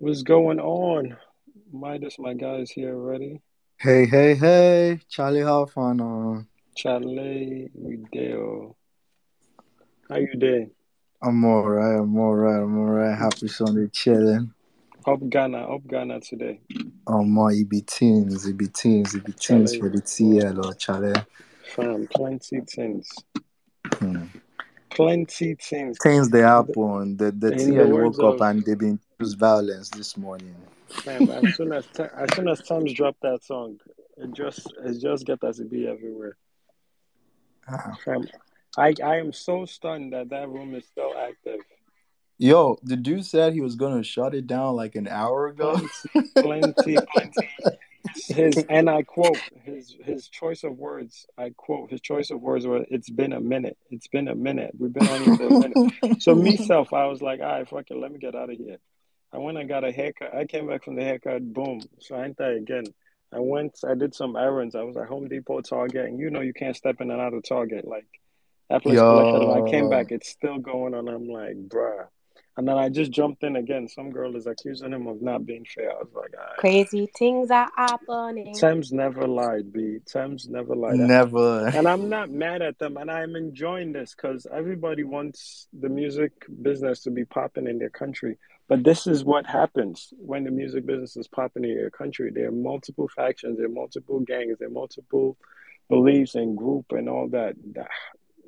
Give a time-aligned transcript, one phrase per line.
[0.00, 1.16] What's going on?
[1.72, 3.42] Midas, my guys here already.
[3.78, 6.46] Hey, hey, hey, Charlie How fun Halfano.
[6.76, 8.76] Charlie, we there.
[10.08, 10.70] How you doing?
[11.20, 13.18] I'm alright, I'm alright, I'm alright.
[13.18, 14.54] Happy Sunday chilling.
[15.04, 16.60] Up Ghana, up Ghana today.
[17.08, 20.74] Oh my, it be teens, it be teens, it be teens for the TL or
[20.74, 21.20] Charlie.
[21.74, 23.08] fam, plenty things.
[23.94, 24.26] Hmm.
[24.90, 25.98] Plenty things.
[26.00, 27.16] Things they happen.
[27.16, 30.54] The the TL woke up of and they been violence this morning.
[30.88, 33.80] fam, as soon as as soon as Tom's dropped that song,
[34.16, 36.36] it just it just get us to be everywhere.
[37.68, 37.96] Ah.
[38.04, 38.28] Fam,
[38.76, 41.60] I I am so stunned that that room is still active.
[42.38, 45.80] Yo, the dude said he was gonna shut it down like an hour ago.
[46.36, 46.72] Plenty,
[47.12, 47.50] plenty.
[48.28, 51.26] His and I quote his his choice of words.
[51.36, 53.76] I quote his choice of words were, "It's been a minute.
[53.90, 54.70] It's been a minute.
[54.78, 57.68] We've been on here for a minute." So me self, I was like, "All right,
[57.68, 58.78] fuck it, let me get out of here."
[59.32, 60.34] I went and got a haircut.
[60.34, 61.52] I came back from the haircut.
[61.52, 61.80] Boom.
[62.00, 62.84] So I ain't there again.
[63.32, 63.78] I went.
[63.86, 64.74] I did some errands.
[64.74, 67.34] I was at Home Depot, Target, and you know you can't step in and out
[67.34, 67.86] of Target.
[67.86, 68.06] Like
[68.70, 70.12] that place I came back.
[70.12, 71.08] It's still going on.
[71.08, 72.06] I'm like, bruh.
[72.56, 73.86] And then I just jumped in again.
[73.86, 75.92] Some girl is accusing him of not being fair.
[75.92, 76.56] I was like, all right.
[76.58, 78.52] Crazy things are happening.
[78.52, 79.98] Thames never lied, B.
[80.04, 80.96] Thames never lied.
[80.96, 81.68] never.
[81.68, 86.32] And I'm not mad at them, and I'm enjoying this because everybody wants the music
[86.60, 88.38] business to be popping in their country.
[88.68, 92.30] But this is what happens when the music business is popping in your country.
[92.30, 95.38] There are multiple factions, there are multiple gangs, there are multiple
[95.88, 97.56] beliefs and group and all that.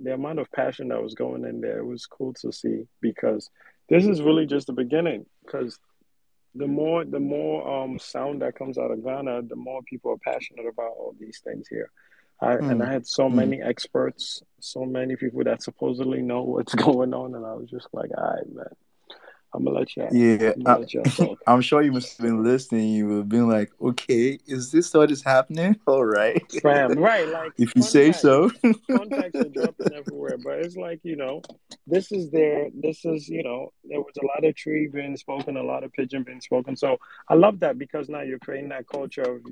[0.03, 3.51] The amount of passion that was going in there was cool to see because
[3.89, 5.25] this is really just the beginning.
[5.45, 5.79] Because
[6.55, 10.33] the more the more um sound that comes out of Ghana, the more people are
[10.33, 11.91] passionate about all these things here.
[12.41, 13.37] I and Hmm, I had so hmm.
[13.37, 17.89] many experts, so many people that supposedly know what's going on, and I was just
[17.93, 18.67] like, all right, man,
[19.53, 21.39] I'm gonna let y'all, Yeah, I'm I, let y'all talk.
[21.47, 22.89] I'm sure you must have been listening.
[22.91, 25.77] You would have been like, okay, is this what is happening?
[25.87, 26.41] All right.
[26.63, 27.29] Fam, right?
[27.29, 28.51] Like If you say so.
[28.51, 31.43] fun facts are dropping everywhere, but it's like you know,
[31.87, 35.57] this is their, this is you know, there was a lot of Twi being spoken,
[35.57, 36.77] a lot of pidgin being spoken.
[36.77, 39.43] So I love that because now you're creating that culture of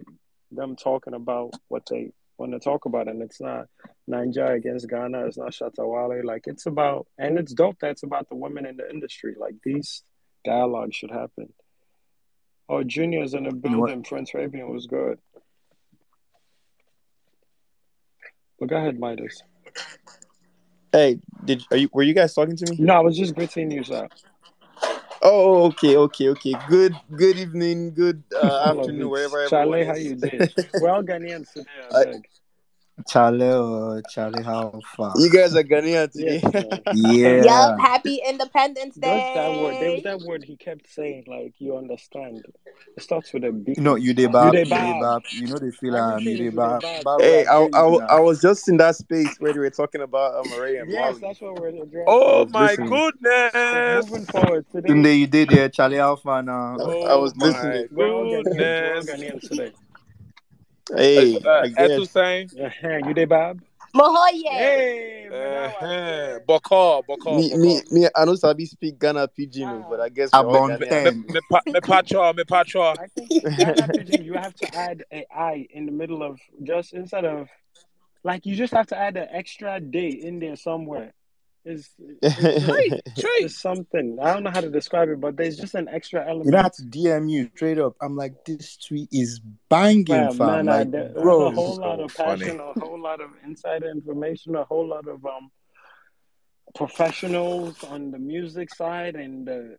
[0.50, 3.66] them talking about what they want to talk about, and it's not
[4.06, 8.04] Nigeria against Ghana, it's not Shatta Wale, like it's about, and it's dope that it's
[8.04, 9.34] about the women in the industry.
[9.38, 10.02] Like these
[10.44, 11.52] dialogues should happen.
[12.68, 13.86] Oh, Junior's in the You know what?
[13.86, 14.02] building.
[14.04, 15.18] Prince Fabian was good.
[18.60, 19.42] But go ahead, Midas.
[20.92, 22.76] Hey, did are you were you guys talking to me?
[22.80, 24.08] No, I was just greeting you, sir.
[25.22, 26.54] Oh, okay, okay, okay.
[26.68, 30.48] Good, good evening, good uh, afternoon, wherever Charlie, how you doing?
[30.80, 32.04] We're all Ghanaians today, I
[33.06, 34.08] I, beg.
[34.08, 35.14] Charlie how far?
[35.18, 36.42] you guys are Ghanaian Yes, today.
[36.42, 36.80] man.
[36.94, 37.44] Yeah.
[37.44, 39.08] Yup, happy Independence Day.
[39.08, 39.76] What's that word?
[39.80, 42.44] There was that word he kept saying, like, you understand.
[42.96, 43.74] It starts with a B.
[43.78, 45.00] No, know, you dey You bab, you dey bab.
[45.00, 45.22] bab.
[45.32, 46.82] You know they feel um, Everything you dey is you dey bab.
[46.82, 47.04] bab.
[47.04, 50.00] Bab hey, I, there I, I was just in that space where they were talking
[50.02, 51.20] about uh, Murray and Yes, Marley.
[51.20, 52.04] that's what we're addressing.
[52.06, 52.88] Oh was my listening.
[52.88, 54.10] So goodness!
[54.10, 56.52] moving forward today, Tunde, you did there, Charlie Alpha now.
[56.52, 56.82] I,
[57.12, 57.88] I Oh was listening.
[57.92, 58.06] we're.
[58.08, 59.06] We're all goodness!
[59.06, 59.72] Ghanaians today.
[60.96, 62.10] Hey, Uh, I Etu guess.
[62.10, 62.50] saying.
[63.06, 63.60] You dey bab?
[63.94, 64.44] Mahoye.
[64.50, 68.08] Hey, uh, Manawa, Boko, Boko, Me, me, me.
[68.14, 70.86] I don't sabi speak Ghana pidgin, oh, but I guess we're all Me, Abon me,
[70.86, 70.88] Ghanaians.
[71.04, 71.24] ten.
[71.28, 72.96] me, pa- me patra, me patra.
[72.98, 76.92] I think Ghana Pidgin, you have to add a I in the middle of just
[76.92, 77.48] instead of
[78.24, 81.12] like you just have to add an extra day in there somewhere.
[81.68, 81.90] Is
[82.22, 83.48] it's just Tree, tree.
[83.48, 84.16] something.
[84.22, 86.46] I don't know how to describe it, but there's just an extra element.
[86.46, 87.94] You don't have to DM you straight up.
[88.00, 90.46] I'm like, this tweet is banging, Fam, fam.
[90.46, 92.40] nah, nah, Like, there- there's a whole lot So of funny.
[92.44, 95.50] passion, a whole lot of insider information, a whole lot of um
[96.74, 99.76] professionals on the music side and the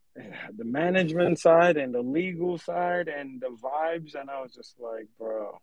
[0.58, 5.08] the management side and the legal side and the vibes and I was just like,
[5.18, 5.58] bro,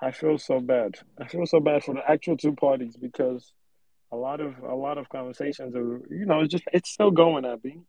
[0.00, 0.96] I feel so bad.
[1.20, 3.52] I feel so bad for the actual two parties because
[4.12, 7.44] a lot of a lot of conversations are you know, it's just it's still going,
[7.44, 7.80] Abby.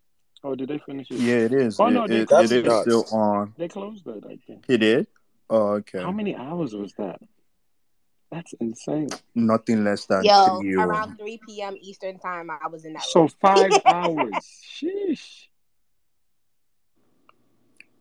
[0.43, 1.19] Oh, did they finish it?
[1.19, 1.79] Yeah, it is.
[1.79, 3.53] Oh It, no, they it, That's it closed is still on.
[3.57, 4.65] They closed it, I think.
[4.67, 5.07] It did?
[5.49, 6.01] Oh, okay.
[6.01, 7.19] How many hours was that?
[8.31, 9.09] That's insane.
[9.33, 10.75] Nothing less than Yo, three.
[10.75, 11.75] around 3 p.m.
[11.79, 13.29] Eastern time, I was in that So room.
[13.41, 14.61] five hours.
[14.65, 15.45] Sheesh.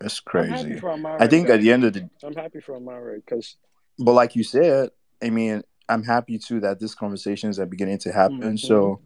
[0.00, 0.78] That's crazy.
[1.18, 3.56] I think at the end of the I'm happy for Amaarae because
[3.98, 4.90] but like you said,
[5.22, 8.40] I mean, I'm happy too that these conversations are beginning to happen.
[8.56, 8.58] Mhm.
[8.60, 9.00] So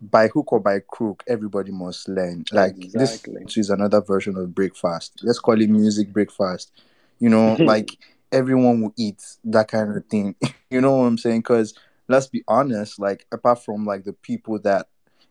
[0.00, 2.44] by hook or by crook, everybody must learn.
[2.52, 3.42] Like Exactly.
[3.44, 5.20] this is another version of breakfast.
[5.22, 6.70] Let's call it music breakfast.
[7.18, 7.96] You know, like
[8.32, 10.34] everyone will eat that kind of thing.
[10.70, 11.40] you know what I'm saying?
[11.40, 11.74] Because
[12.08, 14.88] let's be honest, like apart from like the people that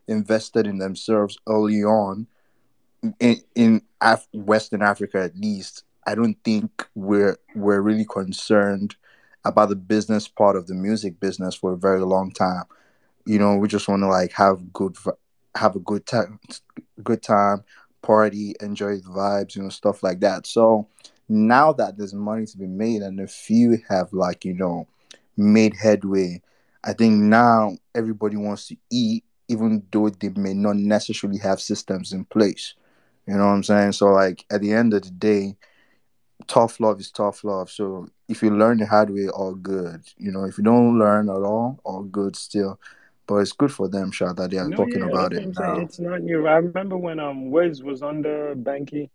[0.08, 2.28] invested in themselves early on,
[3.20, 8.96] in in Af- Western Africa at least, I don't think we're we're really concerned
[9.46, 12.64] about the business part of the music business for a very long time.
[13.26, 14.98] You know, we just want to like have good
[15.56, 16.40] have a good time,
[17.04, 17.64] good time,
[18.02, 20.46] party, enjoy the vibes, you know, stuff like that.
[20.46, 20.88] So
[21.30, 24.88] now that there's money to be made and a few have like you know
[25.38, 26.42] made headway,
[26.84, 32.14] I think now everybody wants to eat, even though they may not necessarily have systems
[32.14, 32.74] in place.
[33.28, 33.94] You know what I'm saying?
[33.94, 35.56] So like at the end of the day,
[36.48, 37.70] tough love is tough love.
[37.70, 40.02] So if you learn the hard way, all good.
[40.18, 42.80] You know, if you don't learn at all, all good still.
[43.28, 45.80] But it's good for them, Shah, that they are No, talking yeah, about it now.
[45.80, 46.46] It's not new.
[46.48, 49.10] I remember when um Wiz was under Banky,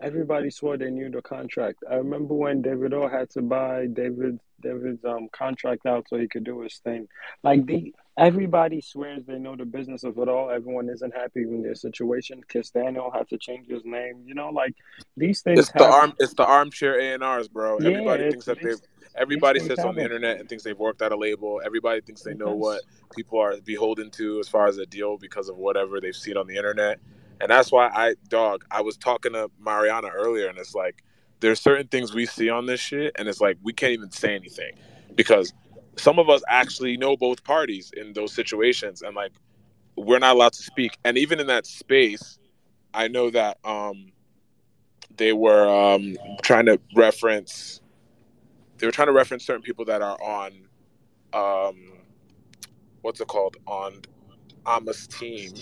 [0.00, 1.78] everybody swore they knew the contract.
[1.88, 6.44] I remember when Davido had to buy David David's um contract out so he could
[6.44, 7.06] do his thing.
[7.44, 10.50] Like the everybody swears they know the business of it all.
[10.50, 12.42] Everyone isn't happy with their situation.
[12.74, 14.22] Daniel had to change his name.
[14.26, 14.74] You know, like
[15.16, 16.14] these things It's the arm.
[16.18, 17.78] It's the armchair A and R's, bro.
[17.78, 18.80] yeah, Everybody thinks that they've.
[19.16, 21.60] Everybody sits on the internet and thinks they've worked out a label.
[21.64, 22.82] Everybody thinks they know what
[23.14, 26.46] people are beholden to as far as a deal because of whatever they've seen on
[26.46, 26.98] the internet.
[27.40, 31.04] And that's why I, dog, I was talking to Mariana earlier, and it's like
[31.40, 34.34] there's certain things we see on this shit, and it's like we can't even say
[34.34, 34.72] anything
[35.14, 35.52] because
[35.96, 39.32] some of us actually know both parties in those situations, and like
[39.96, 40.98] we're not allowed to speak.
[41.04, 42.38] And even in that space,
[42.94, 44.12] I know that um
[45.16, 47.80] they were um trying to reference
[48.78, 50.52] they were trying to reference certain people that are on
[51.32, 51.76] um
[53.02, 53.94] what's it called on
[54.66, 55.52] Amos team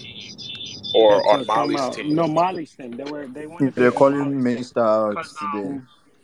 [0.94, 2.14] or on Moliy's team.
[2.14, 2.96] no Moliy's thing.
[2.96, 5.16] They were they wanted to They're calling Moliy's thing Mr.
[5.16, 5.80] out today.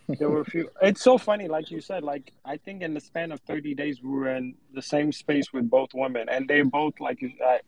[0.09, 0.69] There were a few.
[0.83, 2.03] It's so funny, like you said.
[2.03, 5.53] Like I think in the span of thirty days, we were in the same space
[5.53, 7.61] with both women, and they both like I,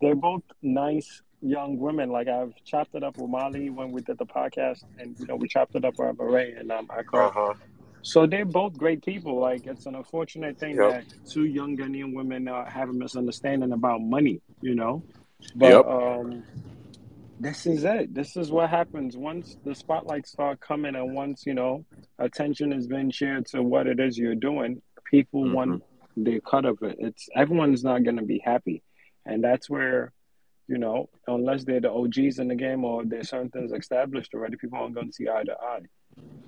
[0.00, 2.10] they're both nice young women.
[2.10, 5.36] Like I've chopped it up with Moliy when we did the podcast, and you know
[5.36, 7.28] we chopped it up with Marae and um Accra.
[7.28, 7.54] Uh-huh.
[8.02, 9.38] So they're both great people.
[9.40, 10.90] Like it's an unfortunate thing Yep.
[10.90, 14.40] that two young Ghanaian women uh, have a misunderstanding about money.
[14.60, 15.02] You know,
[15.56, 15.86] but Yep.
[15.86, 16.44] um,
[17.42, 18.14] this is it.
[18.14, 21.86] This is what happens once the spotlights start coming, and once you know
[22.18, 24.82] attention has been shared to what it is you're doing.
[25.10, 25.82] People hmm want
[26.16, 26.96] their cut of it.
[27.00, 28.82] It's everyone's not going to be happy,
[29.26, 30.12] and that's where
[30.68, 34.56] you know unless they're the OGs in the game or there's certain things established already,
[34.56, 35.82] people aren't going to see eye to eye.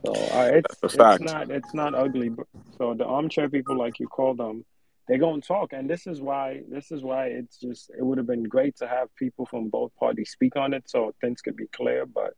[0.04, 2.30] So uh, it's it's not it's not ugly.
[2.78, 4.64] So the armchair people, like you call them,
[5.06, 8.18] they're going to talk, and this is why this is why it's just it would
[8.18, 11.56] have been great to have people from both parties speak on it so things could
[11.56, 12.06] be clear.
[12.06, 12.34] But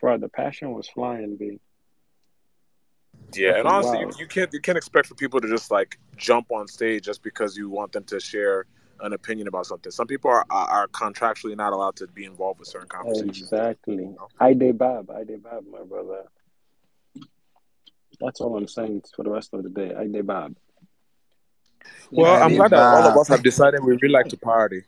[0.00, 1.58] bro, the passion was flying, B.
[3.34, 6.50] Yeah, and honestly, you, you can't you can't expect for people to just like jump
[6.50, 8.66] on stage just because you want them to share
[9.00, 9.90] an opinion about something.
[9.90, 13.42] Some people are are, are contractually not allowed to be involved with certain conversations.
[13.42, 13.96] Exactly.
[13.96, 14.28] You know?
[14.38, 15.10] I did Bob.
[15.10, 16.24] I did Bob, my brother.
[18.20, 19.94] That's all I'm saying for the rest of the day.
[19.94, 20.54] I did Bob.
[22.10, 24.82] Well, I I'm glad that all of us have decided we really like to party.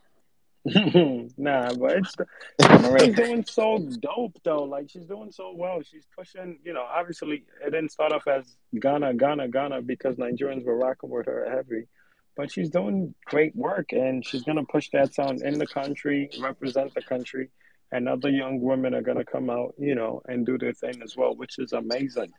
[1.37, 2.17] nah, but it's
[2.63, 4.65] Amaarae's doing so dope though.
[4.65, 5.83] Like she's doing so well.
[5.83, 6.59] She's pushing.
[6.65, 11.11] You know, obviously it didn't start off as Ghana, Ghana, Ghana because Nigerians were rocking
[11.11, 11.87] with her heavy,
[12.35, 16.95] but she's doing great work and she's gonna push that sound in the country, represent
[16.95, 17.51] the country,
[17.93, 21.15] and other young women are gonna come out, you know, and do their thing as
[21.15, 22.33] well, which is amazing.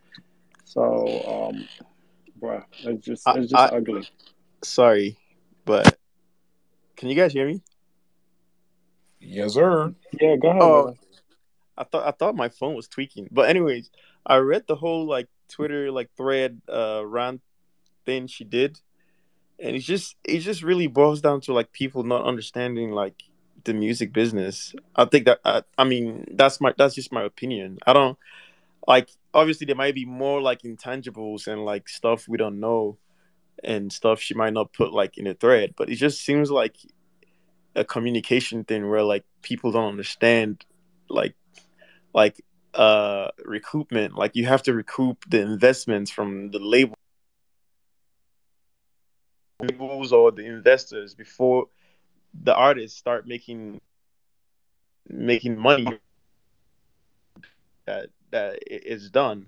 [0.64, 1.68] So, um,
[2.42, 4.08] bruh, it's just it's just I ugly.
[4.68, 5.18] Sorry,
[5.66, 5.98] but
[6.98, 7.62] can you guys hear me?
[9.20, 9.94] Yes, sir.
[10.20, 10.96] Yeah, go ahead, Oh.
[11.78, 13.28] I thought I thought my phone was tweaking.
[13.32, 13.90] But anyways,
[14.26, 17.42] I read the whole like Twitter like thread uh rant
[18.06, 18.80] thing she did,
[19.60, 23.24] and it's just it just really boils down to like people not understanding like
[23.66, 24.74] the music business.
[24.96, 27.80] I think that I, I mean that's my that's just my opinion.
[27.86, 28.18] I don't
[28.88, 32.98] like obviously there might be more like intangibles and like stuff we don't know
[33.64, 36.78] and stuff she might not put like in a thread, but it just seems like
[37.76, 40.66] a communication thing where like people don't understand
[41.10, 41.36] like
[42.14, 42.42] like
[42.74, 44.16] uh recoupment.
[44.16, 46.96] Like you have to recoup the investments from the label.
[49.62, 51.68] Labels or the investors before
[52.44, 53.80] the artists start making
[55.08, 55.88] making money
[57.86, 59.48] that that i- done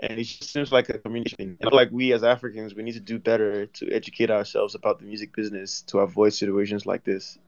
[0.00, 3.00] and it just seems like a communication and like we as africans we need to
[3.00, 7.38] do better to educate ourselves about the music business to avoid situations like this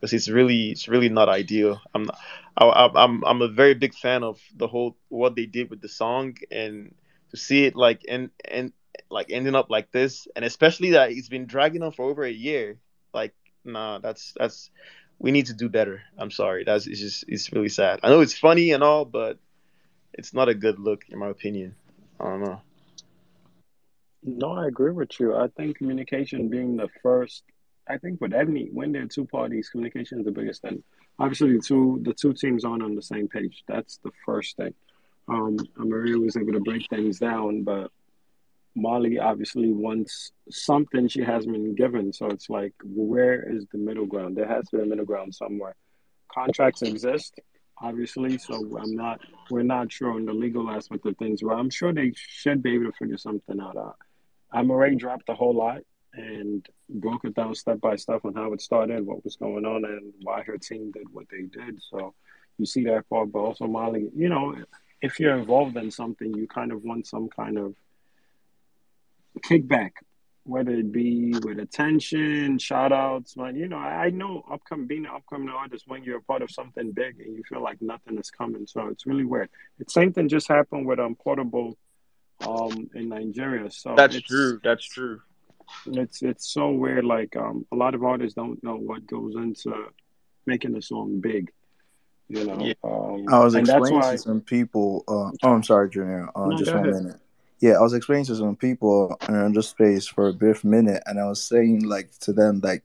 [0.00, 2.18] because it's really it's really not ideal i'm not,
[2.56, 5.88] I- i'm i'm a very big fan of the whole what they did with the
[5.88, 6.94] song and
[7.30, 8.72] to see it like and and
[9.10, 12.30] like ending up like this and especially that it's been dragging on for over a
[12.30, 12.78] year
[13.12, 13.34] like
[13.64, 14.70] nah that's that's
[15.18, 16.02] we need to do better.
[16.18, 16.64] I'm sorry.
[16.64, 18.00] That's it's just it's really sad.
[18.02, 19.38] I know it's funny and all, but
[20.14, 21.74] it's not a good look in my opinion.
[22.20, 22.62] I don't know.
[24.22, 25.36] No, I agree with you.
[25.36, 27.44] I think communication being the first.
[27.88, 30.82] I think with any when there are two parties, communication is the biggest thing.
[31.18, 33.62] Obviously, the two the two teams aren't on the same page.
[33.68, 34.74] That's the first thing.
[35.28, 37.90] Um, Amaarae was able to break things down, but
[38.76, 42.12] Moliy obviously wants something she hasn't been given.
[42.12, 44.36] So it's like, where is the middle ground?
[44.36, 45.74] There has to be a middle ground somewhere.
[46.32, 47.40] Contracts exist,
[47.78, 49.20] obviously, so I'm not.
[49.50, 51.42] We're not sure on the legal aspect of things.
[51.42, 53.76] But I'm sure they should be able to figure something out.
[53.76, 53.92] Uh,
[54.70, 55.82] already dropped a whole lot
[56.14, 59.84] and broke it down step by step on how it started, what was going on,
[59.84, 61.80] and why her team did what they did.
[61.90, 62.14] So
[62.58, 64.56] you see that part, but also Moliy, you know,
[65.02, 67.74] if you're involved in something, you kind of want some kind of
[69.44, 69.90] kickback,
[70.46, 73.34] whether it be with attention, shout outs.
[73.34, 76.42] But, you know, I, I know upcoming being an upcoming artist when you're a part
[76.42, 78.66] of something big and you feel like nothing is coming.
[78.66, 79.50] So it's really weird.
[79.78, 81.76] The same thing just happened with um Portable
[82.46, 83.70] um in Nigeria.
[83.70, 84.60] So That's true.
[84.62, 85.20] That's true.
[85.86, 87.04] It's it's so weird.
[87.04, 89.72] Like um a lot of artists don't know what goes into
[90.46, 91.50] making a song big.
[92.28, 92.58] You know.
[92.60, 92.74] Yeah.
[92.84, 95.02] Um I was and that's explaining why to some people.
[95.08, 96.28] Uh, oh, I'm sorry, Junior.
[96.36, 97.02] Uh, No, just one ahead.
[97.02, 97.20] minute.
[97.60, 101.18] Yeah, I was explaining to some people in the space for a brief minute, and
[101.18, 102.82] I was saying like to them like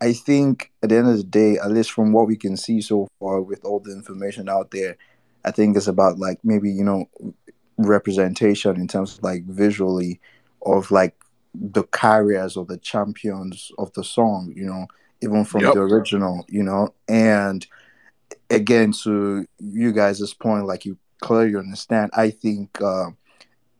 [0.00, 2.80] I think at the end of the day, at least from what we can see
[2.80, 4.96] so far with all the information out there,
[5.44, 7.08] I think it's about like maybe you know
[7.78, 10.20] representation in terms of like visually
[10.66, 11.14] of like
[11.54, 14.86] the carriers or the champions of the song, you know,
[15.22, 15.74] even from Yep.
[15.74, 17.66] the original, you know, and
[18.50, 23.10] again to you guys' this point, like you clearly understand, I think uh,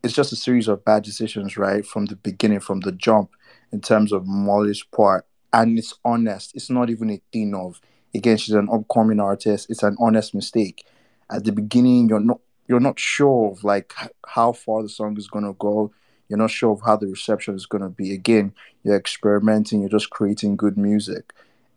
[0.05, 3.31] it's just a series of bad decisions, right, from the beginning, from the jump,
[3.73, 6.55] in terms of Moliy's part, and it's honest.
[6.55, 7.81] It's not even a thing of
[8.15, 9.69] again, she's an upcoming artist.
[9.71, 10.87] It's an honest mistake.
[11.31, 13.93] At the beginning, you're not you're not sure of like
[14.27, 15.93] how far the song is gonna go.
[16.29, 18.13] You're not sure of how the reception is gonna be.
[18.13, 19.81] Again, you're experimenting.
[19.81, 21.33] You're just creating good music,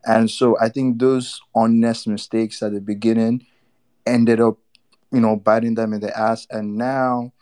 [0.06, 3.46] and so I think those honest mistakes at the beginning
[4.06, 4.58] ended up,
[5.12, 6.46] you know, biting them in the ass.
[6.50, 7.34] And now,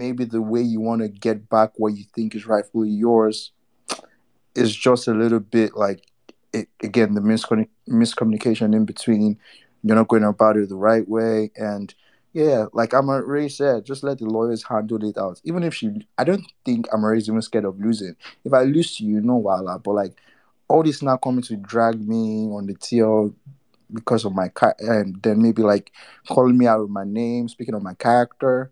[0.00, 3.52] maybe the way you want to get back what you think is rightfully yours
[4.54, 6.02] is just a little bit like
[6.54, 9.38] it, again the miscommunication in between
[9.84, 11.94] you're not going about it the right way and
[12.32, 15.38] yeah like Ray said just let the lawyers handle it out.
[15.44, 18.16] Even if she i don't think is even scared of losing.
[18.44, 20.14] If i lose to you no wala but like
[20.66, 23.34] all this now coming to drag me on the TL
[23.92, 25.92] because of my car and then maybe like
[26.28, 28.70] calling me out of my name speaking of my character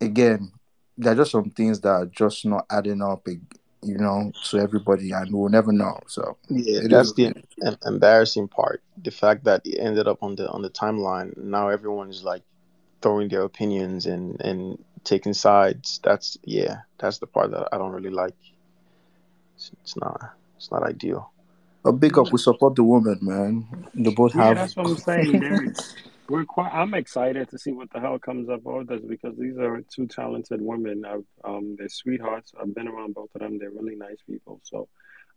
[0.00, 0.52] again
[0.98, 3.26] there are just some things that are just not adding up
[3.82, 7.34] you know to everybody and we'll never know so Yeah, it that's is the
[7.64, 8.82] em- embarrassing part.
[9.02, 11.36] The fact that it ended up on the on the timeline.
[11.36, 12.42] Now everyone is like
[13.02, 16.00] throwing their opinions and and taking sides.
[16.02, 18.34] That's yeah, that's the part that I don't really like.
[19.56, 20.18] It's, it's not
[20.56, 21.30] it's not ideal.
[21.84, 24.96] a big up we support the woman man they both Yeah, have that's what I'm
[24.96, 25.74] saying.
[26.28, 26.72] We're quite.
[26.72, 30.06] I'm excited to see what the hell comes up of this because these are two
[30.06, 31.04] talented women.
[31.04, 32.52] I've, um, they're sweethearts.
[32.60, 33.58] I've been around both of them.
[33.58, 34.60] They're really nice people.
[34.64, 34.88] So,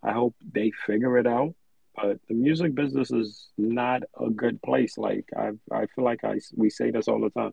[0.02, 1.54] I hope they figure it out.
[1.96, 4.98] But the music business is not a good place.
[4.98, 7.52] Like I, I feel like I we say this all the time.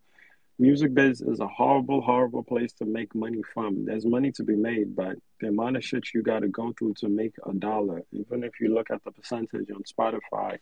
[0.58, 3.84] Music biz is a horrible, horrible place to make money from.
[3.84, 6.94] There's money to be made, but the amount of shit you got to go through
[7.00, 10.56] to make a dollar, even if you look at the percentage on Spotify,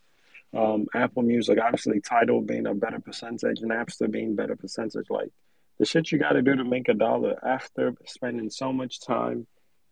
[0.56, 5.30] um, Apple Music, obviously Tidal being a better percentage, Napster being better percentage, like
[5.78, 9.46] the shit you got to do to make a dollar after spending so much time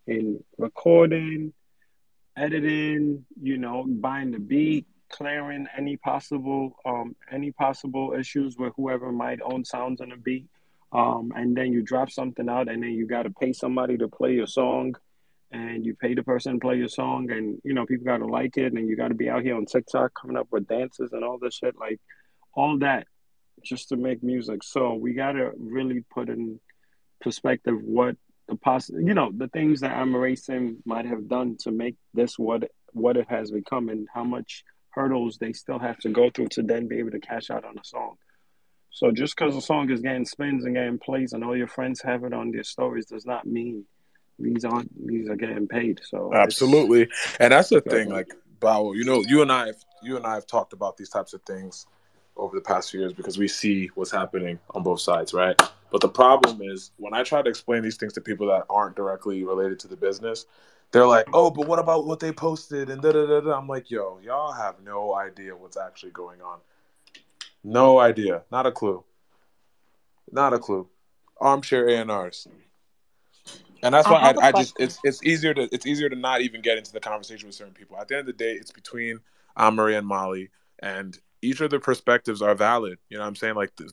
[0.07, 1.53] in recording,
[2.37, 9.11] editing, you know, buying the beat, clearing any possible um any possible issues with whoever
[9.11, 10.47] might own sounds on the beat.
[10.91, 14.33] Um, and then you drop something out and then you gotta pay somebody to play
[14.33, 14.95] your song
[15.53, 18.57] and you pay the person to play your song and you know people gotta like
[18.57, 21.37] it and you gotta be out here on TikTok coming up with dances and all
[21.39, 22.01] this shit, like
[22.53, 23.07] all that
[23.63, 24.63] just to make music.
[24.63, 26.59] So we gotta really put in
[27.21, 28.17] perspective what
[28.49, 32.37] the poss you know the things that Amaarae Sim might have done to make this
[32.37, 36.47] what what it has become and how much hurdles they still have to go through
[36.47, 38.15] to then be able to cash out on a song.
[38.91, 42.01] So just because a song is getting spins and getting plays and all your friends
[42.01, 43.85] have it on their stories does not mean
[44.39, 46.01] these aren't these are getting paid.
[46.03, 47.07] So Absolutely,
[47.39, 48.09] and that's the thing.
[48.09, 51.09] Like Bow, you know, you and I, have, you and I have talked about these
[51.09, 51.85] types of things
[52.37, 55.61] over the past few years because we see what's happening on both sides, right?
[55.91, 58.95] But the problem is when I try to explain these things to people that aren't
[58.95, 60.45] directly related to the business,
[60.91, 63.57] they're like, oh, but what about what they posted and da da da da.
[63.57, 66.59] I'm like, yo, y'all have no idea what's actually going on.
[67.65, 69.03] No idea, not a clue,
[70.31, 70.87] not a clue.
[71.41, 72.05] Armchair A
[73.83, 76.15] and that's I why a I, I just it's it's easier to it's easier to
[76.15, 77.97] not even get into the conversation with certain people.
[77.97, 79.19] At the end of the day, it's between
[79.55, 80.49] uh, Amaarae and Moliy,
[80.79, 82.97] and each of their perspectives are valid.
[83.09, 83.55] You know what I'm saying?
[83.55, 83.91] Like the,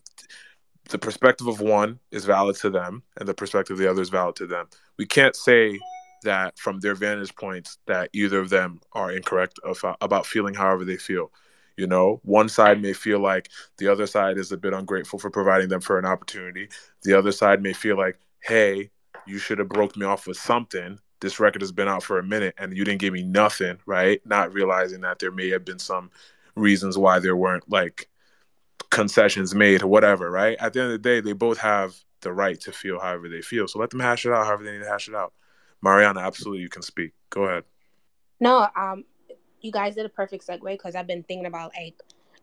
[0.91, 4.11] the perspective of one is valid to them, and the perspective of the other is
[4.11, 4.69] valid to them.
[4.97, 5.79] We can't say
[6.23, 10.55] that from their vantage points that either of them are incorrect of, uh, about feeling
[10.55, 11.33] however they feel.
[11.77, 15.31] You know, one side may feel like the other side is a bit ungrateful for
[15.31, 16.69] providing them for an opportunity.
[17.05, 18.91] The other side may feel like, hey,
[19.27, 20.99] you should have broke me off with something.
[21.21, 24.25] This record has been out for a minute and you didn't give me nothing, right?
[24.25, 26.11] Not realizing that there may have been some
[26.55, 28.09] reasons why there weren't like
[28.91, 30.57] concessions made or whatever, right?
[30.59, 33.43] At the end of the day, they both have the right to feel however they
[33.43, 33.69] feel.
[33.69, 35.33] So let them hash it out however they need to hash it out.
[35.83, 37.13] Mariana, absolutely, you can speak.
[37.31, 37.65] Go ahead.
[38.41, 39.05] No, um,
[39.61, 41.95] you guys did a perfect segue because I've been thinking about like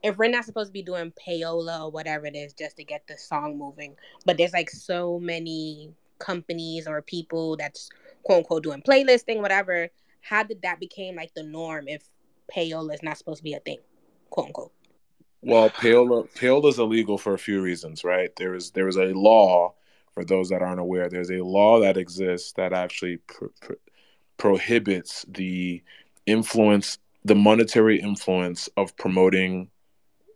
[0.03, 3.05] if we're not supposed to be doing payola or whatever it is just to get
[3.07, 7.89] the song moving, but there's like so many companies or people that's
[8.23, 9.89] quote unquote doing playlisting, whatever.
[10.21, 12.03] How did that become like the norm if
[12.53, 13.79] payola is not supposed to be a thing,
[14.29, 14.71] quote unquote?
[15.41, 18.35] Well, payola payola is illegal for a few reasons, right?
[18.35, 19.73] There is there is a law
[20.13, 21.09] for those that aren't aware.
[21.09, 23.75] There's a law that exists that actually pro- pro-
[24.37, 25.83] prohibits the
[26.25, 29.69] influence, the monetary influence of promoting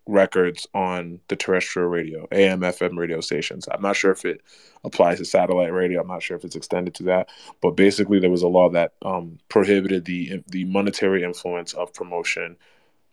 [0.07, 3.67] records on the terrestrial radio, AM, FM radio stations.
[3.71, 4.41] I'm not sure if it
[4.83, 6.01] applies to satellite radio.
[6.01, 7.29] I'm not sure if it's extended to that,
[7.61, 12.57] but basically there was a law that um, prohibited the the monetary influence of promotion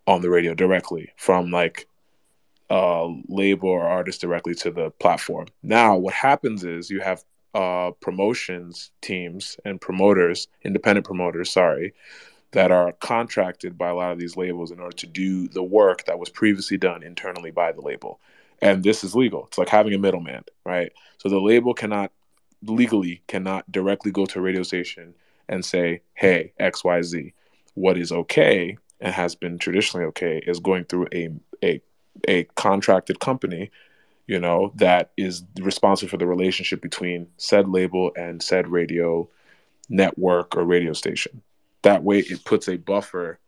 [0.07, 1.87] on the radio directly from like
[2.71, 5.47] uh, label or artist directly to the platform.
[5.63, 7.25] Now, what happens is you have
[7.55, 11.95] uh, promotions teams and promoters, independent promoters, sorry,
[12.53, 16.05] that are contracted by a lot of these labels in order to do the work
[16.07, 18.21] that was previously done internally by the label.
[18.63, 19.47] And this is legal.
[19.47, 20.93] It's like having a middleman, right?
[21.19, 22.11] So the label cannot
[22.63, 25.15] legally cannot directly go to a radio station
[25.49, 27.35] and say, "Hey, XYZ,
[27.75, 31.31] what is okay and has been traditionally okay is going through a
[31.63, 31.81] a
[32.29, 33.71] a contracted company,
[34.27, 39.29] you know, that is responsible for the relationship between said label and said radio
[39.89, 41.43] network or radio station.
[41.83, 43.39] That way, it puts a buffer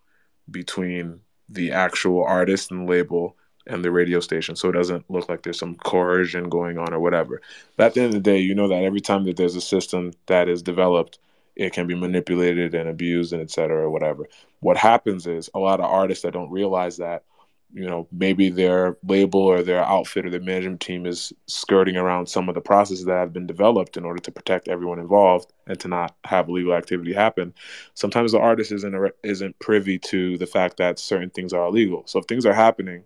[0.50, 5.42] between the actual artist and label and the radio station, so it doesn't look like
[5.42, 7.42] there's some coercion going on or whatever.
[7.76, 9.60] But at the end of the day, you know that every time that there's a
[9.60, 11.18] system that is developed,
[11.56, 14.28] it can be manipulated and abused and etc or whatever.
[14.60, 17.24] What happens is a lot of artists that don't realize that
[17.72, 22.26] you know maybe their label or their outfit or their management team is skirting around
[22.26, 25.78] some of the processes that have been developed in order to protect everyone involved and
[25.78, 27.54] to not have illegal activity happen.
[27.94, 32.02] Sometimes the artist isn't isn't privy to the fact that certain things are illegal.
[32.06, 33.04] So if things are happening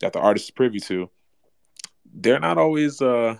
[0.00, 1.10] that the artist is privy to
[2.14, 3.36] they're not always uh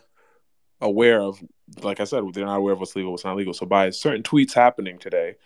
[0.80, 1.42] aware of
[1.82, 3.54] like i said they're not aware of what's legal what's not legal.
[3.54, 5.36] So by certain tweets happening today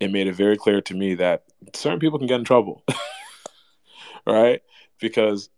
[0.00, 2.84] it made it very clear to me that certain people can get in trouble
[4.26, 4.62] right?
[5.00, 5.48] Because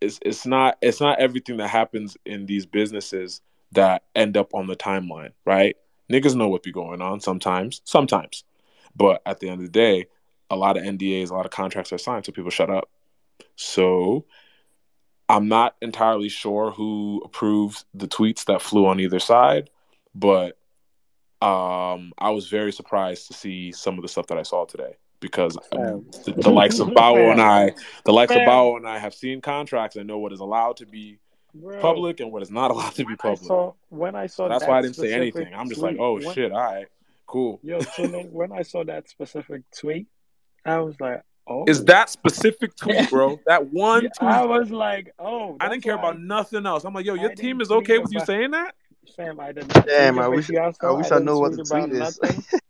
[0.00, 4.66] it's it's not it's not everything that happens in these businesses that end up on
[4.66, 5.76] the timeline, right?
[6.10, 8.44] Niggas know what be going on sometimes, sometimes.
[8.96, 10.06] But at the end of the day,
[10.50, 12.90] a lot of NDAs, a lot of contracts are signed, so people shut up.
[13.54, 14.24] So
[15.28, 19.70] I'm not entirely sure who approved the tweets that flew on either side,
[20.14, 20.58] but
[21.40, 24.96] um, I was very surprised to see some of the stuff that I saw today
[25.20, 27.72] because um, the, the, likes of Bawo and I,
[28.04, 28.42] the likes Fam.
[28.42, 31.18] of Bawo and I have seen contracts and know what is allowed to be
[31.54, 33.46] Bro, public and what is not allowed to be when I public.
[33.46, 35.54] saw when I saw That's that why I didn't say specific anything.
[35.54, 36.86] I'm just like, oh when- shit, all right,
[37.26, 37.60] cool.
[37.62, 40.06] Yo, Tune, when I saw that specific tweet,
[40.64, 43.38] I was like, oh, Is that specific tweet, bro?
[43.46, 44.12] That one tweet.
[44.22, 46.84] I was like, oh, I didn't care why about nothing else.
[46.84, 48.74] I'm like, yo, I your team is okay with you saying that,
[49.06, 49.86] Sam, I did not.
[49.86, 52.18] Damn, I wish- I wish I didn't know what the tweet is.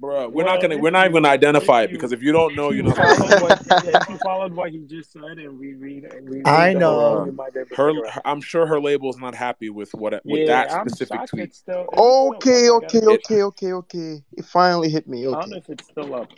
[0.00, 0.10] nothing.
[0.10, 0.28] bro?
[0.28, 0.78] We're Well, not gonna.
[0.78, 2.96] We're not even gonna identify it because if you don't know, you're you not.
[2.96, 6.46] followed what if you followed what he just said and we read and we read
[6.48, 6.90] I know.
[7.00, 8.14] whole thing, you might be able to Her, figure it out.
[8.14, 11.26] her- I'm sure her label is not happy with what with yeah, that I'm specific
[11.26, 11.44] tweet.
[11.44, 11.82] it's still.
[11.82, 14.22] is it still Okay, okay, okay, okay, okay.
[14.36, 15.20] It finally hit me.
[15.20, 15.58] I don't know Okay.
[15.58, 16.28] if it's still up.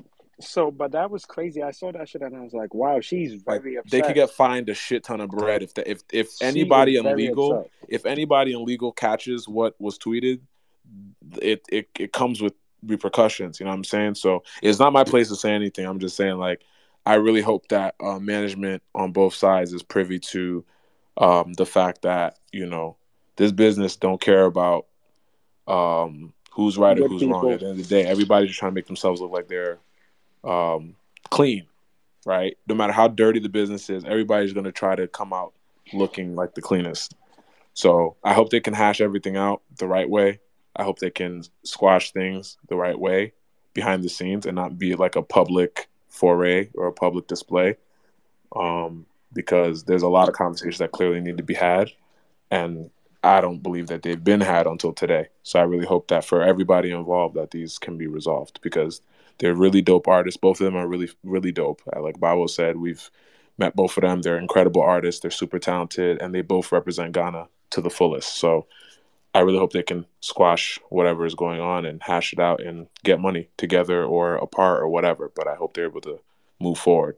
[0.41, 1.63] So, but that was crazy.
[1.63, 3.91] I saw that shit and I was like, wow, she's Like very upset.
[3.93, 6.97] they could get fined a shit ton of bread if the, if if She anybody
[6.97, 7.71] illegal upset.
[7.89, 10.41] if anybody illegal catches what was tweeted,
[11.41, 12.55] it it it comes with
[12.87, 13.61] repercussions.
[13.61, 14.15] You know what I'm saying?
[14.17, 15.87] So it's not my place to say anything.
[15.87, 16.63] I'm just saying like
[17.05, 20.65] I really hope that uh, management on both sides is privy to
[21.19, 22.97] um, the fact that you know
[23.37, 24.87] this business don't care about
[25.67, 27.51] um, who's right or who's wrong.
[27.51, 29.79] At the end of the day, everybody's just trying to make themselves look like they're
[30.45, 30.95] um,
[31.31, 31.67] clean,
[32.25, 32.57] right?
[32.69, 35.53] No matter how dirty the business is, everybody's going to try to come out
[35.93, 37.15] looking like the cleanest.
[37.75, 40.41] So I hope they can hash everything out the right way.
[40.77, 43.33] I hope they can squash things the right way
[43.75, 47.77] behind the scenes and not be like a public foray or a public display.
[48.55, 51.91] Um, because there's a lot of conversations that clearly need to be had.
[52.51, 52.91] And
[53.25, 55.29] I don't believe that they've been had until today.
[55.43, 59.01] So I really hope that for everybody involved that these can be resolved because
[59.39, 60.39] they're really dope artists.
[60.39, 61.83] Both of them are really, really dope.
[61.97, 63.11] Like Bible said, we've
[63.59, 64.23] met both of them.
[64.23, 65.21] They're incredible artists.
[65.21, 68.37] They're super talented, and they both represent Ghana to the fullest.
[68.37, 68.67] So
[69.35, 72.87] I really hope they can squash whatever is going on and hash it out and
[73.03, 75.33] get money together or apart or whatever.
[75.35, 76.21] But I hope they're able to
[76.61, 77.17] move forward.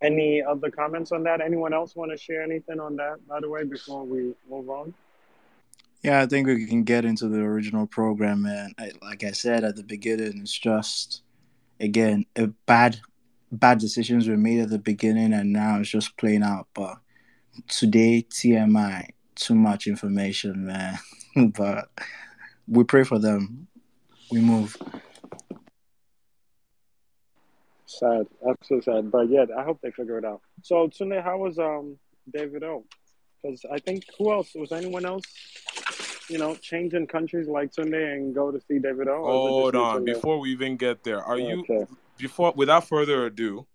[0.00, 1.40] Any other comments on that?
[1.40, 4.94] Anyone else want to share anything on that, by the way, before we move on?
[6.02, 8.72] Yeah, I think we can get into the original program, man.
[8.78, 11.22] I, like I said at the beginning, it's just
[11.80, 13.00] again a bad,
[13.50, 16.68] bad decisions were made at the beginning, and now it's just playing out.
[16.74, 16.98] But
[17.68, 20.98] today, TMI, too much information, man.
[21.56, 21.88] but
[22.66, 23.68] we pray for them.
[24.30, 24.76] We move.
[27.86, 29.10] Sad, absolutely sad.
[29.10, 30.42] But yeah, I hope they figure it out.
[30.62, 31.96] So Tunde, how was um
[32.30, 32.84] Davido?
[33.42, 35.24] Because I think who else was anyone else?
[36.28, 39.20] You know, changing countries like Tunde and go to see Davido.
[39.20, 41.86] or is it Hold on, before we even get there, are you Okay.
[42.18, 43.66] Before without further ado?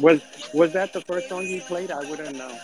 [0.00, 0.20] Was
[0.52, 1.90] was that the first song he played?
[1.90, 2.58] I wouldn't know.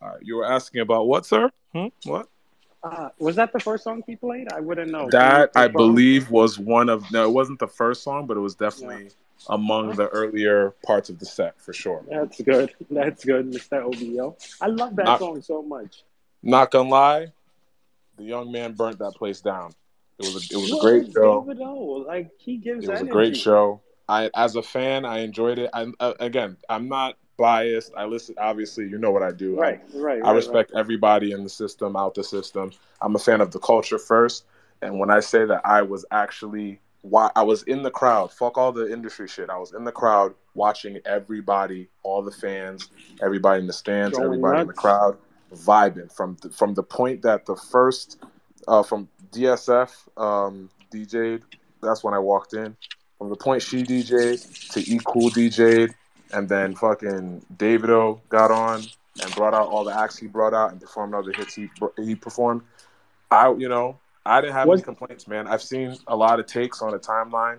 [0.00, 1.50] All right, you were asking about what, sir?
[1.72, 1.86] Hmm?
[2.04, 2.28] What?
[2.86, 4.52] Uh, was that the first song he played?
[4.52, 5.08] I wouldn't know.
[5.10, 8.54] That I believe was one of no, it wasn't the first song, but it was
[8.54, 9.10] definitely
[9.48, 12.04] among the earlier parts of the set for sure.
[12.08, 12.74] That's good.
[12.90, 13.82] That's good, Mr.
[13.82, 14.36] OBO.
[14.60, 16.04] I love that Not- song so much.
[16.42, 17.32] Not gonna lie,
[18.16, 19.72] the young man burnt that place down.
[20.18, 21.42] It was a, it was a great show.
[21.42, 22.06] Davido?
[22.06, 23.80] Like he gives It was a great show.
[24.08, 25.70] I, as a fan, I enjoyed it.
[25.72, 27.92] I, uh, again, I'm not biased.
[27.96, 28.34] I listen.
[28.38, 29.58] Obviously, you know what I do.
[29.58, 30.22] Right, right.
[30.22, 32.72] I right, respect everybody in the system, out the system.
[33.00, 34.44] I'm a fan of the culture first.
[34.82, 38.58] And when I say that I was actually, why I was in the crowd, fuck
[38.58, 39.48] all the industry shit.
[39.48, 42.90] I was in the crowd watching everybody, all the fans,
[43.22, 45.16] everybody in the stands, Going everybody in the crowd,
[45.54, 48.22] vibing from the, from the point that the first,
[48.68, 51.44] uh, from DSF um, DJ'd,
[51.82, 52.76] that's when I walked in.
[53.18, 55.94] From the point she DJ'd to E Cool DJ'd,
[56.32, 58.90] and then fucking Davido got on
[59.22, 61.70] and brought out all the acts he brought out and performed all the hits he
[61.98, 62.62] he performed.
[63.30, 65.46] I you know I didn't have Was- any complaints, man.
[65.46, 67.58] I've seen a lot of takes on the timeline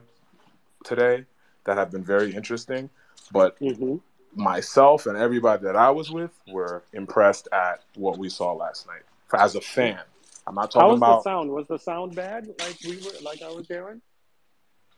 [0.84, 1.26] today
[1.66, 2.90] that have been very interesting,
[3.32, 3.98] but hmm
[4.36, 9.02] myself and everybody that I was with were impressed at what we saw last night.
[9.34, 10.00] As a fan,
[10.46, 11.50] I'm not How talking was about the sound?
[11.50, 12.48] Was the sound bad?
[12.60, 14.02] Like we were, like I was hearing.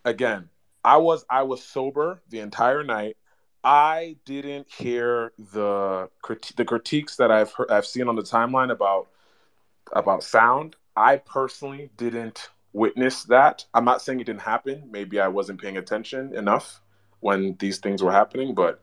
[0.05, 0.49] again,
[0.83, 3.17] I was I was sober the entire night.
[3.63, 6.09] I didn't hear the
[6.55, 9.07] the critiques that I've heard, I've seen on the timeline about
[9.91, 10.75] about sound.
[10.95, 13.65] I personally didn't witness that.
[13.73, 14.87] I'm not saying it didn't happen.
[14.91, 16.81] Maybe I wasn't paying attention enough
[17.19, 18.81] when these things were happening, but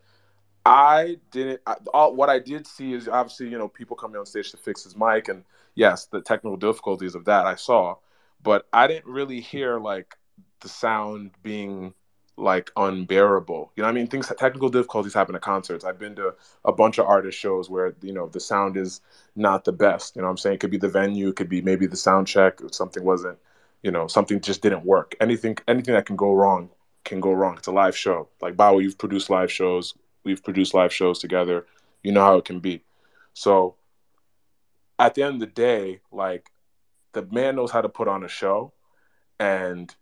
[0.65, 1.61] I didn't.
[1.67, 4.57] I, all, what I did see is obviously you know people coming on stage to
[4.59, 7.97] fix his mic, and yes, the technical difficulties of that I saw,
[8.43, 10.17] but I didn't really hear like
[10.61, 11.95] the sound being
[12.37, 13.73] like unbearable.
[13.77, 15.85] You know, I mean, things technical difficulties happen at concerts.
[15.85, 19.01] I've been to a bunch of artist shows where you know the sound is
[19.35, 20.17] not the best.
[20.17, 21.97] You know, what I'm saying it could be the venue, it could be maybe the
[21.97, 23.39] sound check, something wasn't.
[23.83, 25.15] You know, something just didn't work.
[25.21, 26.71] Anything, anything that can go wrong
[27.05, 27.57] can go wrong.
[27.57, 28.29] It's a live show.
[28.41, 29.95] Like Bow, you've produced live shows.
[30.25, 31.67] We've produced live shows together.
[32.03, 32.83] You know how it can be.
[33.33, 33.77] So,
[34.99, 36.51] at the end of the day, like
[37.13, 38.73] the man knows how to put on a show,
[39.39, 39.95] and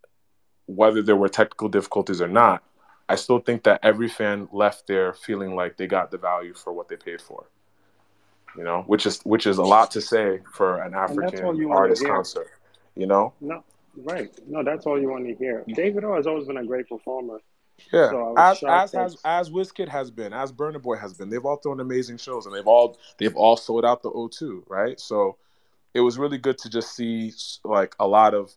[0.66, 2.62] whether there were technical difficulties or not,
[3.08, 6.72] I still think that every fan left there feeling like they got the value for
[6.72, 7.46] what they paid for.
[8.56, 12.48] You know, which is which is a lot to say for an African artist concert.
[12.94, 13.64] You know, No,
[13.96, 14.30] right.
[14.46, 15.64] No, that's all you want to hear.
[15.68, 17.40] Davido has always been a great performer.
[17.92, 18.10] yeah.
[18.10, 21.28] So as as that- has as Wizkid has been, as Burna Boy has been.
[21.30, 25.00] They've all thrown amazing shows, and they've all they've all sold out the O2, right?
[25.00, 25.36] So
[25.92, 27.32] it was really good to just see
[27.64, 28.52] like a lot of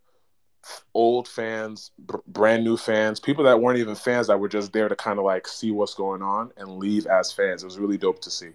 [0.93, 4.89] old fans, b- brand new fans, people that weren't even fans that were just there
[4.89, 7.63] to kind of like see what's going on and leave as fans.
[7.63, 8.49] It was really dope to see.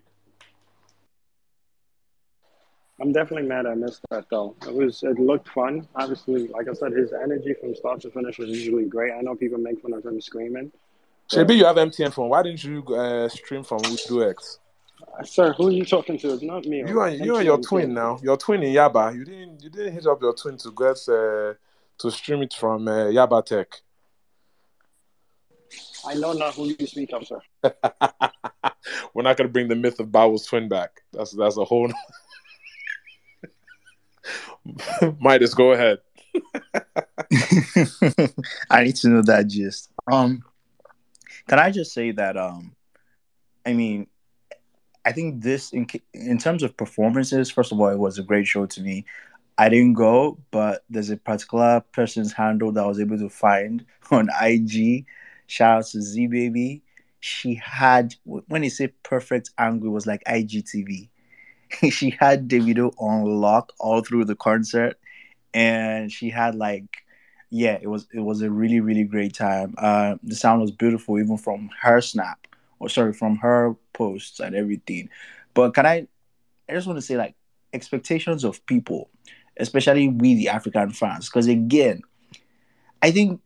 [3.00, 4.54] I'm definitely mad I missed that though.
[4.66, 5.88] It was it looked fun.
[5.96, 9.12] Obviously, like I said, his energy from start to finish was usually great.
[9.12, 10.70] I know people make fun of him screaming.
[11.28, 12.28] Shabi, you have MTN phone.
[12.28, 14.58] Why didn't you uh, stream from DuX?
[15.18, 16.32] Uh, sir, who are you talking to?
[16.32, 16.78] It's not me.
[16.78, 18.20] You and you and your twin now.
[18.22, 19.14] Your twin in Yaba.
[19.14, 21.54] You didn't you didn't hit up your twin to get uh,
[22.02, 23.80] to stream it from uh, Yaba Tech.
[26.04, 27.40] I know not who you speak of, sir.
[29.14, 31.02] We're not gonna bring the myth of Bawo's twin back.
[31.12, 31.90] That's that's a whole.
[35.20, 35.98] Midas, go ahead.
[38.70, 39.90] I need to know that gist.
[40.10, 40.42] Um,
[41.48, 42.36] can I just say that?
[42.36, 42.74] Um,
[43.64, 44.06] I mean,
[45.04, 47.50] I think this in in terms of performances.
[47.50, 49.04] First of all, it was a great show to me.
[49.58, 53.84] I didn't go, but there's a particular person's handle that I was able to find
[54.10, 55.06] on IG.
[55.46, 56.82] Shout out to Z Baby.
[57.20, 61.08] She had when they say perfect angle, was like IGTV.
[61.90, 64.98] she had Davido on lock all through the concert,
[65.54, 67.04] and she had like,
[67.50, 69.74] yeah, it was it was a really really great time.
[69.78, 72.46] Uh, the sound was beautiful even from her snap,
[72.80, 75.08] or sorry, from her posts and everything.
[75.54, 76.08] But can I?
[76.68, 77.34] I just want to say like
[77.72, 79.10] expectations of people,
[79.58, 82.02] especially we the African fans, because again,
[83.02, 83.40] I think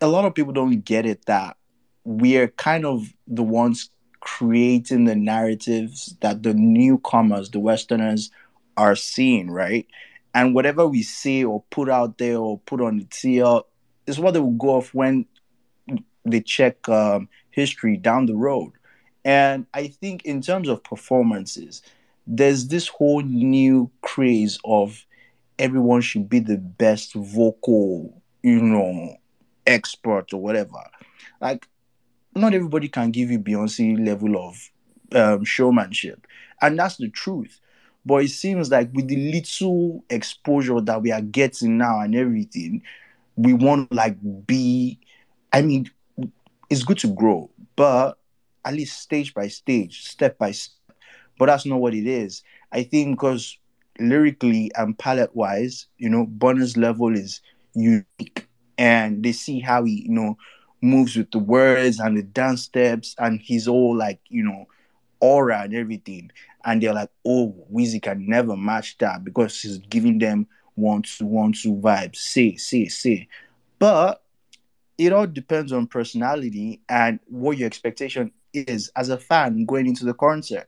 [0.00, 1.56] a lot of people don't get it that
[2.04, 8.30] we're kind of the ones creating the narratives that the newcomers, the Westerners,
[8.76, 9.86] are seeing, right?
[10.34, 13.62] And whatever we see or put out there or put on the TL
[14.06, 15.26] is what they will go off when
[16.24, 18.72] they check um, history down the road.
[19.24, 21.82] And I think in terms of performances,
[22.26, 25.05] there's this whole new craze of
[25.58, 29.16] everyone should be the best vocal, you know,
[29.66, 30.82] expert or whatever.
[31.40, 31.68] Like
[32.34, 34.70] not everybody can give you Beyonce level of
[35.12, 36.26] um, showmanship,
[36.60, 37.60] and that's the truth.
[38.04, 42.82] But it seems like with the little exposure that we are getting now and everything,
[43.36, 44.16] we want like
[44.46, 44.98] be.
[45.52, 45.90] I mean,
[46.68, 48.18] it's good to grow, but
[48.64, 50.74] at least stage by stage, step by step.
[51.38, 52.42] But that's not what it is.
[52.72, 53.58] I think because
[54.00, 57.40] lyrically and palette wise, you know, Burna's level is
[57.74, 60.36] unique, and they see how he, you know,
[60.82, 64.66] moves with the words and the dance steps and he's all like you know
[65.20, 66.30] aura and everything.
[66.64, 71.26] And they're like oh Weezy can never match that because he's giving them one two
[71.26, 72.16] one two vibes.
[72.16, 73.28] Say say say.
[73.78, 74.22] But
[74.98, 80.04] it all depends on personality and what your expectation is as a fan going into
[80.06, 80.66] the concert.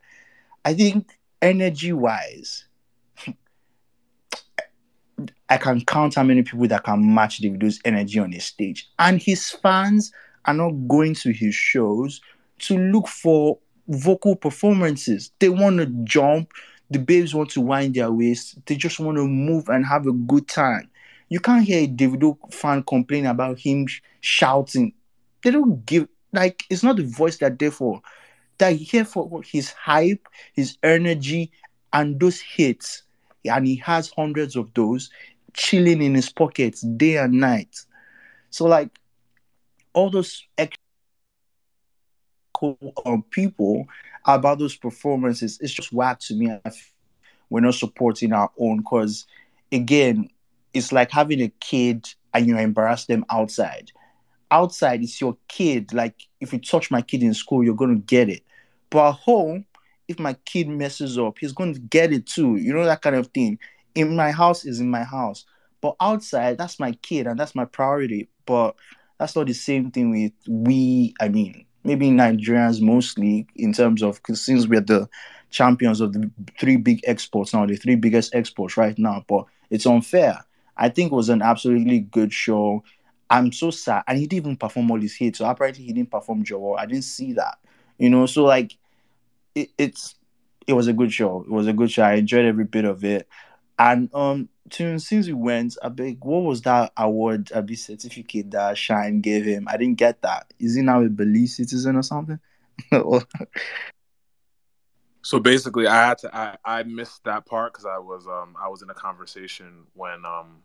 [0.64, 2.66] I think energy wise
[5.50, 8.88] I can count how many people that can match Davido's energy on a stage.
[8.98, 10.12] And his fans
[10.44, 12.20] are not going to his shows
[12.60, 13.58] to look for
[13.88, 15.30] vocal performances.
[15.38, 16.52] They want to jump.
[16.90, 18.58] The babes want to wind their waist.
[18.66, 20.88] They just want to move and have a good time.
[21.28, 23.86] You can't hear a Davido fan complain about him
[24.20, 24.92] shouting.
[25.42, 28.00] They don't give like it's not the voice that they're for.
[28.58, 31.52] They're here for his hype, his energy,
[31.92, 33.02] and those hits.
[33.44, 35.10] And he has hundreds of those
[35.58, 37.84] chilling in his pockets day and night.
[38.50, 38.90] So like
[39.92, 40.44] all those
[43.04, 43.86] um, people
[44.24, 46.56] about those performances, it's just whack to me.
[47.50, 49.26] We're not supporting our own because
[49.72, 50.30] again,
[50.72, 53.90] it's like having a kid and you embarrass them outside.
[54.50, 55.92] Outside, it's your kid.
[55.92, 58.44] Like if you touch my kid in school, you're gonna get it.
[58.90, 59.64] But at home,
[60.06, 62.56] if my kid messes up, he's going to get it too.
[62.56, 63.58] You know that kind of thing
[63.98, 65.44] in my house is in my house.
[65.80, 68.28] But outside, that's my kid and that's my priority.
[68.46, 68.76] But
[69.18, 74.20] that's not the same thing with we, I mean, maybe Nigerians mostly in terms of
[74.32, 75.08] since we're the
[75.50, 79.86] champions of the three big exports now, the three biggest exports right now, but it's
[79.86, 80.44] unfair.
[80.76, 82.84] I think it was an absolutely good show.
[83.30, 84.04] I'm so sad.
[84.06, 85.38] And he didn't even perform all his hits.
[85.38, 86.76] So apparently he didn't perform Joe.
[86.76, 87.58] I didn't see that.
[87.98, 88.76] You know, so like
[89.54, 90.14] it, it's
[90.68, 91.42] it was a good show.
[91.42, 92.04] It was a good show.
[92.04, 93.26] I enjoyed every bit of it.
[93.78, 98.50] And um, to, since we went, I beg, what was that award, a big certificate
[98.50, 99.68] that Shyne gave him?
[99.68, 100.52] I didn't get that.
[100.58, 102.40] Is he now a Belize citizen or something?
[105.22, 106.36] so basically, I had to.
[106.36, 110.24] I, I missed that part because I was um I was in a conversation when
[110.24, 110.62] um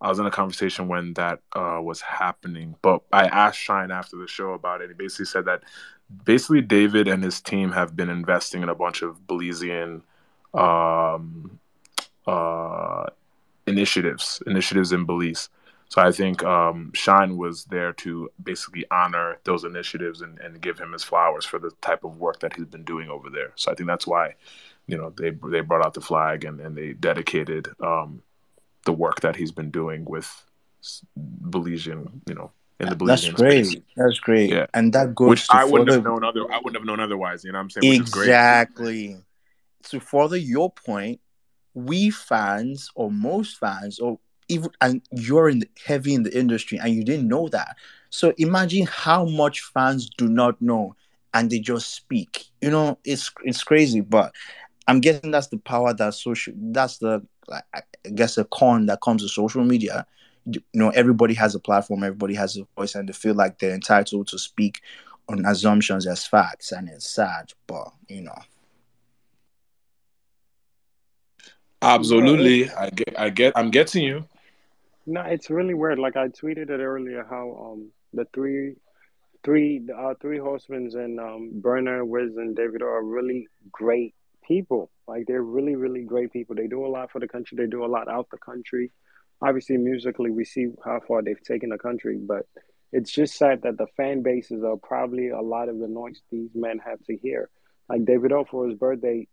[0.00, 2.74] I was in a conversation when that uh, was happening.
[2.80, 4.88] But I asked Shyne after the show about it.
[4.88, 5.62] He basically said that
[6.24, 10.02] basically David and his team have been investing in a bunch of Belizean
[10.54, 11.60] um,
[12.26, 13.06] uh,
[13.66, 15.48] initiatives, initiatives in Belize.
[15.88, 20.78] So I think um, Shyne was there to basically honor those initiatives and, and give
[20.78, 23.52] him his flowers for the type of work that he's been doing over there.
[23.56, 24.34] So I think that's why,
[24.86, 28.22] you know, they they brought out the flag and, and they dedicated um,
[28.84, 30.44] the work that he's been doing with
[31.18, 33.66] Belizean, you know, in the Belizean That's great.
[33.66, 33.82] space.
[33.96, 34.50] That's great.
[34.50, 34.66] Yeah.
[34.72, 36.52] And that goes Which to I wouldn't further have known other.
[36.52, 37.44] I wouldn't have known otherwise.
[37.44, 38.02] You know what I'm saying?
[38.10, 38.26] Great.
[38.28, 39.16] exactly.
[39.84, 41.20] To further your point,
[41.86, 46.78] we fans or most fans or even and you're in the, heavy in the industry
[46.78, 47.76] and you didn't know that.
[48.10, 50.96] So imagine how much fans do not know
[51.32, 52.46] and they just speak.
[52.60, 54.32] You know, it's it's crazy, but
[54.88, 57.22] I'm guessing that's the power that social that's the
[57.72, 57.82] I
[58.14, 60.06] guess a con that comes to social media.
[60.46, 63.74] You know, everybody has a platform, everybody has a voice, and they feel like they're
[63.74, 64.80] entitled to speak
[65.28, 68.38] on assumptions as facts, and it's sad, but you know.
[71.82, 73.18] Absolutely, I get.
[73.18, 73.52] I get.
[73.56, 74.24] I'm getting you.
[75.06, 75.98] No, it's really weird.
[75.98, 78.76] Like I tweeted it earlier, how um the three,
[79.44, 84.14] three, uh, three horsemen and um Burna, Wiz, and David are really great
[84.46, 84.90] people.
[85.08, 86.54] Like they're really, really great people.
[86.54, 87.56] They do a lot for the country.
[87.56, 88.92] They do a lot out the country.
[89.42, 92.46] Obviously, musically, we see how far they've taken the country, but
[92.92, 96.50] it's just sad that the fan bases are probably a lot of the noise these
[96.54, 97.48] men have to hear.
[97.88, 99.26] Like Davido for his birthday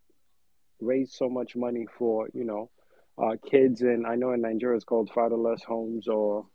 [0.81, 2.69] raised so much money for you know
[3.17, 6.45] uh, kids, and I know in Nigeria it's called fatherless homes or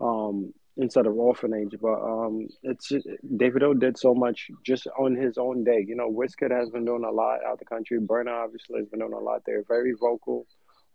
[0.00, 1.74] um, instead of orphanage.
[1.80, 5.84] But um, it's just, Davido did so much just on his own day.
[5.86, 7.98] You know, Wizkid has been doing a lot out the country.
[8.00, 9.42] Burna obviously has been doing a lot.
[9.46, 10.46] They're very vocal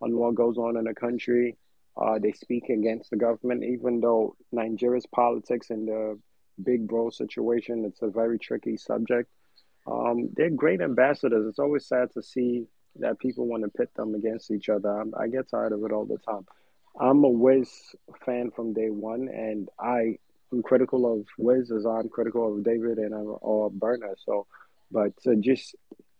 [0.01, 1.57] on what goes on in the country.
[1.99, 6.19] Uh, they speak against the government, even though Nigeria's politics and the
[6.63, 9.29] big bro situation, it's a very tricky subject.
[9.89, 11.47] Um, they're great ambassadors.
[11.47, 12.65] It's always sad to see
[12.99, 14.89] that people want to pit them against each other.
[14.89, 16.45] I'm, I get tired of it all the time.
[16.99, 17.69] I'm a Wiz
[18.25, 20.17] fan from day one, and I
[20.51, 24.15] am critical of Wiz as I'm critical of David and I'm, or Burna.
[24.25, 24.47] So,
[24.91, 25.75] but uh, just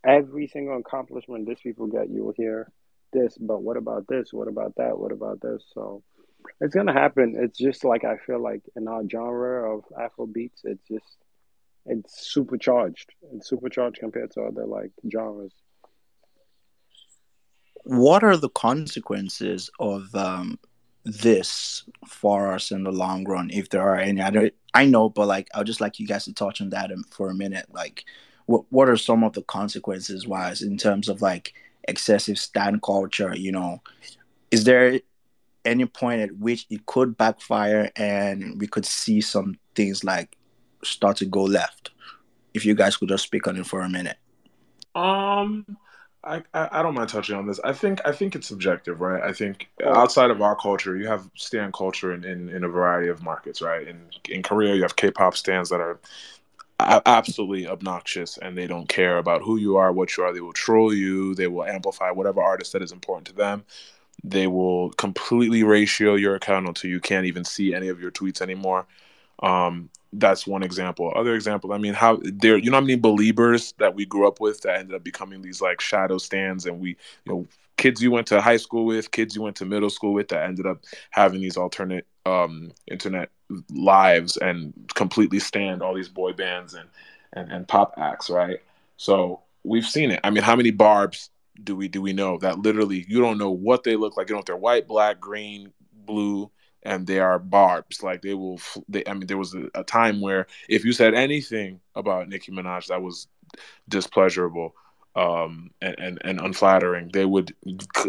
[0.06, 2.72] every single accomplishment these people get, you will hear
[3.12, 3.38] this.
[3.38, 4.32] But what about this?
[4.32, 4.98] What about that?
[4.98, 5.64] What about this?
[5.74, 6.04] So,
[6.62, 7.36] it's gonna happen.
[7.38, 11.18] It's just like I feel like in our genre of Afro beats, it's just
[11.88, 13.14] it's supercharged.
[13.34, 15.54] It's supercharged compared to other like genres.
[17.84, 20.60] What are the consequences of um,
[21.06, 24.22] this for us in the long run, if there are any?
[24.22, 26.92] I don't, I know, but like I'd just like you guys to touch on that
[27.10, 27.68] for a minute.
[27.72, 28.04] Like,
[28.46, 31.54] what what are some of the consequences wise in terms of like
[31.88, 33.34] excessive stand culture?
[33.36, 33.82] You know,
[34.52, 35.00] is there
[35.64, 40.38] any point at which it could backfire and we could see some things like
[40.84, 41.92] start to go left?
[42.54, 44.18] If you guys could just speak on it for a minute.
[44.96, 45.78] Um,
[46.24, 47.60] I, I I don't mind touching on this.
[47.64, 49.22] I think I think it's subjective, right?
[49.22, 53.10] I think outside of our culture, you have stand culture in, in, in a variety
[53.10, 53.88] of markets, right?
[53.88, 56.00] In in Korea, you have K-pop stands that are
[56.80, 60.34] absolutely obnoxious and they don't care about who you are, what you are.
[60.34, 61.34] They will troll you.
[61.34, 63.64] They will amplify whatever artist that is important to them.
[64.24, 68.42] They will completely ratio your account until you can't even see any of your tweets
[68.42, 68.86] anymore.
[69.42, 71.12] Um, that's one example.
[71.16, 74.40] Other example, I mean, how there, you know, how many believers that we grew up
[74.40, 78.12] with that ended up becoming these like shadow stands, and we, you know, kids you
[78.12, 80.84] went to high school with, kids you went to middle school with, that ended up
[81.12, 83.30] having these alternate um, internet
[83.72, 86.90] lives and completely stand all these boy bands and,
[87.34, 88.60] and and pop acts, right?
[88.98, 90.20] So we've seen it.
[90.24, 91.30] I mean, how many barbs
[91.64, 94.30] do we do we know that literally you don't know what they look like?
[94.30, 96.52] You know if they're white, black, green, blue
[96.88, 98.02] and they are barbs.
[98.02, 98.60] Like they will.
[98.88, 102.52] They, I mean, there was a, a, time where if you said anything about Nicki
[102.52, 103.28] Minaj that was
[103.90, 104.74] displeasurable
[105.16, 107.54] um, and, and and unflattering, they would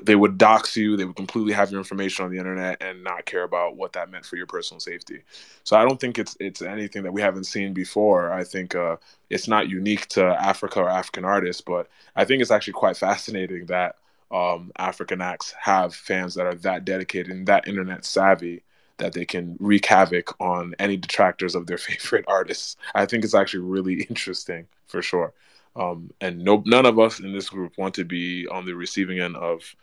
[0.02, 0.96] they would dox you.
[0.96, 4.10] They would completely have your information on the internet and not care about what that
[4.10, 5.22] meant for your personal safety.
[5.64, 8.32] So I don't think it's it's anything that we haven't seen before.
[8.32, 8.96] I think uh,
[9.28, 13.66] it's not unique to Africa or African artists, but I think it's actually quite fascinating
[13.66, 13.96] that
[14.30, 18.62] um, African acts have fans that are that dedicated and that internet savvy
[18.98, 22.76] that they can wreak havoc on any detractors of their favorite artists.
[22.94, 25.32] I think it's actually really interesting for sure.
[25.76, 29.20] Um, and no, none of us in this group want to be on the receiving
[29.20, 29.74] end of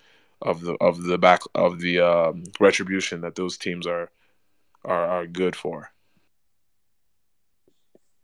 [0.42, 4.12] of the of the back of the um, retribution that those teams are
[4.84, 5.92] are are good for.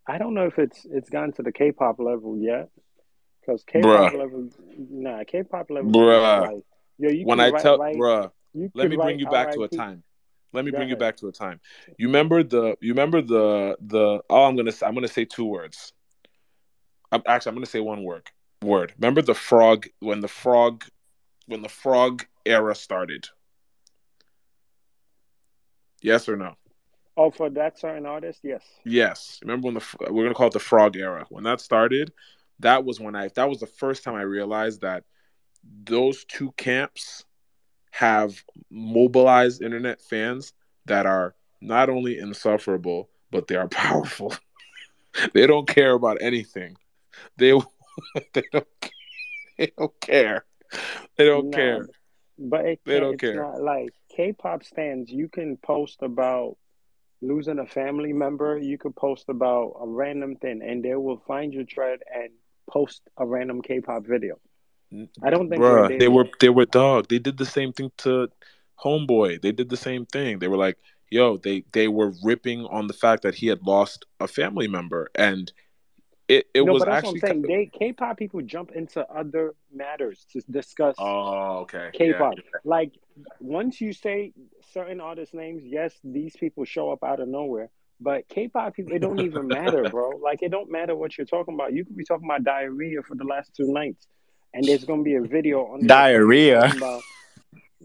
[0.07, 2.69] I don't know if it's it's gotten to the K-pop level yet,
[3.39, 4.17] because K-pop Bruh.
[4.17, 4.49] level,
[4.89, 6.41] nah, K-pop level, Bruh.
[6.41, 6.63] like,
[6.97, 9.63] yo, you when I write, tell, like, bruh, you let me bring you back to
[9.63, 10.03] a time.
[10.53, 11.59] Let me Go bring you back to a time.
[11.97, 12.75] You remember the?
[12.81, 14.21] You remember the the?
[14.29, 15.93] Oh, I'm gonna say, I'm gonna say two words.
[17.11, 18.29] I'm, actually, I'm gonna say one word.
[18.61, 18.93] Word.
[18.97, 20.83] Remember the frog when the frog
[21.47, 23.27] when the frog era started.
[26.01, 26.55] Yes or no?
[27.17, 28.63] Oh, for that certain artist, yes.
[28.85, 29.39] Yes.
[29.41, 32.11] Remember when the we're gonna call it the frog era when that started?
[32.59, 35.03] That was when I that was the first time I realized that
[35.83, 37.25] those two camps
[37.91, 40.53] have mobilized internet fans
[40.85, 44.33] that are not only insufferable but they are powerful.
[45.33, 46.75] they don't care about anything.
[47.37, 47.53] They
[48.33, 48.67] they don't
[49.57, 50.45] they don't care.
[51.17, 51.89] They don't No, care.
[52.37, 53.33] But it They don't it's care.
[53.33, 55.11] not like K-pop stands.
[55.11, 56.57] You can post about
[57.21, 58.57] losing a family member.
[58.57, 62.31] You could post about a random thing, and they will find your thread and
[62.69, 64.39] post a random K-pop video.
[65.23, 67.07] I don't think Bruh, there they were they were dog.
[67.09, 68.29] They did the same thing to
[68.83, 69.41] Homeboy.
[69.41, 70.39] They did the same thing.
[70.39, 70.77] They were like,
[71.09, 75.09] yo, they they were ripping on the fact that he had lost a family member,
[75.15, 75.51] and
[76.27, 77.43] it it No, was actually saying.
[77.43, 82.35] kind of, They K-pop people jump into other matters to discuss oh okay K-pop.
[82.63, 82.93] Like
[83.39, 84.33] once you say
[84.73, 87.69] certain artist names, yes, these people show up out of nowhere.
[87.99, 90.09] But K-pop people, it don't even matter, bro.
[90.23, 91.73] Like it don't matter what you're talking about.
[91.73, 94.07] You could be talking about diarrhea for the last two nights,
[94.53, 96.71] and there's gonna be a video on Diarrhea?
[96.75, 97.03] about.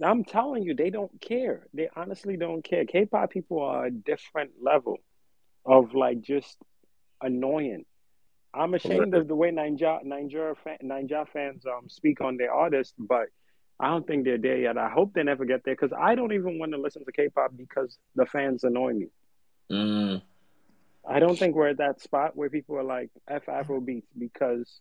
[0.02, 1.66] I'm telling you, they don't care.
[1.72, 2.84] They honestly don't care.
[2.84, 4.98] K-pop people are a different level
[5.64, 6.58] of like just
[7.22, 7.84] annoying.
[8.52, 12.94] I'm ashamed of the way Ninja Ninja fan, Ninja fans um speak on their artists,
[12.98, 13.28] but
[13.78, 14.78] I don't think they're there yet.
[14.78, 17.52] I hope they never get there because I don't even want to listen to K-pop
[17.56, 19.06] because the fans annoy me.
[19.70, 20.22] Mm.
[21.08, 24.80] I don't think we're at that spot where people are like F Afrobeats because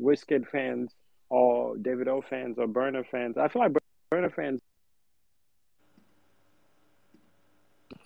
[0.00, 0.92] Wizkid fans
[1.30, 3.38] or Davido fans or Burna fans.
[3.38, 3.72] I feel like
[4.12, 4.60] Burna fans.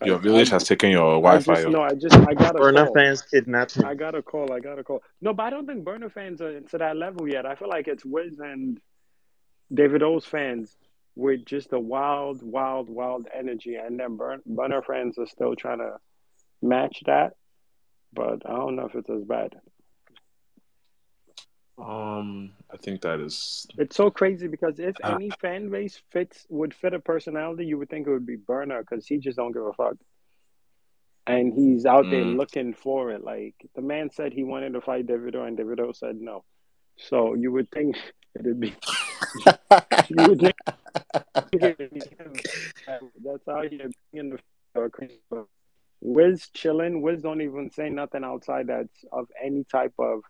[0.05, 1.55] Your village I- has taken your I Wi-Fi.
[1.55, 1.83] just no.
[1.83, 2.95] I just I got a Burna call.
[2.95, 3.85] fans kidnapped him.
[3.87, 4.53] I got a call.
[4.53, 5.03] I got a call.
[5.21, 7.47] No, but I don't think Burna fans are to that level yet.
[7.47, 8.81] I feel like it's Wiz and
[9.73, 10.77] Davido's fans
[11.17, 15.79] with just a wild, wild, wild energy, and then Burn, Burna fans are still trying
[15.79, 15.97] to
[16.61, 17.35] match that.
[18.13, 19.55] But I don't know if it's as bad.
[21.79, 26.47] Um, I think that is It's so crazy because if Uh, any fan base fits
[26.49, 29.53] would fit a personality, you would think it would be Burna because he just don't
[29.53, 29.97] give a fuck,
[31.27, 32.37] and he's out there Mm.
[32.37, 33.25] looking for it.
[33.25, 36.45] Like the man said he wanted to fight Davido, and Davido said no.
[36.97, 37.97] So you would think
[38.39, 38.75] it'd be
[40.09, 40.55] you would think
[41.53, 42.37] it'd be him.
[42.87, 43.81] That's how he
[44.13, 45.19] in the crazy.
[46.01, 47.03] Wiz chilling.
[47.03, 50.21] Wiz don't even say nothing outside that's of any type of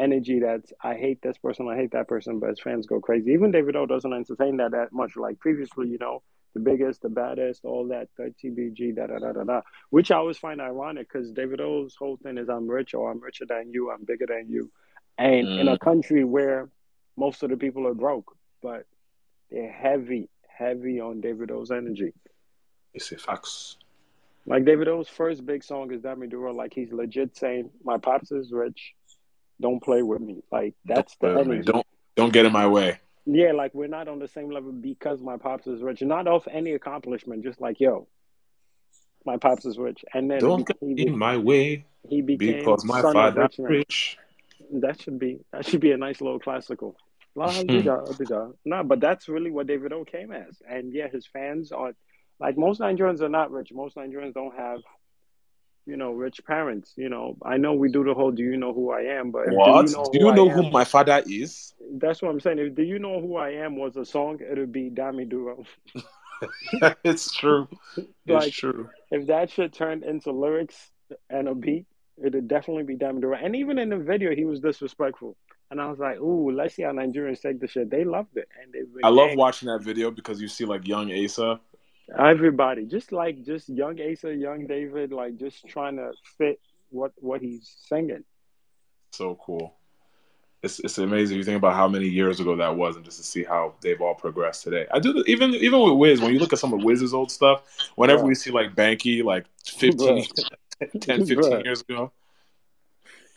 [0.00, 3.32] energy that's I hate this person, I hate that person, but his fans go crazy.
[3.32, 5.16] Even Davido doesn't entertain that that much.
[5.16, 6.22] Like previously, you know,
[6.54, 9.60] the biggest, the baddest, all that, the TBG, da da da da da.
[9.90, 13.46] Which I always find ironic because Davido's whole thing is I'm rich or I'm richer
[13.46, 14.70] than you, I'm bigger than you.
[15.18, 15.80] And in a mm.
[15.80, 16.70] country where
[17.16, 18.86] most of the people are broke, but
[19.50, 22.14] they're heavy, heavy on Davido's energy.
[22.94, 23.76] it's a facts.
[24.46, 26.52] Like Davido's first big song is Dami Duro.
[26.52, 28.94] Like he's legit saying, "My pops is rich,
[29.60, 31.54] don't play with me." Like that's the Don't, me.
[31.56, 31.72] energy.
[31.72, 31.86] don't
[32.16, 32.98] don't get in my way.
[33.26, 36.02] Yeah, like we're not on the same level because my pops is rich.
[36.02, 38.08] Not off any accomplishment, just like yo,
[39.24, 42.84] my pops is rich, and then Don't get he, in my way he became because
[42.84, 44.18] my father rich rich.
[44.72, 46.96] That should be that should be a nice little classical.
[47.34, 48.48] La di da di da.
[48.64, 51.92] No, but that's really what Davido came as, and yeah, his fans are
[52.38, 53.70] like most Nigerians are not rich.
[53.72, 54.80] Most Nigerians don't have,
[55.90, 56.92] you know, rich parents.
[56.96, 59.48] You know, I know we do the whole "Do you know who I am?" But
[59.50, 59.86] What?
[59.86, 61.74] do you know Do who you I know who my father is?
[62.02, 62.58] That's what I'm saying.
[62.58, 65.64] If "Do you know who I am?" was a song, it would be Dami Duro.
[67.04, 67.68] it's true.
[68.26, 68.88] It's true.
[69.10, 70.92] if that shit turned into lyrics
[71.28, 71.86] and a beat,
[72.24, 73.36] it'd definitely be Dami Duro.
[73.36, 75.36] And even in the video, he was disrespectful.
[75.70, 77.90] And I was like, ooh, let's see how Nigerians take the shit.
[77.90, 78.48] They loved it.
[78.60, 81.60] And been I love watching that video because you see like young Asa.
[82.18, 87.40] Everybody, just like just young Asa, young David, like just trying to fit what what
[87.40, 88.24] he's singing.
[89.12, 89.74] So cool.
[90.62, 91.38] It's it's amazing.
[91.38, 94.00] You think about how many years ago that was, and just to see how they've
[94.00, 94.86] all progressed today.
[94.92, 96.20] I do even even with Wiz.
[96.20, 97.62] When you look at some of Wiz's old stuff,
[97.96, 98.28] whenever Bruh.
[98.28, 100.24] we see like Banky, like 15,
[101.00, 101.64] 10, 15 Bruh.
[101.64, 102.12] years ago,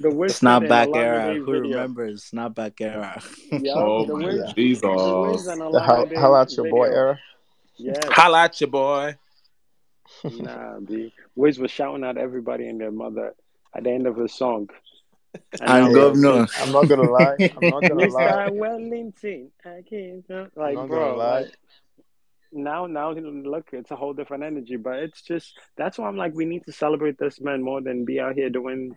[0.01, 1.33] The Wiz Snapback and era.
[1.35, 1.61] Who video.
[1.61, 3.21] remembers Snapback era?
[3.51, 6.87] Yeah, oh the my Wiz, Jesus, the Wiz and how, Olamide how out your boy
[6.87, 6.99] video.
[6.99, 7.19] era?
[7.77, 7.99] Yes.
[8.07, 9.15] holla at your boy.
[10.23, 11.13] Nah, B.
[11.35, 13.33] Wiz was shouting at everybody and their mother
[13.75, 14.69] at the end of his song.
[15.59, 16.47] And I was governor.
[16.59, 17.35] I'm not gonna lie.
[17.57, 18.49] I'm not gonna lie.
[18.49, 18.55] Mr.
[18.55, 20.99] Wellington, I can't tell- I'm like, not bro.
[20.99, 21.39] gonna lie.
[21.41, 21.57] Like,
[22.51, 24.75] now, now, look, it's a whole different energy.
[24.75, 28.05] But it's just that's why I'm like, we need to celebrate this man more than
[28.05, 28.95] be out here doing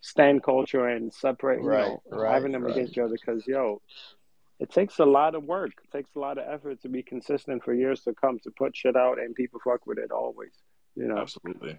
[0.00, 2.72] stand culture and separate, you Right, know, right, having them right.
[2.72, 3.14] against each other.
[3.14, 3.80] Because yo,
[4.58, 5.72] it takes a lot of work.
[5.84, 8.76] It takes a lot of effort to be consistent for years to come to put
[8.76, 10.52] shit out and people fuck with it always.
[10.94, 11.78] You know, Absolutely.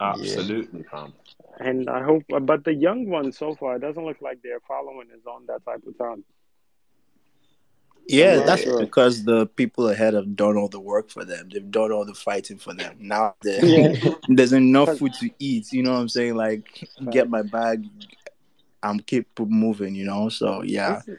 [0.00, 1.12] Absolutely, fam.
[1.58, 5.08] and I hope, but the young ones so far, it doesn't look like they're following
[5.14, 6.24] is on that type of time.
[8.06, 8.80] Yeah, that's sure.
[8.80, 11.50] because the people ahead have done all the work for them.
[11.52, 12.96] They've done all the fighting for them.
[12.98, 13.92] Now Yeah.
[14.28, 15.70] there's enough food to eat.
[15.70, 16.34] You know what I'm saying?
[16.34, 17.10] Like, Right.
[17.12, 17.84] get my bag.
[18.82, 19.94] I'm keep moving.
[19.94, 20.28] You know.
[20.28, 20.98] So yeah.
[21.00, 21.18] Isn't,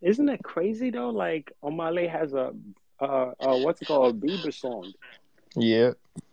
[0.00, 1.10] isn't it crazy though?
[1.10, 2.52] Like Omah Lay has a,
[3.00, 4.92] uh, uh, what's it called, a Bieber song.
[5.56, 5.92] Yeah.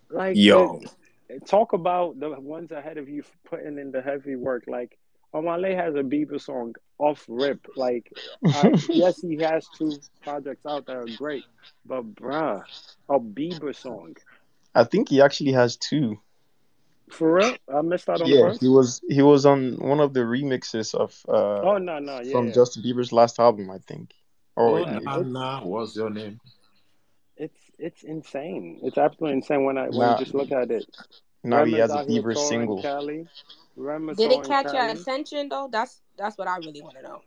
[0.10, 0.82] Like, Yo.
[1.30, 4.64] it- talk about the ones ahead of you putting in the heavy work.
[4.68, 4.98] Like,
[5.34, 7.68] Omah Lay has a Bieber song off rip.
[7.76, 8.12] Like,
[8.44, 11.44] I, yes, he has two projects out that are great,
[11.86, 12.64] but bruh,
[13.10, 14.16] a Bieber song
[14.76, 16.20] I think he actually has two.
[17.12, 17.58] For real?
[17.74, 18.62] I missed out on the Yeah, first.
[18.62, 22.38] he was he was on one of the remixes of uh Oh no, no, yeah,
[22.38, 22.58] from yeah.
[22.58, 24.14] Justin Bieber's last album, I think.
[24.56, 25.00] Or Oh, Yeah.
[25.04, 26.40] nah, nah, what's your name?
[27.38, 28.80] it's it's insane.
[28.84, 30.12] It's absolutely insane when I when Nah.
[30.12, 30.86] you just look at it.
[31.44, 32.82] now he has a out Bieber single.
[32.82, 33.28] Cali.
[34.16, 34.90] Did it catch your Cali.
[34.90, 35.70] attention though?
[35.72, 37.22] That's that's what I really want to know.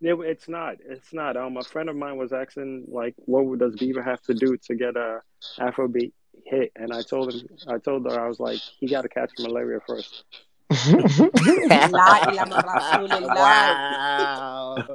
[0.00, 0.76] It, it's not.
[0.84, 1.36] It's not.
[1.36, 4.74] Um, a friend of mine was asking like, what does Bieber have to do to
[4.74, 5.20] get a
[5.58, 6.12] Afrobeat
[6.44, 6.72] hit?
[6.76, 9.80] And I told him, I told her, I was like, he got to catch malaria
[9.86, 10.24] first.
[10.70, 13.34] La ilaha rasulillah.
[13.34, 14.86] wow.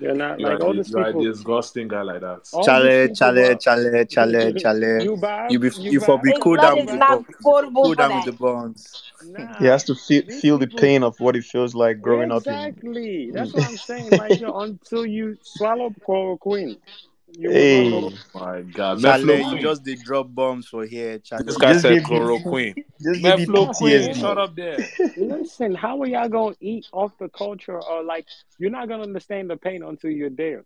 [0.00, 1.22] You're not you, like are, all you these are a people.
[1.24, 2.40] disgusting guy like that.
[2.52, 5.02] all Chale, these people chale, are- chale, chale, chale.
[5.04, 5.52] You bad?
[5.52, 6.22] You be You you for bad?
[6.24, 7.36] be His cool blood down is with the not bones.
[7.42, 8.30] potable Cool for down with that.
[8.32, 9.02] the bones.
[9.26, 9.58] Nah.
[9.58, 12.32] he has to feel These feel the people- pain of what it feels like growing
[12.32, 13.30] up in exactly.
[13.30, 14.10] That's what I'm saying.
[14.10, 17.92] Like yo, until you swallow chloroquine, you will Hey.
[17.92, 19.00] Oh my God.
[19.00, 21.18] Chale, Meflo you just did drop bombs for here.
[21.18, 21.42] Chale.
[21.44, 22.74] This guy Just said give me- chloroquine.
[23.02, 24.78] just give me mefloquine, shut up there.
[25.16, 27.80] Listen, how are y'all gonna eat off the culture?
[27.82, 28.26] Or like,
[28.58, 30.64] you're not gonna understand the pain until you're there.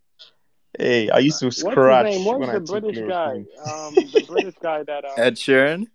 [0.78, 1.64] Hey, I used to scratch.
[1.64, 2.24] What's scratch his name?
[2.26, 3.32] What's when I the British guy?
[3.64, 5.86] Um, the British guy that uh, Ed Sheeran.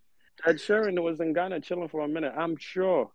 [0.46, 2.34] Ed Sheeran was in Ghana chilling for a minute.
[2.36, 3.12] I'm sure.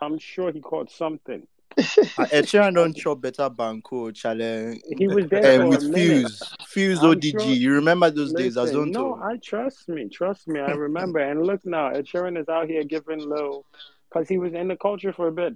[0.00, 1.46] I'm sure he caught something.
[1.76, 4.12] Ed Sheeran don't chop better banku.
[4.14, 4.76] Chale.
[4.96, 6.28] He was there for a with minute.
[6.28, 7.30] Fuse, Fuse I'm ODG.
[7.40, 8.56] sure- You remember those days?
[8.56, 8.92] Listen, Azonto.
[8.92, 10.60] no, I trust me, trust me.
[10.60, 11.18] I remember.
[11.20, 13.64] and look now, Ed Sheeran is out here giving low
[14.08, 15.54] because he was in the culture for a bit.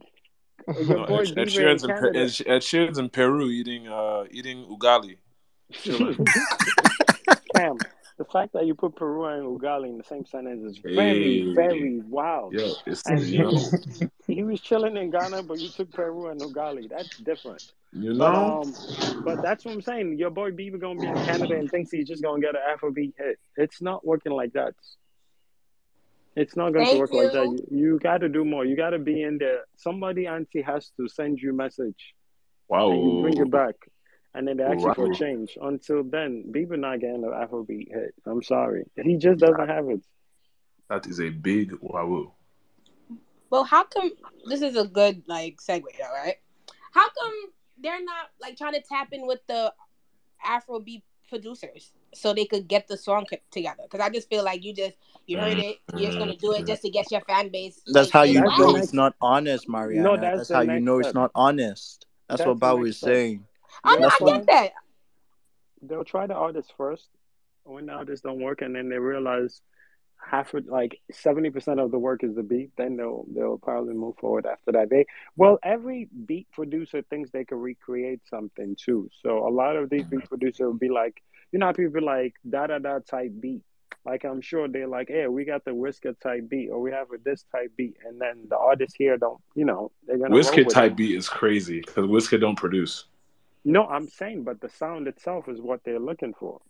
[0.87, 2.15] Your No, boy Ed, Ed, Bieber in Sheeran's in Per- Ed,
[2.47, 5.17] Ed Sheeran's in Peru eating uh eating ugali.
[5.73, 6.25] Chilling.
[7.57, 7.79] Cam,
[8.23, 11.55] the fact that you put Peru and Ugali in the same sentence is very, Hey.
[11.55, 12.53] very wild.
[12.53, 16.41] Yo, it's And you know, He was chilling in Ghana, but you took Peru and
[16.41, 16.89] Ugali.
[16.89, 17.63] That's different.
[17.93, 18.63] you But know.
[18.63, 18.75] um,
[19.25, 20.19] but that's what I'm saying.
[20.19, 23.15] Your boy Bieber gonna be in Canada and thinks he's just gonna get an Afrobeat
[23.19, 23.39] hit.
[23.57, 24.75] It's not working like that.
[26.35, 27.45] It's not going to Thank work like that.
[27.45, 27.59] you.
[27.71, 28.65] You, you got to do more.
[28.65, 29.61] You got to be in there.
[29.77, 32.15] Somebody, auntie, has to send you message
[32.69, 32.91] Wow.
[32.93, 33.75] and you bring it back,
[34.35, 35.57] and then they ask you for change.
[35.61, 38.15] Until then, Bieber not getting an Afrobeat hit.
[38.27, 40.01] I'm sorry, he just doesn't have it.
[40.89, 42.35] That is a big wow.
[43.51, 44.11] Well, how come
[44.47, 46.37] this is a good like segue though, right?
[46.93, 47.35] How come
[47.83, 49.73] they're not like trying to tap in with the
[50.45, 53.83] Afrobeat producers so they could get the song together?
[53.85, 56.67] Because I just feel like you just you heard it, you're just gonna do it
[56.67, 57.81] just to get your fan base.
[57.87, 58.73] That's like, how you know the whack.
[58.75, 60.03] next- it's not honest, Mariana.
[60.03, 62.07] No, that's that's how you next know it's not honest.
[62.29, 63.09] That's, That's what the Bao next is step.
[63.09, 63.47] saying.
[63.85, 64.73] I know, That's I why get that.
[65.83, 67.09] they'll try the artist first.
[67.65, 69.61] When the artist don't work, and then they realize
[70.25, 73.95] half of like seventy percent of the work is the beat, then they'll they'll probably
[73.95, 74.91] move forward after that.
[74.91, 75.07] They
[75.37, 79.09] well, every beat producer thinks they can recreate something too.
[79.23, 81.23] So a lot of these beat producers will be like,
[81.53, 83.63] you know, people be like da da da type beat.
[84.05, 87.09] Like I'm sure they're like, hey, we got the whisker type beat, or we have
[87.13, 90.39] a this type beat, and then the artists here don't, you know, they're gonna roll
[90.39, 90.97] Whiskey with type it.
[90.97, 93.05] beat is crazy because whisker don't produce.
[93.65, 96.61] No, I'm saying, but the sound itself is what they're looking for.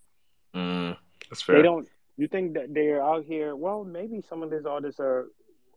[0.54, 0.96] Mm,
[1.28, 1.88] that's They don't.
[2.16, 3.54] You think that they're out here?
[3.56, 5.26] Well, maybe some of these artists are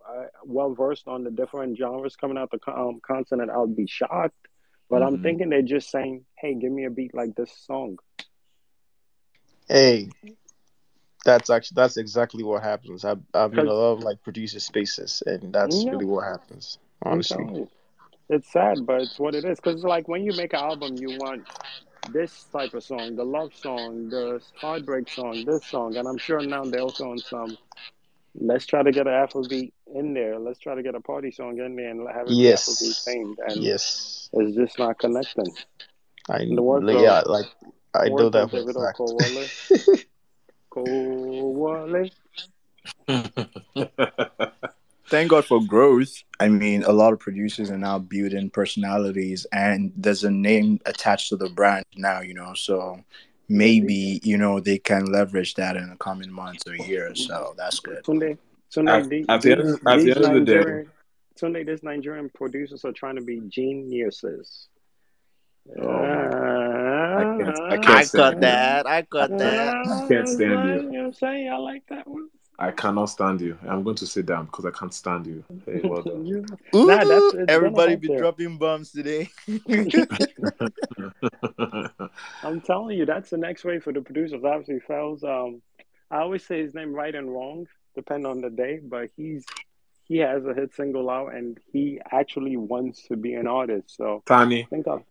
[0.07, 3.51] uh, well versed on the different genres coming out the um, continent.
[3.51, 4.47] I would be shocked,
[4.89, 5.21] but I'm Mhm.
[5.21, 7.97] thinking they're just saying, "Hey, give me a beat like this song."
[9.67, 10.09] Hey,
[11.25, 13.03] that's actually that's exactly what happens.
[13.05, 15.91] I've I've been in a lot of like producer spaces, and that's Yeah.
[15.91, 16.77] really what happens.
[17.03, 17.69] Honestly, telling you.
[18.29, 19.59] It's sad, but it's what it is.
[19.59, 21.47] Because like when you make an album, you want
[22.11, 26.41] this type of song, the love song, the heartbreak song, this song, and I'm sure
[26.41, 27.57] now they're also on some.
[28.37, 30.37] Let's try to get an Afrobeat in there.
[30.39, 33.05] Let's try to get a party song in there and have it be Afrobeat yes,
[33.07, 33.35] themed.
[33.47, 35.55] And yes, it's just not connecting.
[36.29, 37.45] I The words like, of- yeah, like
[37.93, 38.97] I the know that for a Davido fact.
[38.97, 39.49] Kowale.
[40.71, 42.11] Kowale.
[45.07, 46.23] Thank God for growth.
[46.39, 51.29] I mean, a lot of producers are now building personalities, and there's a name attached
[51.29, 52.21] to the brand now.
[52.21, 52.99] You know, so
[53.47, 57.27] maybe you know they can leverage that in the coming months or years.
[57.27, 58.03] So that's good.
[58.03, 58.37] Tunde,
[58.73, 60.91] Tunde, At- the- at the end- at the end of the day- Nigerian,
[61.39, 64.69] Tunde, these Nigerian producers are trying to be geniuses.
[65.79, 65.87] Oh.
[65.87, 68.87] Uh, I can't- I can't I got that.
[68.87, 69.75] I got Uh, that.
[69.75, 70.75] I can't stand you.
[70.75, 71.49] You know what I'm saying?
[71.49, 72.29] I like that one.
[72.57, 73.57] I cannot stand you.
[73.67, 75.43] I'm going to sit down because I can't stand you.
[75.65, 76.45] Hey, well done.
[76.73, 78.19] Ooh, Nah, that's- everybody be there.
[78.19, 79.29] dropping bombs today.
[82.43, 84.41] I'm telling you, that's the next way for the producers.
[84.43, 85.23] Obviously, Pheelz.
[85.23, 85.61] Um,
[86.09, 89.45] I always say his name right and wrong, depend on the day, but he's
[90.07, 93.95] he has a hit single out, and he actually wants to be an artist.
[93.97, 94.67] So Tani.
[94.69, 95.01] think of,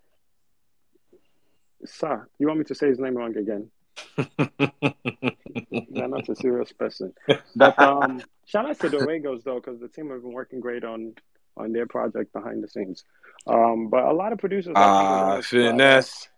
[1.84, 2.28] sir.
[2.38, 3.70] You want me to say his name wrong again?
[4.16, 7.12] You're not a serious person.
[7.57, 10.84] But um, shout out to the Regos though, because the team have been working great
[10.84, 11.14] on
[11.57, 13.05] on their project behind the scenes.
[13.47, 14.72] Um, but a lot of producers.
[14.74, 16.28] Are Ah, gonna- finesse.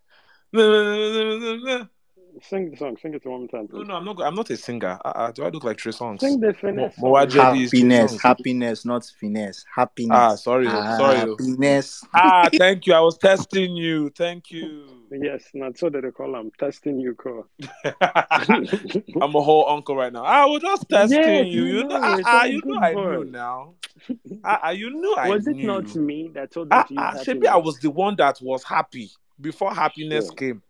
[2.36, 2.96] No, Sing the song.
[3.00, 3.86] Sing it one more time, please.
[3.88, 4.20] no, I'm not.
[4.22, 4.98] I'm not a singer.
[5.04, 6.20] Uh, do I look like Trey Songz?
[6.20, 6.96] Sing the finesse.
[6.98, 7.56] Mo- Mowa song.
[7.56, 9.64] Happiness, happiness, not finesse.
[9.74, 10.10] Happiness.
[10.14, 11.16] Ah, sorry, sorry.
[11.18, 12.04] Happiness.
[12.14, 12.94] Ah, thank you.
[12.94, 14.10] I was testing you.
[14.10, 14.86] Thank you.
[15.10, 17.46] Yes, not so that they call them testing you, call.
[18.02, 20.24] I'm a whole uncle right now.
[20.24, 21.64] I was just testing Yes, you.
[21.64, 23.16] you You know, know, ah, it's ah, all you good know I boy.
[23.16, 23.74] knew now.
[24.44, 25.66] Ah, ah, you knew I Was it knew.
[25.66, 27.48] not me that told Ah, you to use ah, happiness?
[27.48, 29.10] I was the one that was happy
[29.40, 30.36] before happiness Yeah.
[30.36, 30.62] came.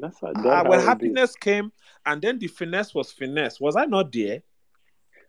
[0.00, 0.84] That's that's when be.
[0.84, 1.72] happiness came,
[2.06, 3.60] and then the finesse was finesse.
[3.60, 4.42] Was I not there?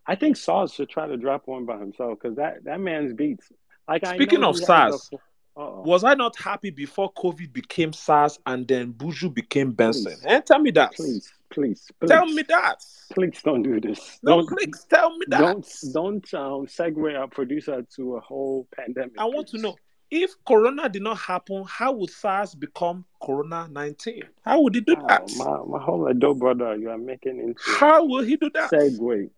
[0.07, 3.47] I think Sarz should try to drop one by himself because that, that man's beats.
[3.87, 5.09] Like Speaking of SARS.
[5.55, 10.03] Was I not happy before COVID became SARS and then Buju became BNXN?
[10.03, 10.21] Please.
[10.25, 10.93] Eh, tell me that.
[10.93, 12.09] Please, please, please.
[12.09, 12.77] Tell me that.
[13.13, 14.17] Please don't do this.
[14.23, 15.41] No, don't please tell me that.
[15.41, 19.13] don't don't um, segue our producer to a whole pandemic.
[19.17, 19.75] I want to know
[20.11, 24.23] if Corona did not happen, how would SARS become Corona 19?
[24.43, 25.35] How would he do Wow, that?
[25.37, 28.71] my my whole adult brother, you are making into How will he do that?
[28.71, 29.29] segue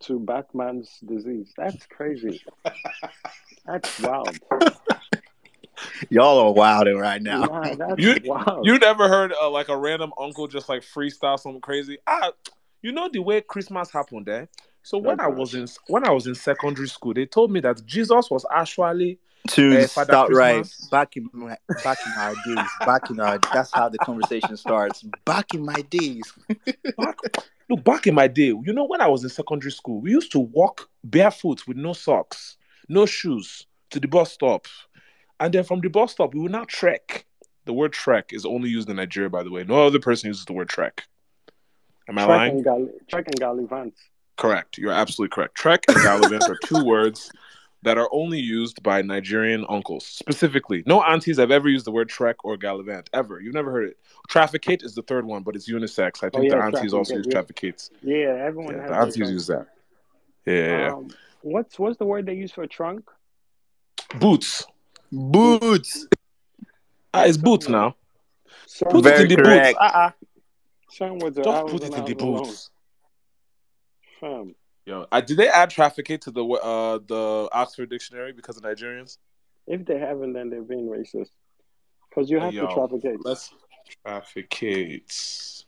[0.00, 1.52] to Batman's disease.
[1.56, 2.40] That's crazy.
[3.66, 4.38] That's wild.
[6.08, 7.46] Y'all are wilding right now.
[7.46, 8.64] Nah, that's You- wild.
[8.66, 11.98] You never heard uh, like a random uncle just like freestyle something crazy?
[12.06, 12.30] Ah,
[12.82, 14.48] you know the way Christmas happened there.
[14.82, 17.84] So when I was in when I was in secondary school, they told me that
[17.86, 19.18] Jesus was actually
[19.48, 23.70] to Father start right back in my, back in our days back in our that's
[23.72, 26.22] how the conversation starts back in my days
[26.96, 27.18] back,
[27.68, 28.46] look back in my day.
[28.46, 31.92] You know when I was in secondary school, we used to walk barefoot with no
[31.92, 32.56] socks,
[32.88, 34.66] no shoes to the bus stop,
[35.40, 37.26] and then from the bus stop we would now trek.
[37.66, 39.64] The word trek is only used in Nigeria, by the way.
[39.64, 41.04] No other person uses the word trek.
[42.08, 42.52] Am I Trek lying?
[42.56, 43.94] and, Gal- Trek and Gallivant.
[44.36, 44.76] Correct.
[44.76, 45.54] You're absolutely correct.
[45.54, 47.30] Trek and Gallivant are two words
[47.84, 50.82] that are only used by Nigerian uncles specifically.
[50.86, 53.40] No aunties have ever used the word Trek or Gallivant ever.
[53.40, 53.98] You've never heard it.
[54.28, 56.18] Trafficate is the third one, but it's unisex.
[56.18, 57.90] I think Oh, yeah, the aunties also use trafficate, trafficates.
[58.02, 59.32] Yeah, everyone Yeah, has the aunties trunk.
[59.32, 59.66] use that.
[60.46, 60.94] Yeah, yeah, yeah.
[60.94, 61.08] Um,
[61.42, 63.08] what's what's the word they use for a trunk?
[64.18, 64.66] Boots.
[65.12, 66.06] boots
[67.12, 67.94] Ah, it's boots now.
[68.66, 69.66] Certain, Put it in the correct.
[69.66, 69.78] boots.
[69.80, 70.12] Ah, ah.
[70.90, 72.42] certain words are Just hours put it in the hours alone.
[72.44, 72.70] boots.
[74.20, 74.54] Fam.
[74.86, 79.18] Yo, uh, did they add trafficate to the uh the Oxford Dictionary because of Nigerians?
[79.66, 81.30] If they haven't, then they're being racist.
[82.10, 83.24] Because you have Yo, to trafficate.
[83.24, 83.52] Let's
[84.04, 85.64] trafficate.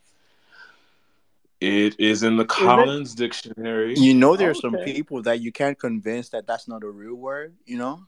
[1.59, 3.95] It is in the Collins Dictionary.
[3.97, 4.93] you know there's some Okay.
[4.93, 8.03] people that you can't convince that that's not a real word you know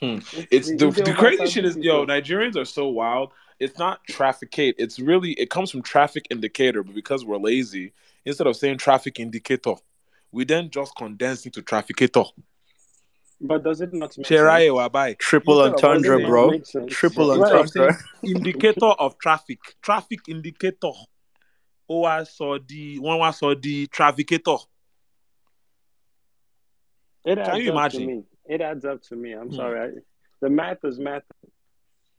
[0.00, 3.32] It's the, the crazy with shit is yo Nigerians are so wild.
[3.60, 4.76] It's not trafficate.
[4.78, 7.92] It's really it comes from traffic indicator, but because we're lazy,
[8.28, 9.74] instead of saying traffic indicator,
[10.30, 12.26] we then just condense into trafficator.
[13.40, 14.78] But does it not make Cheraye sense?
[14.78, 15.18] wabai.
[15.18, 17.92] triple Instead of entendre does it not bro triple Instead of entendre
[18.24, 20.92] saying indicator of traffic, traffic indicator.
[21.90, 24.58] Ó wá sọ di wọ́n wá sọ di trafficator.
[27.24, 28.00] It adds Can you up imagine?
[28.00, 28.22] to me.
[28.46, 29.32] It adds up to me.
[29.32, 29.56] I'm Hmm.
[29.56, 29.80] sorry.
[29.80, 29.88] I,
[30.42, 31.22] the math is math.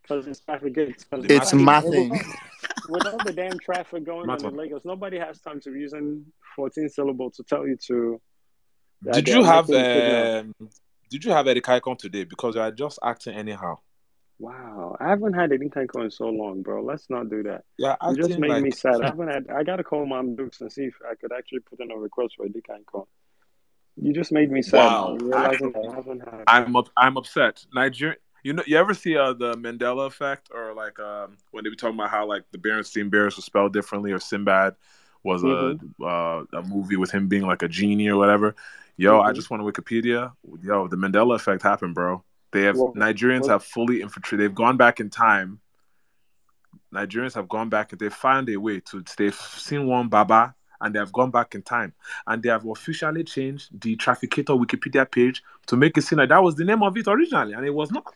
[0.01, 1.05] Because it's trafficate.
[1.09, 2.09] 'Cause The it's math mathing
[2.89, 6.25] With all the damn traffic going on in Lagos, nobody has time to be using
[6.55, 8.21] 14 syllables to tell you to.
[9.13, 10.53] Did you have um,
[11.09, 12.23] did you have Eddie Kaikon today?
[12.23, 13.77] Because you are just acting anyhow.
[14.39, 16.81] Wow, I haven't had any Kanko in so long, bro.
[16.81, 17.65] Let's not do that.
[17.77, 19.01] Yeah, You just made like me sad.
[19.01, 19.47] I haven't had.
[19.49, 22.35] I gotta call Mom Dukes and see if I could actually put in a request
[22.37, 23.05] for a Kanko.
[23.97, 24.77] You just made me sad.
[24.77, 25.17] Wow.
[25.19, 26.43] Realizing I haven't had.
[26.47, 27.65] I'm up, I'm upset.
[27.73, 31.69] Nigeria, you know, you ever see uh, the Mandela effect, or like um, when they
[31.69, 34.75] be talking about how like the Berenstein Bears were spelled differently, or Sinbad
[35.23, 38.55] was a uh, a movie with him being like a genie or whatever.
[38.97, 39.35] Yo, I Mhm.
[39.35, 40.33] just went to Wikipedia.
[40.61, 42.23] Yo, the Mandela effect happened, bro.
[42.51, 44.43] They have Nigerians have fully infiltrated.
[44.43, 45.61] They've gone back in time,
[46.93, 49.03] Nigerians have gone back and they found a way to.
[49.17, 51.93] They've seen one Baba and they have gone back in time
[52.27, 56.43] and they have officially changed the Trafficator Wikipedia page to make it seem like that
[56.43, 58.13] was the name of it originally, and it was not.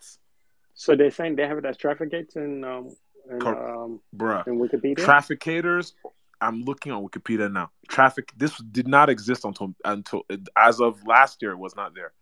[0.74, 2.95] So they're saying they have it as traffic gates in um
[3.30, 4.47] in, um Bruh.
[4.47, 4.97] in Wikipedia.
[4.97, 5.93] Trafficators.
[6.41, 7.72] I'm looking on Wikipedia now.
[7.88, 8.34] Traffic.
[8.36, 10.24] This did not exist until until
[10.57, 11.51] as of last year.
[11.51, 12.14] It was not there.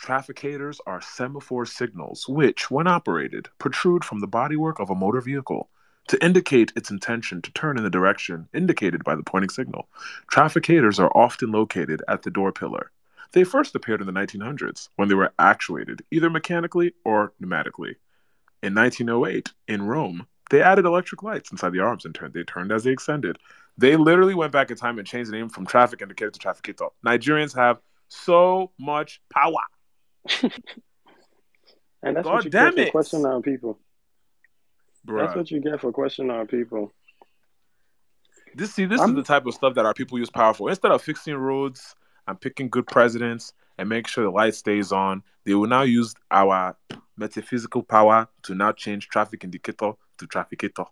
[0.00, 5.68] Trafficators are semaphore signals which, when operated, protrude from the bodywork of a motor vehicle
[6.08, 9.88] to indicate its intention to turn in the direction indicated by the pointing signal.
[10.32, 12.90] Trafficators are often located at the door pillar.
[13.32, 17.96] They first appeared in the 1900s when they were actuated either mechanically or pneumatically.
[18.62, 22.72] In 1908, in Rome, they added electric lights inside the arms and turned they turned
[22.72, 23.38] as they extended.
[23.76, 26.90] They literally went back in time and changed the name from traffic indicator to trafficito.
[27.06, 27.78] Nigerians have
[28.08, 29.52] so much power.
[30.42, 32.86] and that's God what you damn it.
[32.86, 33.34] for questioning our
[35.08, 35.26] people.
[35.26, 36.92] That's what you get for questioning our people.
[38.54, 40.68] This see, this I'm- is the type of stuff that our people use power for.
[40.68, 41.94] Instead of fixing roads
[42.26, 46.14] and picking good presidents and make sure the light stays on, they will now use
[46.30, 46.76] our
[47.16, 50.86] metaphysical power to now change traffic indicator to trafficator.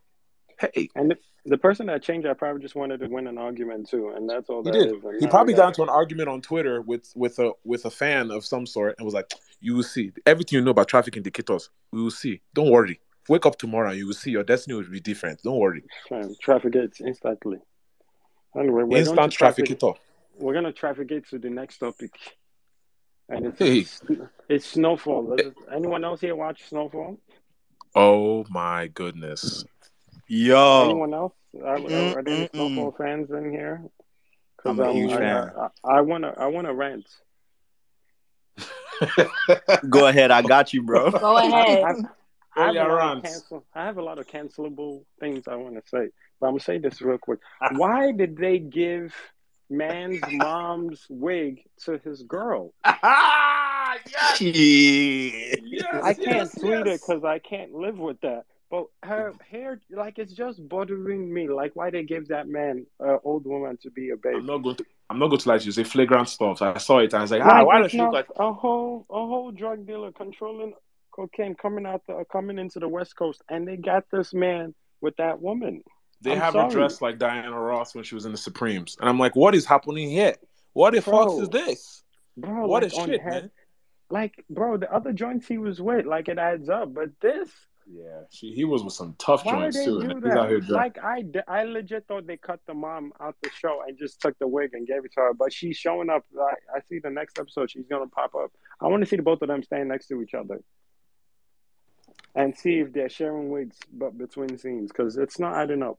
[0.59, 3.89] Hey, And the, the person that changed that probably just wanted to win an argument
[3.89, 4.97] too, and that's all he that did.
[4.97, 5.05] is.
[5.05, 8.31] And He probably got into an argument on Twitter with with a with a fan
[8.31, 11.69] of some sort and was like, "You will see everything you know about traffic indicators.
[11.93, 12.41] We will see.
[12.55, 13.01] Don't worry.
[13.29, 15.43] Wake up tomorrow and you will see your destiny will be different.
[15.43, 15.83] Don't worry.
[16.09, 17.59] Fam, traffic gates instantly.
[18.57, 19.71] Anyway, we're Instant going to traffic.
[19.71, 19.97] it trafficator.
[20.39, 22.13] We're gonna traffic gate to the next topic,
[23.29, 23.87] and it's Hey.
[24.49, 25.35] it's snowfall.
[25.37, 27.19] Does anyone else here watch Snowfall?
[27.95, 29.65] Oh my goodness.
[30.29, 31.33] Yo, Anyone else?
[31.63, 31.77] Are, are,
[32.19, 32.51] are there any Mm, mm, mm.
[32.51, 33.83] Snowfall fans in here?
[34.59, 35.53] 'Cause, I'm a huge I, fan.
[35.59, 37.07] I, I wanna I wanna rant.
[39.89, 40.31] go ahead.
[40.31, 41.11] I got you, bro.
[41.11, 41.97] Go ahead.
[42.57, 45.47] I, I have, Oh, a lot of cancel, I have a lot of cancelable things
[45.49, 46.09] I want to say,
[46.41, 47.41] but I'm gonna say this real quick.
[47.73, 49.15] Why did they give
[49.69, 52.73] man's mom's wig to his girl?
[52.85, 54.41] yes.
[54.41, 58.45] Yes, I can't yes, tweet it because I can't live with that.
[58.69, 61.49] But her hair, like, it's just bothering me.
[61.49, 64.39] Like, why they give that man, uh, old woman, to be a baby?
[64.39, 64.85] I'm not going to.
[65.09, 65.71] I'm not going to lie to you.
[65.71, 66.61] Say flagrant stuff.
[66.63, 68.27] I saw it and I was like, ah, Like, why it's does she look like?
[68.37, 70.73] a whole a whole drug dealer controlling
[71.17, 75.17] cocaine coming out the coming into the West Coast, and they got this man with
[75.17, 75.83] that woman.
[76.23, 79.09] They I'm have her dressed like Diana Ross when she was in the Supremes, and
[79.09, 80.35] I'm like, what is happening here?
[80.75, 82.03] What the fuck is this?
[82.37, 83.51] Bro, What like, is shit, head- man?
[84.09, 86.95] Like, bro, the other joints he was with, like, it adds up.
[86.95, 87.51] But this,
[87.91, 90.01] Yeah, she, he was with some tough why joints too.
[90.01, 90.71] do He's out here that?
[90.71, 94.39] Like, I, I legit thought they cut the mom out the show and just took
[94.39, 95.35] the wig and gave it to her.
[95.35, 96.25] But she's showing up.
[96.39, 98.53] I, I see the next episode, she's gonna pop up.
[98.81, 100.61] I want to see the both of them stand next to each other
[102.35, 105.99] and see if they're sharing wigs, but between scenes, because it's not adding up.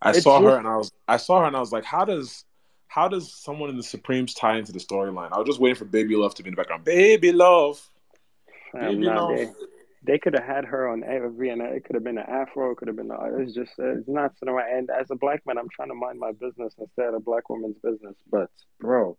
[0.00, 2.04] I It's saw her and I was I saw her and I was like, how
[2.04, 2.44] does
[2.86, 5.30] how does someone in the Supremes tie into the storyline?
[5.32, 6.84] I was just waiting for Baby Love to be in the background.
[6.84, 7.86] Baby Love.
[8.74, 9.36] Um, Baby love.
[9.36, 9.48] they,
[10.04, 12.70] they could have had her on every, and it could have been an afro.
[12.70, 13.10] It could have been.
[13.10, 14.76] A, it's just it's not sitting around.
[14.76, 17.78] And as a black man, I'm trying to mind my business instead of black woman's
[17.82, 18.16] business.
[18.30, 19.16] But bro,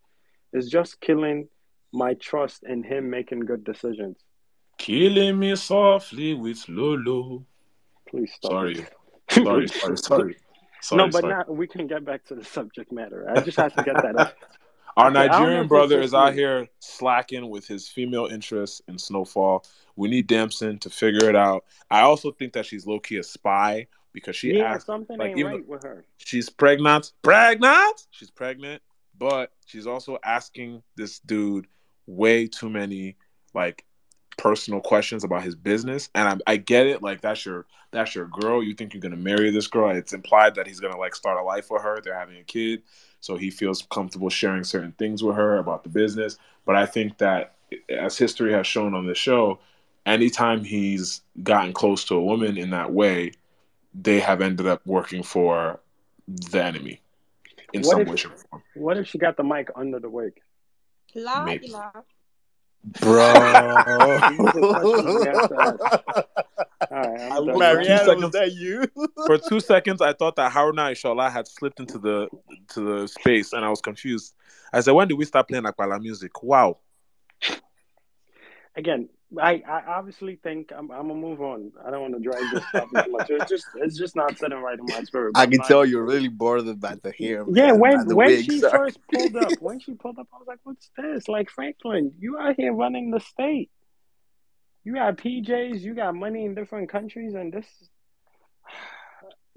[0.54, 1.50] it's just killing
[1.92, 4.18] my trust in him making good decisions.
[4.80, 7.46] Killing me softly with Lolo.
[8.08, 8.52] Please stop.
[8.52, 8.86] Sorry.
[9.30, 10.38] Sorry, sorry, sorry.
[10.82, 11.34] Sorry, no, but sorry.
[11.34, 13.30] now we can get back to the subject matter.
[13.30, 14.36] I just have to get that up.
[14.98, 17.88] Our Okay, I don't know Nigerian if brother just is out here slacking with his
[17.88, 19.66] female interests in Snowfall.
[19.96, 21.66] We need Damson to figure it out.
[21.92, 25.32] I also think that she's low key a spy because she yeah, asked something like,
[25.32, 26.06] ain't even right with her.
[26.18, 27.12] she's pregnant.
[27.22, 28.08] Pregnant?
[28.12, 28.82] She's pregnant,
[29.18, 31.68] but she's also asking this dude
[32.08, 33.18] way too many
[33.54, 33.86] like
[34.40, 36.10] personal questions about his business.
[36.16, 38.64] And I, I get it, like that's your that's your girl.
[38.64, 39.90] You think you're gonna marry this girl.
[39.90, 42.00] It's implied that he's gonna like start a life with her.
[42.02, 42.82] They're having a kid,
[43.20, 46.38] so he feels comfortable sharing certain things with her about the business.
[46.66, 47.56] But I think that
[47.90, 49.60] as history has shown on this show,
[50.06, 53.34] anytime he's gotten close to a woman in that way,
[53.94, 55.80] they have ended up working for
[56.28, 57.02] the enemy
[57.74, 58.64] in What some way, shape, or form.
[58.76, 60.40] What if she got the mic under the wig?
[61.16, 61.68] La, Maybe.
[61.68, 61.92] la.
[62.84, 63.20] Bro.
[66.92, 67.48] All right, I'm I done.
[67.48, 68.88] love Mariana, Two was that you?
[69.28, 72.28] For two seconds, I thought that Haruna Ishola had slipped into the
[72.70, 74.34] to the space, and I was confused.
[74.74, 76.80] I said, "When did we start playing Apala music?" Wow.
[78.76, 81.72] again, I, I obviously think I'm, I'm gonna move on.
[81.86, 83.30] I don't want to drag this topic too much.
[83.30, 85.34] It's just it's just not sitting right in my spirit.
[85.36, 87.46] I can I'm tell you're really bothered by the hair.
[87.52, 88.92] Yeah, when when wig, she sorry.
[88.92, 92.40] first pulled up, when she pulled up, I was like, "What's this?" Like Franklin, you
[92.40, 93.70] out here running the state.
[94.84, 97.68] You got PJs, you got money in different countries, and this.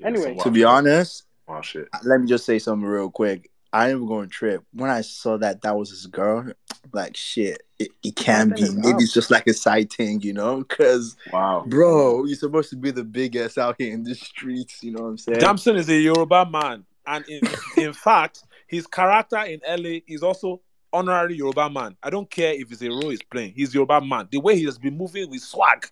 [0.05, 0.37] Anyway.
[0.43, 1.89] To be honest, Wild shit.
[2.05, 3.52] let me just say something real quick.
[3.73, 4.65] I am going to trip.
[4.73, 6.53] When I saw that that was his girl,
[6.93, 8.69] like shit, it, it can be.
[8.71, 9.01] Maybe up.
[9.01, 10.59] it's just like a side thing, you know?
[10.59, 11.65] Because Wow.
[11.67, 14.83] bro, you're supposed to be the biggest out here in the streets.
[14.83, 15.39] You know what I'm saying?
[15.41, 17.43] Damson is a Yoruba man, and in
[17.77, 20.61] in fact, his character in LA is also
[20.93, 21.97] honorary Yoruba man.
[22.03, 23.55] I don't care if it's a role he's playing.
[23.57, 24.29] He's Yoruba man.
[24.31, 25.89] The way he has been moving with swag,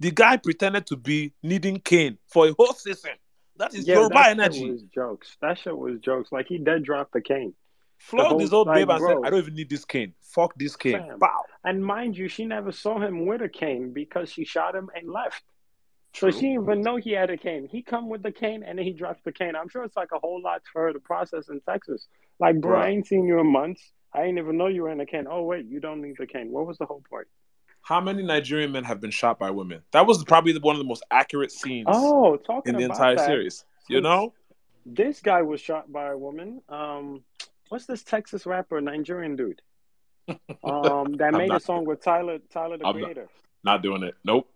[0.00, 3.12] the guy pretended to be needing cane for a whole season.
[3.60, 4.60] That is Yoruba that energy.
[4.60, 5.36] Shit was jokes.
[5.42, 6.32] That shit was jokes.
[6.32, 7.52] Like he dead dropped the cane.
[7.98, 10.14] Flogged whole- his old like, babe and said, "I don't even need this cane.
[10.22, 11.44] Fuck this cane." Bow.
[11.62, 15.12] And mind you, she never saw him with a cane because she shot him and
[15.12, 15.44] left.
[16.14, 16.32] True.
[16.32, 17.68] So she didn't even know he had a cane.
[17.70, 19.54] He come with the cane and then he drops the cane.
[19.54, 22.08] I'm sure it's like a whole lot for her to process in Texas.
[22.38, 23.92] Like, bro, I ain't seen you in months.
[24.14, 25.26] I ain't even know you were in a cane.
[25.30, 26.50] Oh wait, you don't need the cane.
[26.50, 27.28] What was the whole point?
[27.82, 29.82] How many Nigerian men have been shot by women?
[29.92, 33.16] That was probably one of the most accurate scenes Oh, talking in the about entire
[33.16, 33.64] that, series.
[33.88, 34.32] You know,
[34.86, 36.62] This guy was shot by a woman.
[36.68, 37.24] Um,
[37.68, 39.62] what's this Texas rapper, Nigerian dude?
[40.28, 40.36] Um,
[41.18, 43.28] that I'm made a song with Tyler, Tyler the I'm Creator.
[43.64, 44.14] Not doing it.
[44.24, 44.48] Nope.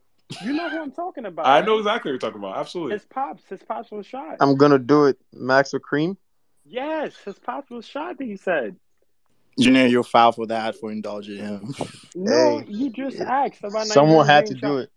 [0.45, 1.47] You know who I'm talking about?
[1.47, 1.67] I right?
[1.67, 2.57] know exactly what you're talking about.
[2.59, 2.93] Absolutely.
[2.95, 4.37] His pops, his pops was shot.
[4.41, 5.19] I'm gonna do it.
[5.35, 6.17] Maxo Kream?
[6.65, 8.17] Yes, his pops was shot.
[8.21, 8.77] He said.
[9.59, 11.75] Junior, you'll file for that for indulging him.
[12.15, 12.67] No, Hey.
[12.69, 13.87] you just asked about.
[13.87, 14.91] Someone had being to do it.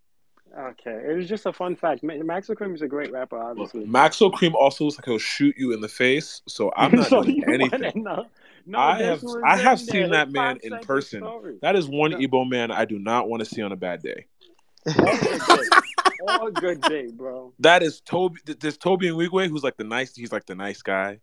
[0.58, 2.01] Okay, it was just a fun fact.
[2.03, 3.86] Ma- Max Cream is a great rapper, Look, obviously.
[3.86, 6.41] Maxwell Cream also looks like he'll shoot you in the face.
[6.47, 8.03] So I'm not So doing you anything.
[8.03, 9.93] No, I have- I have in there.
[10.03, 11.20] seen that man in person.
[11.22, 11.58] story.
[11.62, 12.18] That is one No.
[12.18, 14.26] Igbo man I do not want to see on a bad day.
[16.28, 16.82] All good day.
[16.82, 17.53] Good day, bro.
[17.60, 18.39] That is Toby.
[18.45, 20.16] th- There's Toby and Wigway, who's like the nice.
[20.16, 21.20] He's like the nice guy,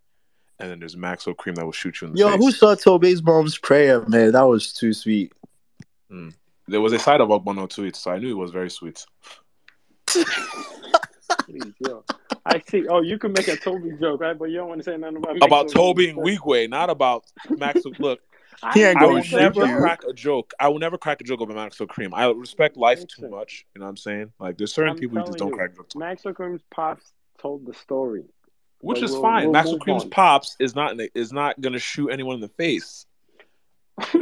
[0.59, 2.37] and then there's Maxwell Cream that will shoot you in the Yo, face.
[2.39, 4.31] who saw Toby's mom's prayer, man?
[4.31, 5.33] That was too sweet.
[6.09, 6.29] Hmm.
[6.67, 9.05] There was a side of Ogbono to it, so I knew it was very sweet.
[10.07, 10.25] Please,
[11.79, 12.03] yo.
[12.45, 12.87] I see.
[12.87, 14.37] Oh, you can make a Toby joke, right?
[14.37, 16.37] But you don't want to say nothing about About Toby and Cream.
[16.37, 17.93] Wigway, not about Maxwell.
[17.99, 18.19] Look,
[18.63, 19.77] I He ain't I will gonna it's shoot a never you.
[19.77, 20.53] crack a joke.
[20.59, 22.13] I will never crack a joke about Maxwell Cream.
[22.13, 23.31] I respect life too Listen.
[23.31, 23.65] much.
[23.75, 24.31] You know what I'm saying?
[24.39, 25.99] Like, there's certain I'm people you just don't you, crack jokes on.
[25.99, 28.23] Maxwell Cream's pops told the story.
[28.85, 29.43] Which is we'll- fine.
[29.45, 30.09] we'll Maxwell Cream's on.
[30.11, 33.05] pops is not is not gonna shoot anyone in the face.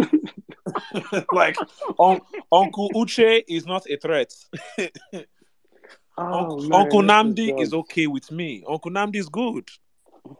[1.33, 1.57] like
[1.99, 4.33] un- Uncle Uche is not a threat.
[6.15, 8.63] Oh, Uncle, man, Uncle Namdi is okay with me.
[8.69, 9.67] Uncle Namdi is good.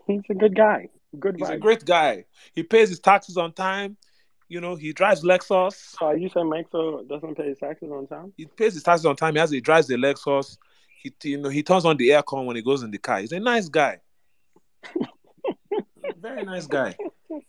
[0.05, 0.89] He's a good guy.
[1.19, 2.26] Good He's a great guy.
[2.53, 3.97] He pays his taxes on time.
[4.49, 5.95] You know, he drives Lexus.
[5.97, 8.34] So you say Maxwell doesn't pay his taxes on time?
[8.38, 9.34] He pays his taxes on time.
[9.34, 10.59] He has he drives the Lexus.
[11.01, 13.21] He you know he turns on the aircon when he goes in the car.
[13.21, 13.99] He's a nice guy.
[16.19, 16.95] Very nice guy.
[17.29, 17.41] All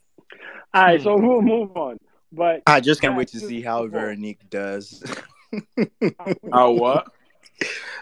[0.75, 1.05] right, Hmm.
[1.05, 1.99] so we'll move on.
[2.33, 3.87] But I just can't wait to to see how.
[3.87, 5.03] Veronique does.
[6.53, 7.07] Oh what?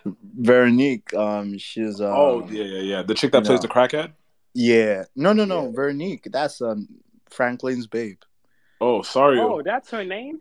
[0.06, 3.02] Veronique, um, she's um, oh yeah, yeah, yeah.
[3.02, 3.62] The chick that plays know.
[3.62, 4.12] the crackhead.
[4.54, 5.72] yeah, no, no, no, Yeah.
[5.74, 6.88] Veronique, that's um
[7.28, 8.16] Franklin's babe.
[8.80, 9.38] Oh, sorry.
[9.38, 10.40] oh, that's her name.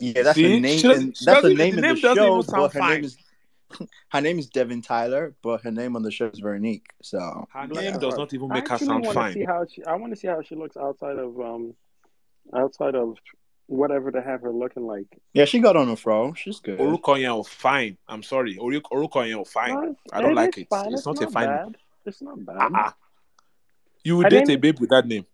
[0.00, 0.54] Yeah, that's See?
[0.54, 0.78] her name.
[0.78, 2.62] She doesn't- in- she that's her doesn't- name the in name the show, even sound
[2.62, 2.94] but her fine.
[2.94, 3.16] name is
[4.10, 6.86] her name is Devyn Tyler, but her name on the show is Veronique.
[7.02, 7.18] So
[7.52, 9.32] Her name her does not even I make her actually sound want to fine.
[9.34, 9.84] see how she.
[9.84, 11.74] I want to see how she looks outside of um,
[12.54, 13.16] outside of
[13.66, 15.06] whatever they have her looking like.
[15.32, 16.34] yeah, she got on a fro.
[16.34, 16.78] She's good.
[16.78, 17.96] Orúkọ yẹn ò fine.
[18.08, 18.56] I'm sorry.
[18.56, 19.74] Orí- Orúkọ yẹn ò fine.
[19.74, 20.68] No, I don't it like it.
[20.68, 20.92] Fine.
[20.92, 21.76] It's not a fine- bad.
[22.06, 22.56] It's not bad.
[22.60, 22.92] Uh-uh.
[24.04, 25.24] You would Her date name- a babe with that name.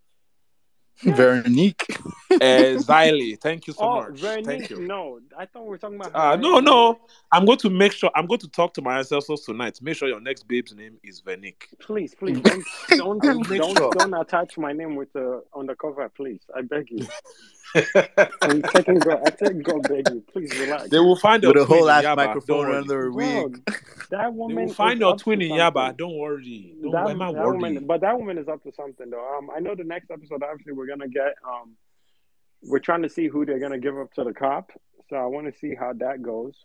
[1.03, 1.85] Veronique.
[2.29, 3.39] Uh, Ziley.
[3.39, 4.19] Thank you so oh, much.
[4.19, 4.45] Veronique.
[4.45, 4.81] Thank you.
[4.81, 6.15] No, I thought we were talking about.
[6.15, 6.99] Uh, no, no.
[7.31, 8.11] I'm going to make sure.
[8.15, 9.79] I'm going to talk to my ancestors tonight.
[9.81, 11.69] Make sure your next babe's name is Veronique.
[11.79, 12.39] Please, please
[12.89, 13.91] don't don't I will make don't, sure.
[13.93, 16.41] don't attach my name with the on the cover, please.
[16.55, 17.07] I beg you.
[18.41, 19.21] I'm taking go.
[19.25, 20.23] I take go, beg you.
[20.31, 20.89] Please relax.
[20.89, 22.15] they will find your With a twin whole in ass Yaba.
[22.17, 22.77] microphone Don't worry.
[22.77, 23.65] under her wig.
[23.65, 23.77] that
[24.09, 25.51] They woman will find is your up to twin in.
[25.51, 25.95] Yaba.
[25.97, 26.75] Don't worry.
[26.81, 29.37] Don't That, I'm not that woman, but that woman is up to something though.
[29.37, 31.35] Um, I know the next episode, obviously, we're gonna get.
[31.47, 31.75] Um,
[32.63, 34.71] we're trying to see who they're gonna give up to the cop.
[35.09, 36.55] So I want to see how that goes.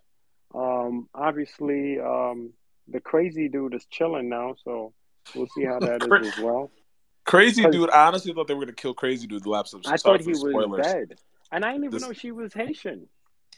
[0.55, 2.53] Um, obviously, um,
[2.89, 4.93] the crazy dude is chilling now, so
[5.35, 6.71] we'll see how that is as well.
[7.27, 7.91] Crazy dude.
[7.91, 9.43] I honestly thought they were gonna kill Crazy dude.
[9.43, 9.93] The last episode.
[9.93, 10.87] I thought he was spoilers.
[10.87, 11.19] dead,
[11.53, 13.09] and I didn't even This- know she was Haitian.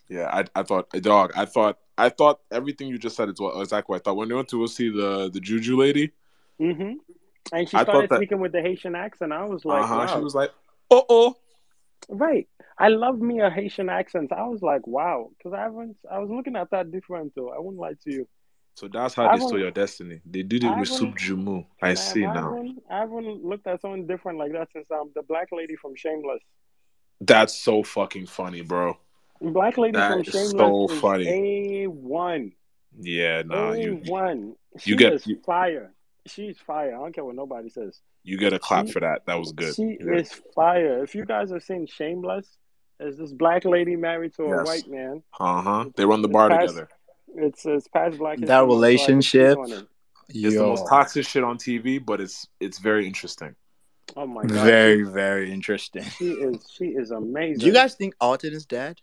[0.08, 1.32] Yeah, I, I thought a dog.
[1.36, 4.16] I thought I thought everything you just said is what exactly what I thought.
[4.16, 6.12] When they went to go see the the Juju lady,
[6.58, 6.94] hmm
[7.52, 9.32] And she I started that- speaking with the Haitian accent.
[9.32, 10.06] I was like, uh huh, wow.
[10.14, 10.50] she was like,
[10.90, 11.36] "Oh oh."
[12.08, 12.48] Right.
[12.78, 14.32] I love me a Haitian accent.
[14.32, 15.96] I was like, wow, because I haven't.
[16.10, 17.50] I was looking at that different though.
[17.50, 18.26] I wouldn't lie to you.
[18.78, 20.20] So that's how I they stole your destiny.
[20.24, 21.66] They did it with Soup Jumu.
[21.82, 22.54] I Man, see I now.
[22.54, 25.96] Haven't, I haven't looked at something different like that since um the black lady from
[25.96, 26.40] Shameless.
[27.20, 28.96] That's so fucking funny, bro.
[29.40, 31.26] Black lady That from is Shameless so is funny.
[31.82, 32.52] a one.
[33.00, 34.00] Yeah, nah, you.
[34.78, 35.92] She you get- you- fire.
[36.26, 36.94] She's fire.
[36.94, 38.00] I don't care what nobody says.
[38.22, 39.24] you get a clap She- for that.
[39.26, 39.74] That was good.
[39.74, 40.16] She Yeah.
[40.20, 41.02] is fire.
[41.02, 42.46] If you guys have seen Shameless,
[42.98, 44.66] there's this black lady married to a Yes.
[44.66, 45.22] white man.
[45.40, 45.84] Uh huh.
[45.96, 46.88] They run the bar Past- together.
[47.36, 48.38] It's it's past black.
[48.38, 49.88] That History Month, relationship- just keep on it.
[50.30, 53.54] It's the most toxic shit on TV, but it's it's very interesting.
[54.16, 54.50] Oh my god.
[54.64, 56.02] very, very interesting.
[56.04, 57.58] She is she is amazing.
[57.60, 59.00] Do you guys think Alton is dead?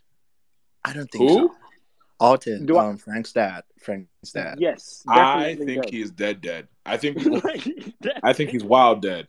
[0.84, 1.48] I don't think Who?
[1.48, 1.54] so.
[2.18, 3.62] Alton, Do I- um, Frank's dad.
[3.82, 4.58] Frank's dad.
[4.58, 5.02] Yes.
[5.08, 5.90] I think dead.
[5.90, 6.40] he is dead.
[6.40, 6.68] Dead.
[6.86, 7.18] I think
[8.02, 8.20] Dead.
[8.22, 9.28] I think he's wild dead.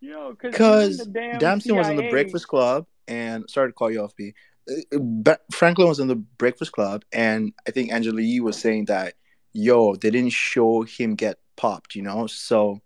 [0.00, 4.02] Yo, Because even the Damson was in the Breakfast Club, and sorry to call you
[4.02, 4.34] off, B.
[4.68, 9.14] Uh, Franklin was in the Breakfast Club, and I think Angela Yee was saying that,
[9.52, 12.26] yo, they didn't show him get popped, you know.
[12.26, 12.80] So,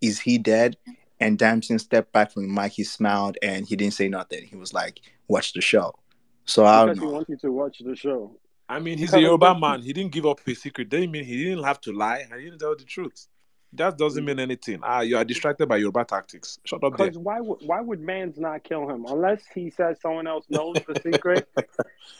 [0.00, 0.76] is he dead?
[1.20, 2.72] And Damson stepped back from the mic.
[2.72, 4.46] He smiled, and he didn't say nothing.
[4.46, 5.94] He was like, "Watch the show."
[6.44, 7.12] So I don't he know.
[7.12, 8.36] wants you to watch the show.
[8.68, 9.82] I mean, he's a Yoruba man.
[9.82, 10.88] He didn't give up his secret.
[10.88, 12.24] Didn't mean he didn't have to lie.
[12.36, 13.26] He didn't tell the truth.
[13.76, 14.80] That doesn't mean anything.
[14.82, 16.58] Ah, you are distracted by Yoruba tactics.
[16.64, 17.06] Shut up there.
[17.06, 20.76] Because why would why would Mans not kill him unless he says someone else knows
[20.86, 21.48] the secret?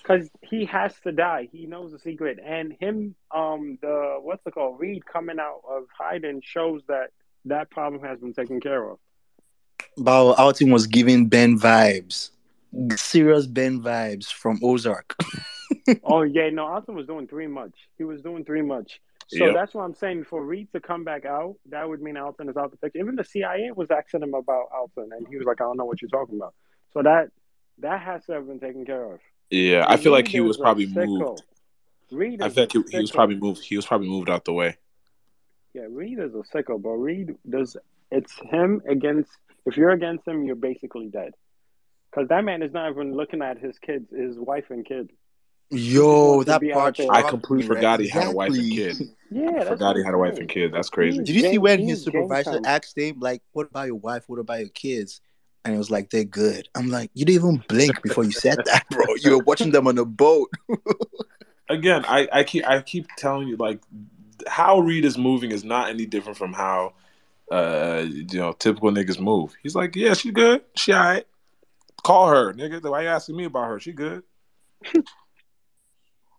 [0.03, 1.49] Because he has to die.
[1.53, 5.85] He knows the secret, and him, um, the what's it called, Reed coming out of
[5.97, 7.11] hiding shows that
[7.47, 8.99] that problem has been taken care of.
[9.97, 12.31] But our outing was giving Ben vibes,
[12.97, 15.17] serious Ben vibes from Ozark.
[16.05, 17.75] oh yeah, no, Alton was doing three much.
[17.99, 19.01] He was doing three much.
[19.29, 19.55] So Yep.
[19.55, 20.25] that's what I'm saying.
[20.25, 22.99] For Reed to come back out, that would mean Alton is out the picture.
[22.99, 25.85] Even the CIA was asking him about Alton, and he was like, "I don't know
[25.85, 26.55] what you're talking about."
[26.93, 27.31] So that
[27.79, 29.21] that has to have been taken care of.
[29.51, 31.43] Yeah, I feel like he was probably moved.
[32.11, 33.63] Reed I is feel like a he, he was probably moved.
[33.63, 34.77] He was probably moved out the way.
[35.73, 37.77] Yeah, Reed is a sicko, but Reed does.
[38.11, 39.31] It's him against.
[39.67, 41.33] If you're against him, you're basically dead.
[42.11, 45.11] Because that man is not even looking at his kids, his wife and kid.
[45.75, 46.99] Yo, that part.
[47.11, 48.97] I completely me, forgot he had a wife and kid.
[49.31, 50.73] Yeah, I forgot what he had a wife and kid.
[50.73, 51.19] That's crazy.
[51.19, 54.25] He's Did you see when his supervisor asked him, like, what about your wife?
[54.29, 55.21] What about your kids?
[55.65, 56.69] And it was like, they're good.
[56.75, 59.07] I'm like, you didn't even blink before you said that, bro.
[59.17, 60.51] You were watching them on a boat.
[61.69, 63.81] Again, I, I keep I keep telling you like
[64.47, 66.93] how Reed is moving is not any different from how
[67.51, 69.55] uh you know typical niggas move.
[69.63, 70.63] He's like, yeah, she good.
[70.77, 71.27] She alright.
[72.05, 72.83] Call her, nigga.
[72.83, 73.81] Why you asking me about her?
[73.81, 74.23] She good.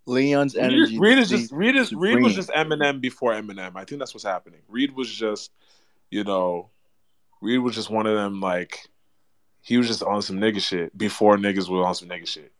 [0.06, 1.00] Leon's Reed, energy.
[1.00, 3.76] Reed is just Reed is Reed was just Eminem before Eminem.
[3.76, 4.62] I think that's what's happening.
[4.68, 5.52] Reed was just,
[6.12, 6.70] you know,
[7.42, 8.88] Reed was just one of them like
[9.62, 12.52] he was just on some nigga shit before niggas were on some nigga shit.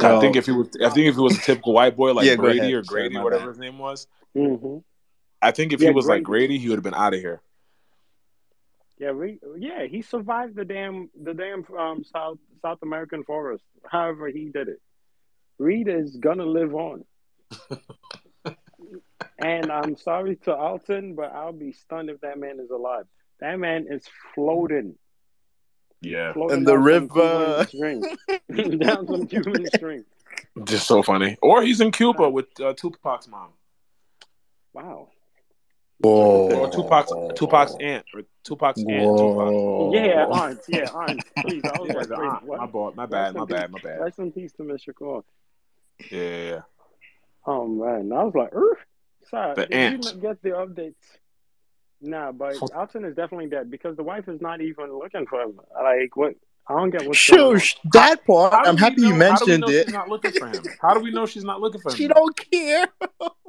[0.00, 2.26] I think if he was, I think if he was a typical white boy like
[2.26, 3.48] Yeah, Brady or Grady, my whatever bad.
[3.50, 4.78] his name was, hmm
[5.42, 6.46] I think if Yeah, he was like Grady.
[6.46, 7.42] Grady, he would have been out of here.
[9.04, 13.62] Yeah, Reed, yeah, he survived the damn the damn um, South South American forest.
[13.86, 14.80] However, he did it.
[15.58, 17.04] Reed is gonna live on.
[19.38, 23.04] and I'm sorry to Alton, but I'll be stunned if that man is alive.
[23.40, 24.94] That man is floating,
[26.00, 27.66] Yeah, floating In the river.
[28.78, 30.06] Down some Cuban string.
[30.64, 31.36] Just so funny.
[31.42, 33.50] Or he's in Cuba with uh, Tupac's mom,
[34.72, 35.10] Wow.
[36.04, 38.90] Or Tupac's Tupac's aunt, or Tupac's aunt.
[38.90, 39.94] and Tupac.
[39.94, 40.60] Yeah, aunt.
[40.68, 41.24] Yeah, aunt.
[41.46, 42.42] Please, I was Yeah, like, the aunt.
[42.44, 42.60] what?
[42.60, 44.00] My bad, my Rest bad, my peace- bad, my bad.
[44.00, 44.94] Rest in peace to Mr.
[44.94, 45.24] Cole.
[46.10, 46.60] Yeah, yeah, yeah.
[47.46, 48.78] Oh man, I was like, er,
[49.30, 49.92] sorry, The did aunt.
[49.92, 50.94] you not get the updates?
[52.00, 55.58] Nah, but Alton is definitely dead because the wife is not even looking for him.
[55.74, 56.34] Like, what?
[56.66, 57.58] I don't get what's going on.
[57.58, 58.52] Shush, that part.
[58.52, 59.84] How do I'm we happy you know- how do we mentioned know it.
[59.84, 60.62] She's not looking for him.
[60.80, 61.96] How do we know she's not looking for him?
[61.96, 62.86] She don't care.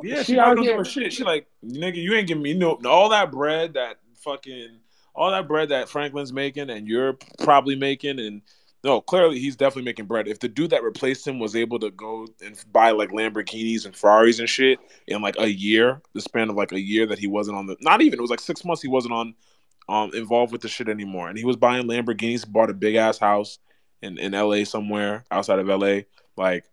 [0.04, 1.14] Yeah, She she, out not gonna here- give a shit.
[1.14, 4.80] She like, nigga, you ain't giving me no all that bread that fucking
[5.14, 8.42] all that bread that Franklin's making and you're probably making and
[8.84, 10.28] no, clearly he's definitely making bread.
[10.28, 13.96] If the dude that replaced him was able to go and buy like Lamborghinis and
[13.96, 17.26] Ferraris and shit in like a year, the span of like a year that he
[17.26, 19.34] wasn't on the not even it was like six months he wasn't on
[19.88, 21.30] um involved with the shit anymore.
[21.30, 23.60] And he was buying Lamborghinis, bought a big ass house
[24.02, 26.02] in, in LA somewhere outside of LA.
[26.38, 26.66] Like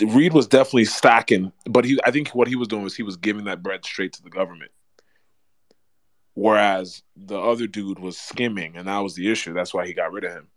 [0.00, 3.16] Reed was definitely stacking, but he I think what he was doing was he was
[3.16, 4.70] giving that bread straight to the government.
[6.34, 9.54] Whereas the other dude was skimming, and that was the issue.
[9.54, 10.48] That's why he got rid of him.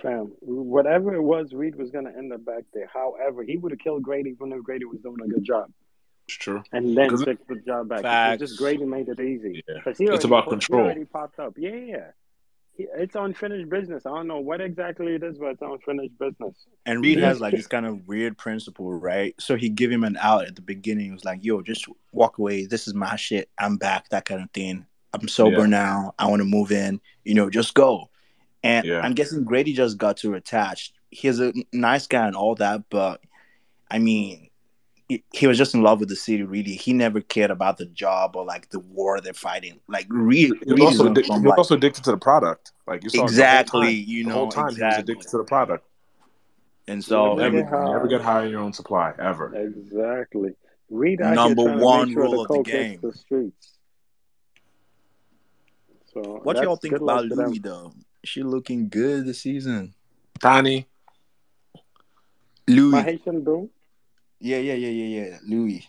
[0.00, 2.88] Fam, whatever it was, Reed was gonna end up back there.
[2.92, 5.70] However, he would have killed Grady even if Grady was doing a good job,
[6.34, 6.62] It's true.
[6.72, 8.02] and then 'Cause it- took the job back.
[8.02, 8.42] Facts.
[8.42, 9.62] It's just Grady made it easy.
[9.68, 9.80] Yeah.
[9.82, 10.50] 'Cause he It's already about control.
[10.50, 10.80] he control.
[10.84, 11.54] already popped up.
[11.58, 12.10] Yeah, yeah.
[12.76, 14.06] He, it's unfinished business.
[14.06, 16.54] I don't know what exactly it is, but it's unfinished business.
[16.86, 17.26] And Reed Yeah.
[17.26, 19.34] has like this kind of weird principle, right?
[19.40, 21.06] So he give him an out at the beginning.
[21.06, 22.66] He was like, "Yo, just walk away.
[22.66, 23.48] This is my shit.
[23.58, 24.86] I'm back." That kind of thing.
[25.12, 25.66] I'm sober Yeah.
[25.66, 26.14] now.
[26.18, 27.00] I want to move in.
[27.24, 28.10] You know, just go.
[28.62, 29.00] And Yeah.
[29.00, 33.20] I'm guessing Grady just got too attached he's a nice guy and all that, but
[33.90, 34.49] I mean,
[35.10, 36.44] he, he was just in love with the city.
[36.44, 39.80] Really, he never cared about the job or like the war they're fighting.
[39.88, 42.72] Like, really, He was also, addic- from, he was like- also addicted to the product.
[42.86, 45.84] Like you saw exactly, time- you the whole time he was addicted to the product.
[46.88, 47.92] And so, Never Never, get high.
[47.92, 49.54] never get high on your own supply ever.
[49.54, 50.54] Exactly.
[50.88, 52.98] Reed out Number here trying to one make sure rule the of the coke game.
[53.02, 53.72] the streets.
[56.12, 57.46] So what that's y'all think about to them.
[57.50, 57.92] Louis though?
[58.24, 59.94] She looking good this season.
[60.40, 60.86] Tani,
[62.66, 63.70] Louis, My Haitian boo.
[64.40, 65.38] Yeah, yeah, yeah, yeah, yeah.
[65.46, 65.86] Louis.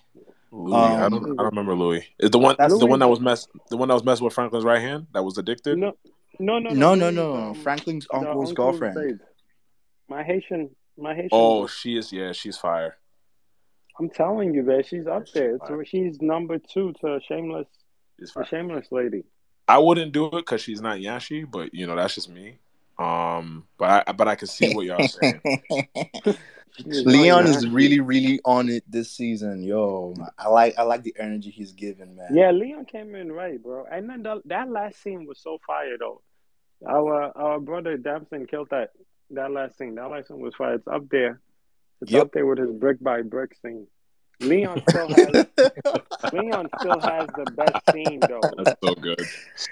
[0.51, 0.73] Louis.
[0.75, 1.23] I Um, don't.
[1.39, 2.05] I don't remember Louis.
[2.19, 4.33] Is the one That's- the one that was mess the one that was messing with
[4.33, 5.77] Franklin's right hand that was addicted?
[5.77, 5.93] No,
[6.39, 7.35] no, no, No, no, Louis, no.
[7.35, 8.95] um, Franklin's the uncle's girlfriend.
[8.95, 9.17] babe.
[10.09, 11.29] My Haitian, my Haitian.
[11.31, 12.11] Oh, she is.
[12.11, 12.97] Yeah, she's fire.
[13.99, 15.57] I'm telling you, man, she's up She's there.
[15.59, 15.85] fire.
[15.85, 17.67] She's number two to Shameless,
[18.19, 18.45] She's the fire.
[18.45, 19.23] Shameless lady.
[19.67, 22.57] I wouldn't do it because she's not Yashi, but you know that's just me.
[22.99, 25.41] Um, but I but I can see what y'all saying.
[26.77, 29.61] She's Leon is really, really on it this season.
[29.63, 32.33] Yo, I like, I like the energy he's giving, man.
[32.33, 33.85] Yeah, Leon came in right, bro.
[33.91, 36.21] And then the, that last scene was so fire, though.
[36.87, 38.89] Our our brother Damson killed that
[39.31, 39.95] that last scene.
[39.95, 40.75] That last scene was fire.
[40.75, 41.39] It's up there.
[42.01, 42.21] It's Yep.
[42.23, 43.85] up there with his brick by brick scene.
[44.39, 45.45] Leon still has
[46.33, 48.41] Leon still has the best scene though.
[48.57, 49.21] That's so good,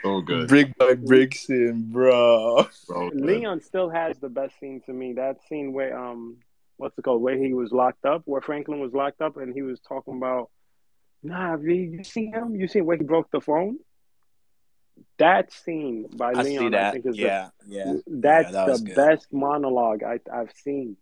[0.04, 0.48] so good.
[0.48, 2.68] brick by brick scene, bro.
[2.72, 3.10] So.
[3.14, 5.14] Leon still has the best scene to me.
[5.14, 6.38] That scene where um
[6.80, 7.22] what's it called?
[7.22, 10.50] Where he was locked up, where Franklin was locked up and he was talking about
[11.22, 12.56] Nah, V, you see him?
[12.56, 13.78] You see where he broke the phone?
[15.18, 16.74] That scene by I Leon.
[16.74, 17.86] I think is yeah, yeah.
[17.86, 18.96] the, that's that the good.
[18.96, 20.98] best monologue I, I've seen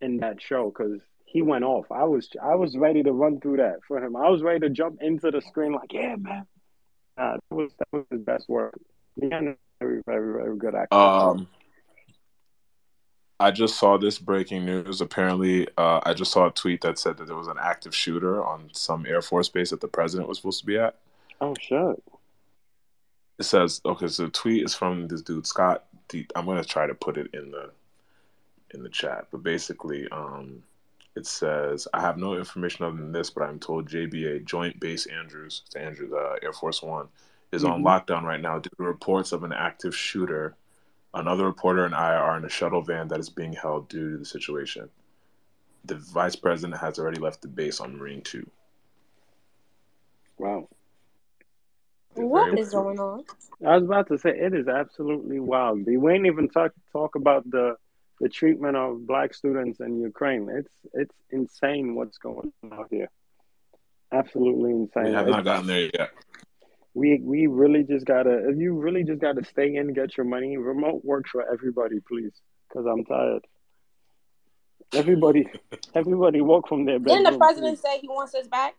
[0.00, 1.86] in that show because he went off.
[1.90, 4.16] I was I was ready to run through that for him.
[4.16, 6.46] I was ready to jump into the screen like, yeah, man.
[7.16, 8.78] Nah, that was that was his best work.
[9.16, 10.96] Leon is very very very good actor.
[10.96, 11.48] Um,
[13.44, 15.02] I just saw this breaking news.
[15.02, 18.42] Apparently, uh, I just saw a tweet that said that there was an active shooter
[18.42, 20.96] on some Air Force base that the president was supposed to be at.
[21.42, 22.02] oh shit.
[23.38, 25.84] It says, okay, so the tweet is from this dude Scott.
[26.08, 27.70] D- I'm gonna try to put it in the
[28.72, 30.62] in the chat, but basically, um,
[31.14, 35.04] it says, I have no information other than this, but I'm told JBA Joint Base
[35.04, 37.08] Andrews, Andrews, uh, Air Force One,
[37.52, 37.84] is on Mhm.
[37.84, 40.56] lockdown right now due to reports of an active shooter.
[41.14, 44.18] Another reporter and I are in a shuttle van that is being held due to
[44.18, 44.88] the situation.
[45.84, 48.48] The vice president has already left the base on Marine Two.
[50.38, 50.68] Wow.
[52.14, 53.24] What Very- is going on?
[53.66, 55.86] I was about to say it is absolutely wild.
[55.86, 57.76] We ain't even talk talk about the
[58.20, 60.48] the treatment of black students in Ukraine.
[60.50, 63.08] It's it's insane what's going on here.
[64.12, 65.04] Absolutely insane.
[65.06, 66.10] We have It's- not gotten there yet.
[66.94, 70.56] We we really just gotta if you really just gotta stay in get your money
[70.56, 72.32] remote work for everybody please
[72.68, 73.44] because i'm tired
[74.94, 75.46] everybody
[75.94, 78.74] everybody walk from their Didn't the president say he wants us back?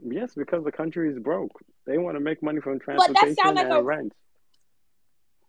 [0.00, 1.52] yes because the country is broke
[1.86, 4.12] they want to make money from that transportation sound like and a- rent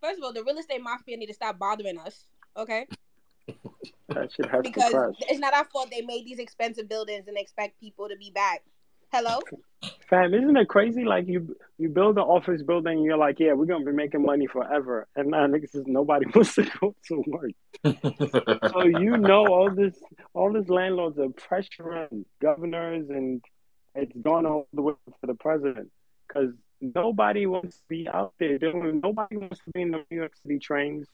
[0.02, 2.26] First of all, the real estate mafia need to stop bothering us,
[2.56, 2.86] okay?
[4.10, 7.26] that shit has Because to crash it's not our fault they made these expensive buildings
[7.28, 8.62] and expect people to be back.
[9.12, 9.40] Hello?
[10.08, 11.04] fam isn't it crazy?
[11.04, 14.22] Like you you build an office building and you're like yeah we're gonna be making
[14.22, 15.06] money forever.
[15.16, 17.52] And now niggas is nobody wants to go to work.
[18.72, 19.94] So you know all this
[20.34, 23.42] all these landlords are pressuring governors and
[23.94, 25.90] it's gone all the way to the president.
[26.26, 30.18] Because nobody wants to be out there doing nobody wants to be in the new
[30.18, 31.06] york city trains.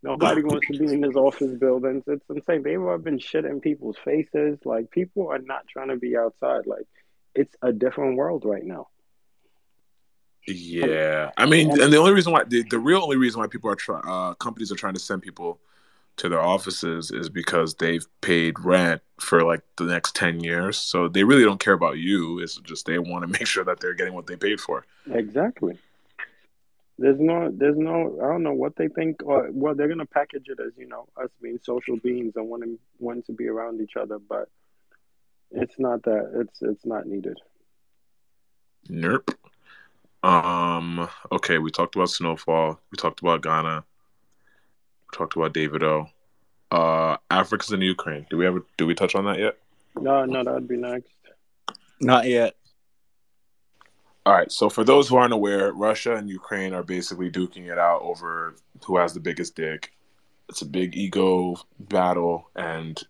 [0.00, 2.04] Nobody wants to be in these office buildings.
[2.06, 2.62] It's insane.
[2.62, 4.58] They've rubbing shit in people's faces.
[4.64, 6.66] Like people are not trying to be outside.
[6.66, 6.86] Like
[7.38, 8.88] it's a different world right now
[10.46, 13.70] Yeah, I mean, and the only reason why the, the real only reason why people
[13.70, 15.60] are try, uh, companies are trying to send people
[16.16, 21.06] to their offices is because they've paid rent for like the next ten years, so
[21.06, 22.40] they really don't care about you.
[22.40, 24.84] It's just they want to make sure that they're getting what they paid for.
[25.10, 25.78] Exactly.
[27.00, 30.46] There's no, there's no, I don't know what they think, or well, they're gonna package
[30.48, 33.96] it as you know us being social beings and wanting wanting to be around each
[33.96, 34.48] other, but
[35.50, 36.30] it's not that.
[36.34, 37.38] It's it's not needed.
[38.88, 39.30] Nope.
[40.22, 41.08] Um.
[41.30, 42.80] Okay, we talked about Snowfall.
[42.90, 43.84] We talked about Ghana.
[43.84, 46.10] We talked about Davido.
[46.70, 48.26] Uh, Africa's in Ukraine.
[48.28, 49.56] Do we ever do we touch on that yet?
[50.00, 51.10] No, no, that'd be next.
[52.00, 52.54] Not yet.
[54.26, 54.52] All right.
[54.52, 58.54] So for those who aren't aware, Russia and Ukraine are basically duking it out over
[58.84, 59.92] who has the biggest dick.
[60.48, 63.02] It's a big ego battle, and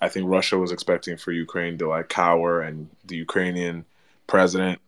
[0.00, 3.84] I think Russia was expecting for Ukraine to like cower, and the Ukrainian
[4.26, 4.80] president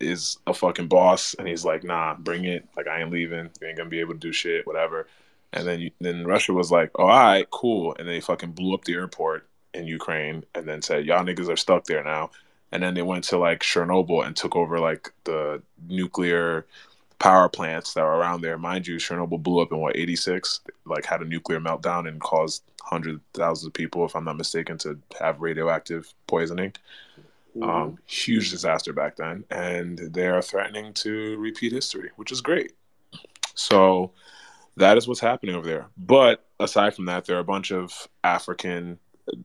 [0.00, 2.66] is a fucking boss, and he's like, "Nah, bring it.
[2.76, 3.50] Like I ain't leaving.
[3.60, 4.66] You ain't gonna be able to do shit.
[4.66, 5.06] Whatever."
[5.52, 7.96] And then you, then Russia was like, oh, all right, cool.
[7.98, 11.56] And they fucking blew up the airport in Ukraine and then said, y'all niggas are
[11.56, 12.30] stuck there now.
[12.70, 16.66] And then they went to like Chernobyl and took over like the nuclear
[17.18, 18.58] power plants that were around there.
[18.58, 20.60] Mind you, Chernobyl blew up in what, 86?
[20.84, 24.36] Like had a nuclear meltdown and caused hundreds of thousands of people, if I'm not
[24.36, 26.72] mistaken, to have radioactive poisoning.
[27.56, 27.68] Mhm.
[27.68, 29.44] Um, huge disaster back then.
[29.50, 32.72] And they are threatening to repeat history, which is great.
[33.54, 34.12] So
[34.76, 35.86] that is what's happening over there.
[35.96, 38.98] But aside from that, there are a bunch of African,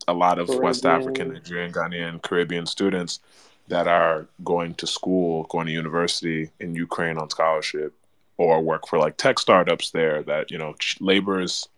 [0.06, 3.20] a lot of West African, Nigerian, Ghanaian, Caribbean students
[3.68, 7.94] that are going to school, going to university in Ukraine on scholarship,
[8.36, 10.22] or work for like tech startups there.
[10.22, 11.68] That you know, labor is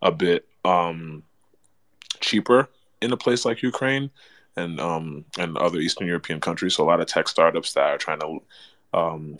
[0.00, 1.22] a bit um,
[2.20, 2.68] cheaper
[3.00, 4.10] in a place like Ukraine
[4.56, 6.74] and um, and other Eastern European countries.
[6.74, 8.40] So a lot of tech startups that are trying to
[8.94, 9.36] um,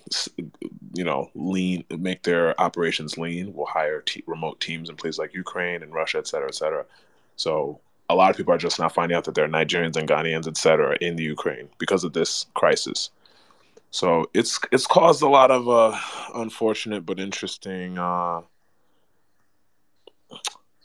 [0.94, 3.54] you know, lean, make their operations lean.
[3.54, 6.84] Will hire te- remote teams in places like Ukraine and Russia, et cetera, et cetera.
[7.36, 7.80] So
[8.10, 10.48] a lot of people are just now finding out that there are Nigerians and Ghanaians,
[10.48, 13.10] et cetera, in the Ukraine because of this crisis.
[13.92, 15.98] So it's it's caused a lot of uh,
[16.34, 18.40] unfortunate but interesting uh,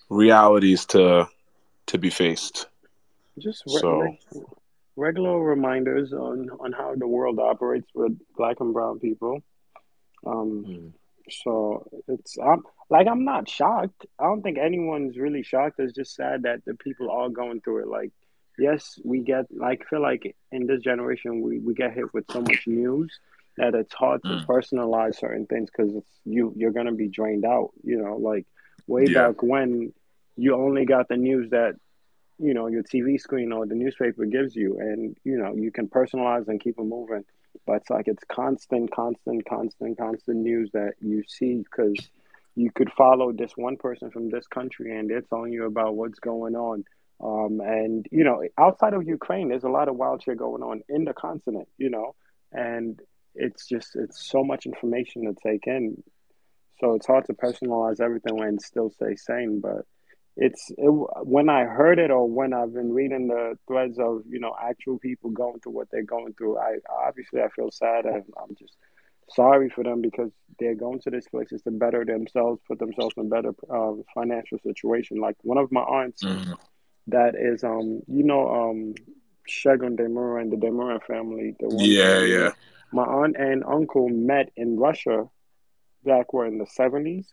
[0.09, 1.27] realities to
[1.87, 2.67] to be faced.
[3.37, 3.99] Just re- So
[4.33, 4.43] re-
[4.95, 9.41] regular reminders on on how the world operates with black and brown people.
[10.25, 10.93] Um, mm,
[11.29, 14.05] so it's I'm like I'm not shocked.
[14.19, 15.79] I don't think anyone's really shocked.
[15.79, 17.87] It's just sad that the people are going through it.
[17.87, 18.11] Like,
[18.57, 22.41] yes, we get like feel like in this generation we we get hit with so
[22.41, 23.19] much news
[23.57, 25.93] that it's hard to mm, personalize certain things because
[26.25, 27.71] you you're gonna be drained out.
[27.83, 28.45] You know, like
[28.87, 29.93] way yeah, back when
[30.39, 31.73] you only got the news that
[32.37, 35.87] you know your TV screen or the newspaper gives you, and you know you can
[35.87, 37.25] personalize and keep it moving.
[37.65, 42.09] But it's like it's constant, constant, constant, constant news that you see because
[42.55, 46.19] you could follow this one person from this country and they're telling you about what's
[46.19, 46.83] going on.
[47.21, 50.81] Um, and you know, outside of Ukraine, there's a lot of wild shit going on
[50.87, 51.67] in the continent.
[51.77, 52.15] You know,
[52.53, 52.99] and
[53.35, 56.01] it's just it's so much information to take in.
[56.79, 59.59] So it's hard to personalize everything and still stay sane.
[59.59, 59.85] But
[60.41, 60.89] it's it,
[61.23, 64.97] when I heard it or when I've been reading the threads of you know actual
[64.97, 68.73] people going through what they're going through, I obviously I feel sad and I'm just
[69.31, 73.29] sorry for them because they're going to these places to better themselves, put themselves in
[73.29, 75.19] better uh, financial situation.
[75.19, 76.57] Like one of my aunts mm,
[77.07, 78.95] that is um you know um
[79.49, 82.31] Shagun and the Demura family, the one yeah, family.
[82.31, 82.51] yeah,
[82.93, 85.25] My aunt and uncle met in Russia
[86.05, 87.27] back where in the seventies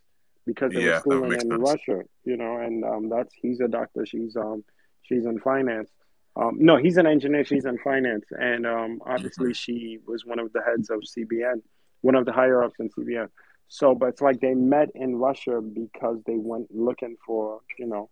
[0.47, 1.01] because they were yeah.
[1.09, 1.61] That schooling in sense.
[1.61, 4.65] Russia, you know, and um that's he's a doctor, she's um
[5.03, 5.91] she's in finance.
[6.37, 8.27] Um no, he's an engineer, she's in finance.
[8.31, 11.63] And um obviously hmm she was one of the heads of CBN,
[12.03, 13.29] one of the higher ups in CBN.
[13.69, 18.11] So but it's like they met in Russia because they went looking for, you know,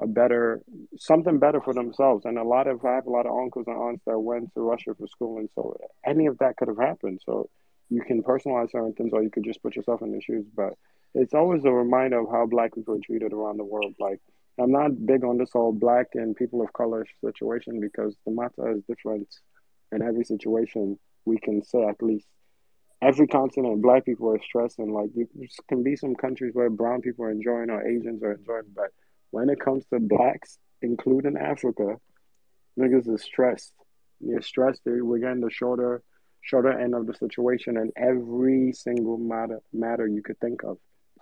[0.00, 0.62] a better
[0.96, 2.24] something better for themselves.
[2.24, 4.60] And a lot of I have a lot of uncles and aunts that went to
[4.60, 7.20] Russia for schooling, so any of that could have happened.
[7.24, 7.48] So
[7.90, 10.46] you can personalize certain things, or you could just put yourself in their shoes.
[10.54, 10.74] But
[11.14, 13.94] it's always a reminder of how black people are treated around the world.
[13.98, 14.20] Like
[14.58, 18.72] I'm not big on this whole black and people of color situation because the matter
[18.72, 19.28] is different
[19.92, 20.98] in every situation.
[21.24, 22.26] We can say at least
[23.00, 24.92] every continent, black people are stressing.
[24.92, 25.28] Like you
[25.68, 28.90] can be some countries where brown people are enjoying or Asians are enjoying, but
[29.30, 31.96] when it comes to blacks, including Africa,
[32.78, 33.72] niggas is stressed.
[34.20, 34.82] You're stressed.
[34.84, 36.02] We're getting the shorter,
[36.42, 40.78] shorter end of the situation in every single matter matter you could think of.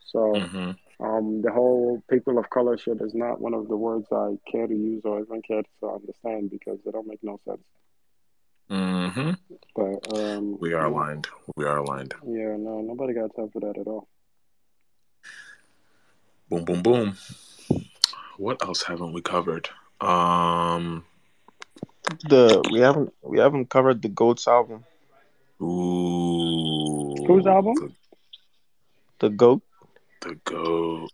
[0.07, 0.70] So, hmm
[1.01, 4.66] um, the whole people of color shit is not one of the words I care
[4.66, 7.62] to use or even care to understand because they don't make no sense.
[8.69, 9.31] hmm
[9.74, 11.29] But um, We are yeah, aligned.
[11.57, 12.15] We are aligned.
[12.24, 14.07] yeah, no, nobody got time for that at all.
[16.49, 17.16] Boom, boom, boom.
[18.39, 19.69] What else haven't we covered?
[20.01, 21.05] Um,
[22.29, 24.85] The we haven't we haven't covered the Goats album.
[25.62, 27.74] ooh, Whose album?
[27.74, 27.93] the,
[29.20, 29.62] The Goat,
[30.23, 31.11] the goat.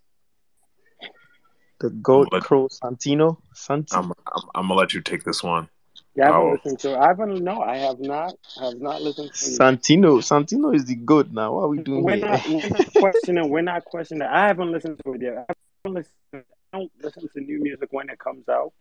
[1.81, 3.95] the Goat gonna let, Cruel Santino Santi.
[3.97, 5.69] I'm, I'm, I'm gonna let you take this one.
[6.15, 6.53] Yeah, I haven't Power.
[6.65, 6.99] listened to.
[6.99, 7.45] I haven't.
[7.45, 8.35] No, I have not.
[8.61, 9.57] Have not listened to you.
[9.59, 11.55] Santino Santino is the goat now.
[11.55, 12.27] What are we doing We're here?
[12.27, 12.49] not.
[12.49, 13.49] We're not questioning.
[13.51, 14.23] We're not questioning.
[14.29, 15.47] I haven't listened to it yet.
[15.49, 15.55] I
[15.85, 16.45] haven't listened.
[16.73, 18.73] I don't listen to new music when it comes out.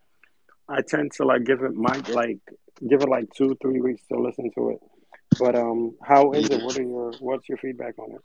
[0.67, 2.39] I tend to like give it my like
[2.89, 4.79] give it like two three weeks to listen to it.
[5.39, 6.63] But um, how is it?
[6.63, 8.21] What are your what's your feedback on it?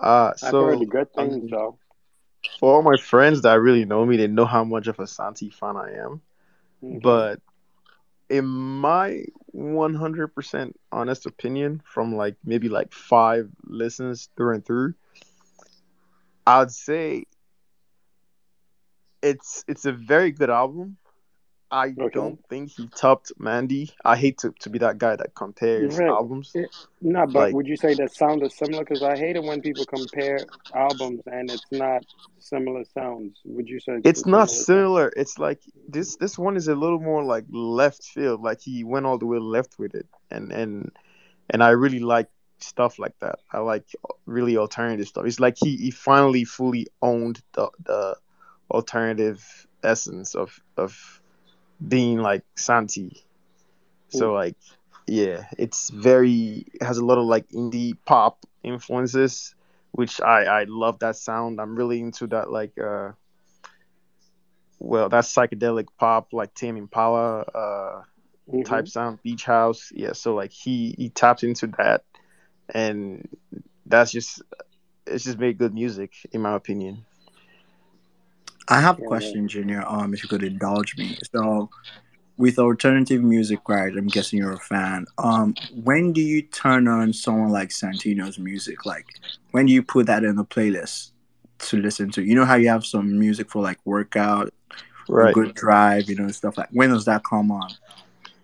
[0.00, 1.78] Uh I've heard so good things though.
[2.58, 5.50] for all my friends that really know me, they know how much of a Santi
[5.50, 6.20] fan I am.
[6.80, 7.40] hmm But
[8.28, 14.94] in my 100% honest opinion, from like maybe like five listens through and through,
[16.46, 17.24] I'd say
[19.22, 20.96] it's it's a very good album.
[21.70, 22.08] I Okay.
[22.14, 23.90] don't think he topped Mandy.
[24.04, 26.08] I hate to, to be that guy that compares Right.
[26.08, 26.52] albums.
[26.54, 26.70] It,
[27.02, 28.84] no, but Like- would you say that sound is similar?
[28.84, 32.04] Because I hate it when people compare albums and it's not
[32.38, 33.40] similar sounds.
[33.44, 34.64] Would you say It's a not sound?
[34.66, 35.12] similar.
[35.16, 38.42] It's like this this one is a little more like left field.
[38.42, 40.06] Like he went all the way left with it.
[40.30, 40.90] And and
[41.50, 42.28] and I really like
[42.60, 43.40] stuff like that.
[43.52, 43.84] I like
[44.26, 45.26] really alternative stuff.
[45.26, 48.16] It's like he, he finally fully owned the the
[48.70, 51.17] alternative essence of of
[51.86, 53.24] being like Santi.
[54.08, 54.56] So like
[55.06, 59.54] yeah, it's very it has a lot of like indie pop influences,
[59.92, 61.60] which I I love that sound.
[61.60, 63.12] I'm really into that like uh
[64.78, 68.02] well that psychedelic pop like Tame Impala uh
[68.48, 68.64] Mhm.
[68.64, 69.90] type sound, beach house.
[69.94, 72.04] Yeah, so like he he tapped into that
[72.74, 73.28] and
[73.86, 74.42] that's just
[75.06, 77.04] it's just made good music in my opinion.
[78.68, 79.82] I have a question, Junior.
[79.86, 81.16] Um, if you could indulge me.
[81.34, 81.70] So,
[82.36, 83.92] with alternative music, right?
[83.96, 85.06] I'm guessing you're a fan.
[85.18, 88.86] Um, when do you turn on someone like Santino's music?
[88.86, 89.06] Like,
[89.50, 91.10] when do you put that in the playlist
[91.60, 92.22] to listen to?
[92.22, 94.52] You know how you have some music for like workout,
[95.08, 95.34] Right.
[95.34, 96.68] good drive, you know, stuff like.
[96.70, 97.70] When does that come on?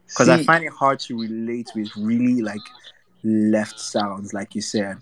[0.07, 2.61] Because I find it hard to relate with really like
[3.23, 4.99] left sounds, like you said.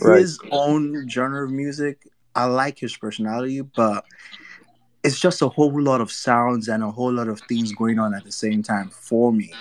[0.00, 0.20] Right.
[0.20, 4.04] His own genre of music, I like his personality, but
[5.02, 8.14] it's just a whole lot of sounds and a whole lot of things going on
[8.14, 9.52] at the same time for me.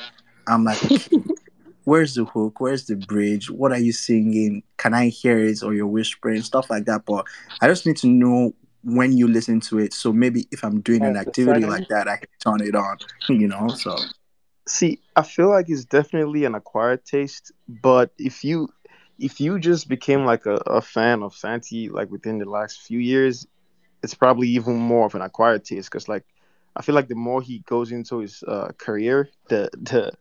[0.47, 1.17] I'm like, okay,
[1.83, 2.59] where's the hook?
[2.59, 3.49] Where's the bridge?
[3.49, 4.63] What are you singing?
[4.77, 6.41] Can I hear it or you're whispering?
[6.41, 7.05] Stuff like that.
[7.05, 7.25] But
[7.61, 8.53] I just need to know
[8.83, 9.93] when you listen to it.
[9.93, 12.97] So maybe if I'm doing an activity like that, I can turn it on,
[13.27, 13.67] you know?
[13.69, 13.97] So,
[14.67, 17.51] see i feel like it's definitely an acquired taste
[17.81, 18.67] but if you
[19.19, 22.99] if you just became like a, a fan of santi like within the last few
[22.99, 23.47] years
[24.03, 26.23] it's probably even more of an acquired taste because like
[26.75, 30.11] i feel like the more he goes into his uh, career the the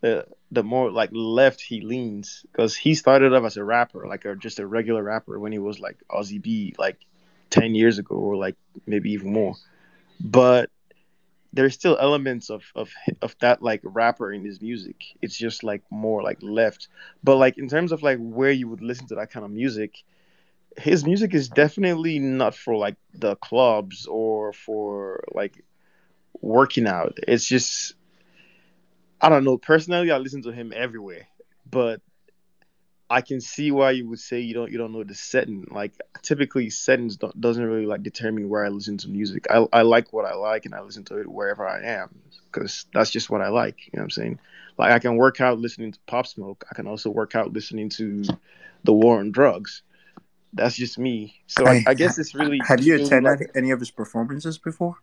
[0.00, 4.24] the the more like left he leans because he started off as a rapper like
[4.24, 6.98] a, just a regular rapper when he was like Ozzy B like
[7.50, 8.56] 10 years ago or like
[8.86, 9.54] maybe even more
[10.20, 10.70] but
[11.54, 12.92] there's still elements of of
[13.22, 15.04] of that like rapper in his music.
[15.22, 16.88] It's just like more like left.
[17.22, 20.02] But like in terms of like where you would listen to that kind of music,
[20.76, 25.64] his music is definitely not for like the clubs or for like
[26.40, 27.18] working out.
[27.26, 27.94] It's just
[29.20, 29.56] I don't know.
[29.56, 31.26] Personally, I listen to him everywhere,
[31.70, 32.00] but
[33.08, 35.66] I can see why you would say you don't you don't know the setting.
[35.70, 39.46] Like typically, settings don't, doesn't really like determine where I listen to music.
[39.50, 42.20] I I like what I like, and I listen to it wherever I am
[42.50, 43.86] because that's just what I like.
[43.86, 44.38] You know what I'm saying?
[44.78, 46.64] Like I can work out listening to Pop Smoke.
[46.70, 48.24] I can also work out listening to
[48.82, 49.82] the War on Drugs.
[50.54, 51.42] That's just me.
[51.46, 52.58] So I, Hey, I guess it's really.
[52.66, 54.96] have you attended like- any of his performances before?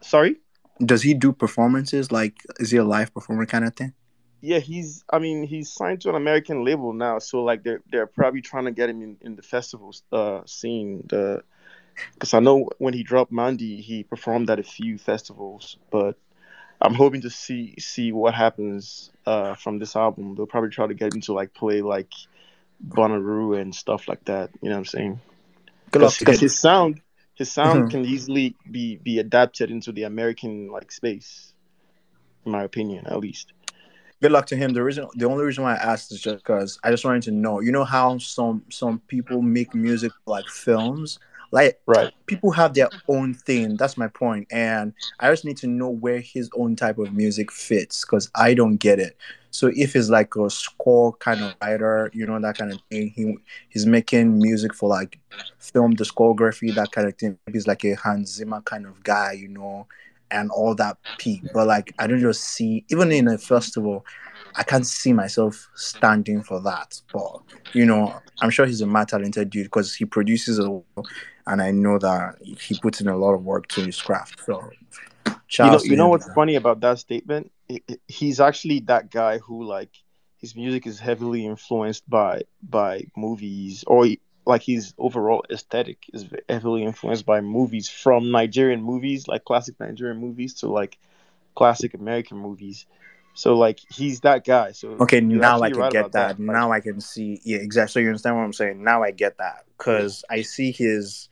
[0.00, 0.36] sorry.
[0.84, 2.10] Does he do performances?
[2.10, 3.92] Like, is he a live performer kind of thing?
[4.40, 5.04] Yeah, he's.
[5.12, 8.64] I mean, he's signed to an American label now, so like they're they're probably trying
[8.64, 11.04] to get him in, in the festival uh, scene.
[11.08, 11.44] The
[12.14, 16.16] because I know when he dropped Mandy, he performed at a few festivals, but
[16.80, 20.34] I'm hoping to see see what happens uh, from this album.
[20.34, 22.10] They'll probably try to get him to like play like
[22.88, 24.50] Bonnaroo and stuff like that.
[24.60, 25.20] You know what I'm saying?
[25.90, 27.00] Good luck to Because his sound,
[27.34, 27.90] his sound Mhm.
[27.90, 31.52] can easily be be adapted into the American like space,
[32.44, 33.52] in my opinion, at least.
[34.20, 34.72] Good luck to him.
[34.72, 37.32] The reason, the only reason why I asked is just because I just wanted to
[37.32, 37.60] know.
[37.60, 41.18] You know how some some people make music like films,
[41.50, 42.12] like Right.
[42.26, 43.76] people have their own thing.
[43.76, 47.50] That's my point, and I just need to know where his own type of music
[47.50, 49.16] fits because I don't get it.
[49.52, 53.12] So if he's like a score kind of writer, you know that kind of thing,
[53.14, 53.36] he
[53.68, 55.18] he's making music for like
[55.58, 57.38] film discography, that kind of thing.
[57.52, 59.86] He's like a Hans Zimmer kind of guy, you know,
[60.30, 61.42] and all that peak.
[61.52, 64.06] But like I don't just see even in a festival,
[64.56, 66.98] I can't see myself standing for that.
[67.12, 67.42] But
[67.74, 70.80] you know, I'm sure he's a mad talented dude because he produces a
[71.46, 74.40] and I know that he puts in a lot of work to his craft.
[74.46, 74.70] So
[75.60, 77.50] you know, you know what's funny about that statement?
[77.68, 79.90] He- he- He's actually that guy who like
[80.38, 84.06] his music is heavily influenced by by movies, or
[84.46, 90.18] like his overall aesthetic is heavily influenced by movies from Nigerian movies, like classic Nigerian
[90.18, 90.98] movies, to like
[91.54, 92.86] classic American movies.
[93.34, 94.72] So like he's that guy.
[94.72, 96.38] So Okay, now I can right get that.
[96.38, 97.40] Like, Now I can see.
[97.44, 97.92] Yeah, exactly.
[97.92, 98.82] So you understand what I'm saying?
[98.82, 101.28] Now I get that because I see his,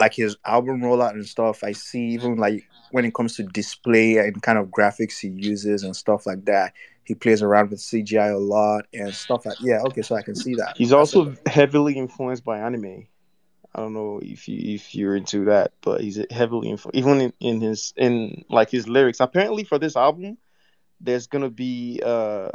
[0.00, 1.62] like his album rollout and stuff.
[1.62, 5.84] I see even like when it comes to display and kind of graphics he uses
[5.84, 6.72] and stuff like that.
[7.04, 9.56] He plays around with CGI a lot and stuff like.
[9.60, 9.80] Yeah.
[9.86, 10.76] Okay, so I can see that.
[10.76, 13.06] he's also heavily influenced by anime.
[13.74, 17.32] I don't know if you if you're into that, but he's heavily influenced even in,
[17.40, 19.20] in his in like his lyrics.
[19.20, 20.38] Apparently for this album,
[21.00, 22.50] there's gonna be uh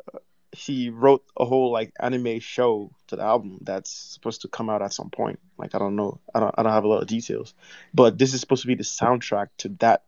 [0.55, 4.81] he wrote a whole like anime show to the album that's supposed to come out
[4.81, 5.39] at some point.
[5.57, 7.53] Like I don't know, I don't I don't have a lot of details,
[7.93, 10.03] but this is supposed to be the soundtrack to that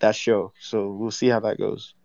[0.00, 0.52] that show.
[0.60, 1.94] So we'll see how that goes.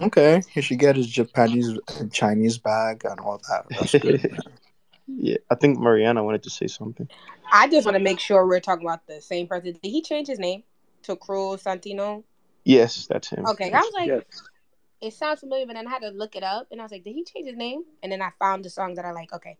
[0.00, 3.66] Okay, he should get his Japanese and Chinese bag and all that.
[3.68, 4.40] That's good.
[5.06, 7.06] yeah, I think Mariana wanted to say something.
[7.52, 9.76] I just want to make sure we're talking about the same person.
[9.82, 10.62] Did he change his name
[11.02, 12.22] to Cruel Santino?
[12.64, 13.44] Yes, that's him.
[13.46, 14.22] Okay, I was like, Yes.
[15.00, 17.04] It sounds familiar, but then I had to look it up, and I was like,
[17.04, 17.84] did he change his name?
[18.02, 19.32] And then I found the song that I like.
[19.32, 19.56] Okay,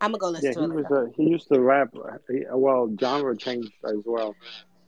[0.00, 0.90] I'm gonna go listen Yeah, to he it.
[0.90, 1.94] was a, he used to rap.
[2.28, 4.36] He, well, genre changed as well.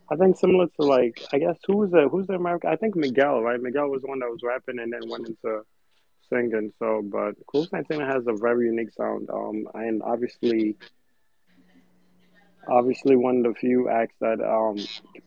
[0.09, 2.69] I think similar to like I guess who's the who's the American?
[2.69, 3.61] I think Miguel, right?
[3.61, 5.63] Miguel was the one that was rapping and then went into
[6.29, 6.71] singing.
[6.79, 9.29] So, but Cruel Santino has a very unique sound.
[9.29, 10.77] Um, and obviously,
[12.69, 14.77] obviously one of the few acts that um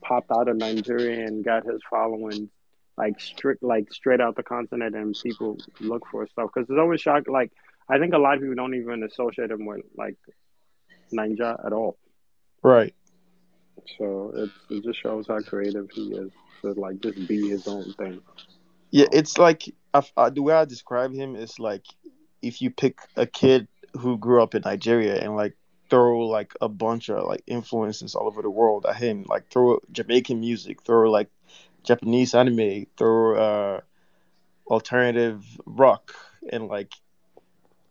[0.03, 2.49] popped out of Nigeria and got his following
[2.97, 7.01] like strict like straight out the continent and people look for stuff because it's always
[7.01, 7.51] shocked like
[7.89, 10.17] I think a lot of people don't even associate him with like
[11.13, 11.97] Naija at all.
[12.63, 12.93] Right.
[13.97, 16.31] So it it just shows how creative he is
[16.61, 18.21] to like just be his own thing.
[18.91, 19.63] Yeah, it's like
[19.93, 21.85] I, I, the way I describe him is like
[22.41, 25.55] if you pick a kid who grew up in Nigeria and like
[25.89, 29.79] throw like a bunch of like influences all over the world at him, like throw
[29.91, 31.29] Jamaican music, throw like
[31.83, 33.81] Japanese anime, throw uh
[34.67, 36.13] alternative rock
[36.51, 36.93] and like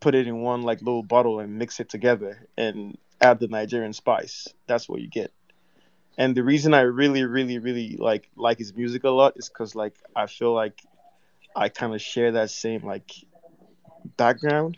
[0.01, 3.93] put it in one like little bottle and mix it together and add the Nigerian
[3.93, 4.49] spice.
[4.67, 5.33] That's what you get.
[6.19, 9.75] And the reason I really, really, really like like his music a lot is because
[9.75, 10.81] like I feel like
[11.55, 13.11] I kind of share that same like
[14.17, 14.77] background.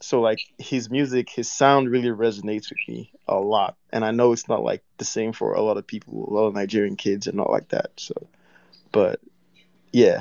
[0.00, 4.32] So like his music, his sound really resonates with me a lot, and I know
[4.32, 7.26] it's not like the same for a lot of people, a lot of Nigerian kids,
[7.26, 7.90] and not like that.
[7.96, 8.14] So,
[8.92, 9.20] but
[9.92, 10.20] yeah,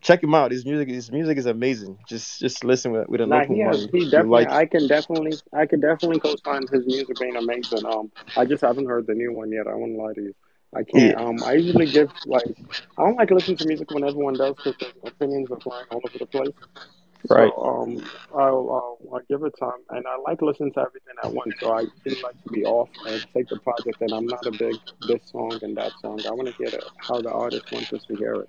[0.00, 0.50] check him out.
[0.52, 1.98] His music, his music is amazing.
[2.08, 3.92] Just just listen with with an Nah, open he has mind.
[3.92, 7.84] he definitely like I can definitely I can definitely co-sign his music being amazing.
[7.86, 9.66] Um, I just haven't heard the new one yet.
[9.66, 10.34] I won't lie to you.
[10.74, 11.12] I can't.
[11.12, 12.56] yeah, Um, I usually give like
[12.98, 16.00] I don't like listening to music when everyone does because their opinions are flying all
[16.04, 16.54] over the place.
[17.30, 21.14] Right, So um, I'll, I'll I'll give it time, and I like listening to everything
[21.22, 21.54] at once.
[21.60, 24.52] So I usually like to be off and take the project, and I'm not a
[24.52, 26.24] big this song and that song.
[26.26, 28.48] I want to hear the, how the artist wants us to hear it.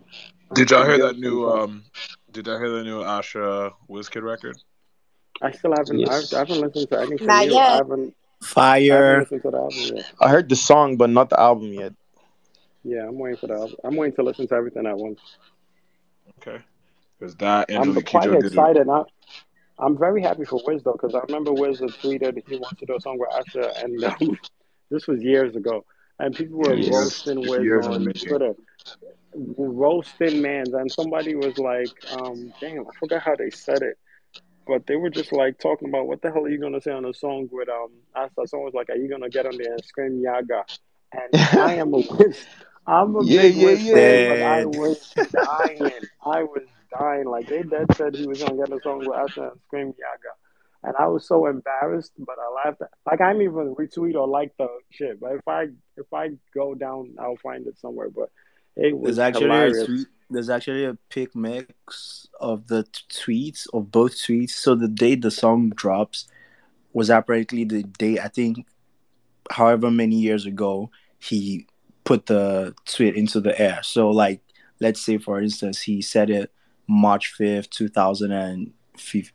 [0.55, 1.85] Did y'all hear that new um
[2.33, 4.59] did y'all hear the new Asa Wizkid record?
[5.43, 7.63] I still haven't I, Yes, I haven't listened to anything Not new.
[7.67, 7.79] I yet.
[7.79, 8.15] haven't
[8.91, 9.19] I haven't Fire.
[9.19, 10.05] listened to the album yet.
[10.21, 11.93] I heard the song, but not the album yet.
[12.85, 13.77] Yeah, I'm waiting for the album.
[13.85, 15.21] I'm waiting to listen to everything at once.
[16.41, 16.63] Okay.
[17.19, 18.45] Because that I'm quite it.
[18.45, 18.89] excited.
[18.89, 19.03] I,
[19.79, 22.87] I'm very happy for Wiz though, because I remember Wiz had tweeted he wants to
[22.87, 24.39] do a song with Usher, and um,
[24.91, 25.85] this was years ago,
[26.19, 28.13] and people were Years roasting Wiz on.
[28.13, 28.55] Twitter,
[29.35, 33.99] roasting mans, and somebody was like, um, "Damn, I forgot how they said it."
[34.67, 37.05] But they were just like talking about what the hell are you gonna say on
[37.05, 38.47] a song with um Asa?
[38.47, 40.65] Someone was like, "Are you gonna get on there and scream Yaga?"
[41.13, 42.45] And I am a Wiz,
[42.87, 45.93] I'm a yeah, big yeah, Wiz fan, but I was dying.
[46.25, 46.63] I was
[46.97, 47.27] dying.
[47.27, 50.35] Like they dead said he was gonna get a song with Asa and scream Yaga,
[50.85, 52.83] and I was so embarrassed, but I laughed.
[52.83, 55.19] At, like I didn't even retweet or like the shit.
[55.21, 58.09] But if I if I go down, I'll find it somewhere.
[58.09, 58.31] But
[58.77, 59.87] it There's was actually a hilarious.
[59.87, 60.07] tweet.
[60.29, 64.51] There's actually a pic mix of the t- tweets of both tweets.
[64.51, 66.29] So the day the song drops
[66.93, 68.67] was apparently the day I think,
[69.51, 71.67] however many years ago, he
[72.07, 73.81] put the tweet into the air.
[73.83, 74.41] So like,
[74.81, 76.51] let's say for instance, he said it
[76.89, 78.73] March fifth, two thousand and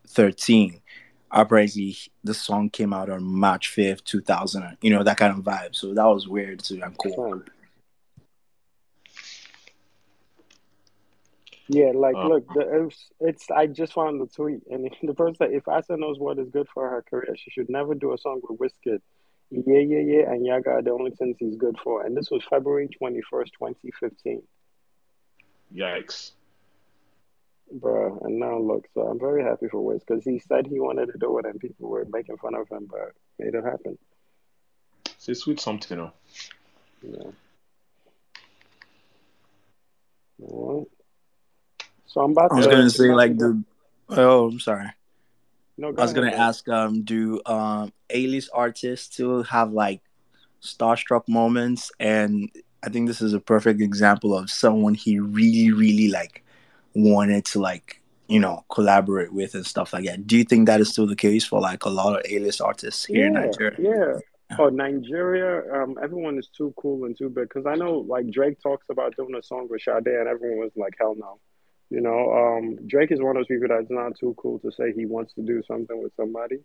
[0.08, 0.82] thirteen.
[1.30, 4.78] Apparently, the song came out on March fifth, two thousand.
[4.82, 5.76] You know that kind of vibe.
[5.76, 7.44] So that was weird too and cool.
[11.68, 15.36] Yeah, like Uh, look, the, it's, it's I just found the tweet, and the person
[15.36, 18.18] said if Asa knows what is good for her career, she should never do a
[18.18, 19.00] song with Wizkid.
[19.52, 22.06] Yeah, yeah, yeah, and Yaga are the only things he's good for.
[22.06, 24.44] And this was February twenty first, twenty fifteen,
[25.76, 26.32] yikes.
[27.70, 28.18] bro.
[28.24, 31.18] And now look, so I'm very happy for Wiz because he said he wanted to
[31.20, 33.98] do it, and people were making fun of him, but made it happen.
[35.18, 36.12] Say sweet something, you know.
[37.04, 37.34] You.
[40.44, 40.88] All right.
[42.08, 43.62] So I'm about to I was to gonna say like the.
[44.10, 44.88] Oh, I'm sorry.
[45.78, 50.02] No, I was ahead, gonna ask, um, do um A-list artists still have like
[50.62, 51.92] starstruck moments?
[52.00, 52.50] And
[52.84, 56.44] I think this is a perfect example of someone he really, really like
[56.94, 60.26] wanted to like you know, collaborate with and stuff like that.
[60.26, 63.04] Do you think that is still the case for like a lot of A-list artists
[63.04, 63.78] here in Nigeria?
[63.78, 64.14] yeah.
[64.58, 67.50] Oh, Nigeria, um, everyone is too cool and too big.
[67.50, 70.72] Because I know, like, Drake talks about doing a song with Sade, and everyone was
[70.76, 71.40] like, hell no.
[71.92, 74.94] You know, um, Drake is one of those people that's not too cool to say
[74.94, 76.60] he wants to do something with somebody.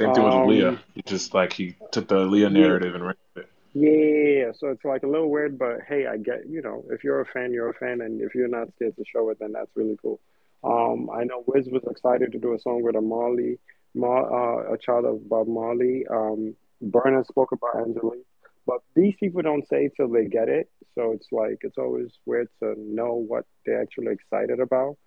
[0.00, 0.80] Same thing with Um, Leah.
[0.94, 2.60] He just like he took the Leah Yeah.
[2.60, 3.50] narrative and ran with it.
[3.74, 7.20] Yeah, so it's like a little weird, but hey, I get, you know, if you're
[7.20, 9.70] a fan, you're a fan, and if you're not scared to show it, then that's
[9.74, 10.20] really cool.
[10.62, 13.58] Um, I know Wiz was excited to do a song with a Marley,
[13.96, 16.06] Mar, uh, a child of Bob Marley.
[16.08, 18.26] Um, Burna spoke about Angelique,
[18.68, 22.48] but these people don't say till they get it, so it's like it's always weird
[22.62, 24.98] to know what they're actually excited about.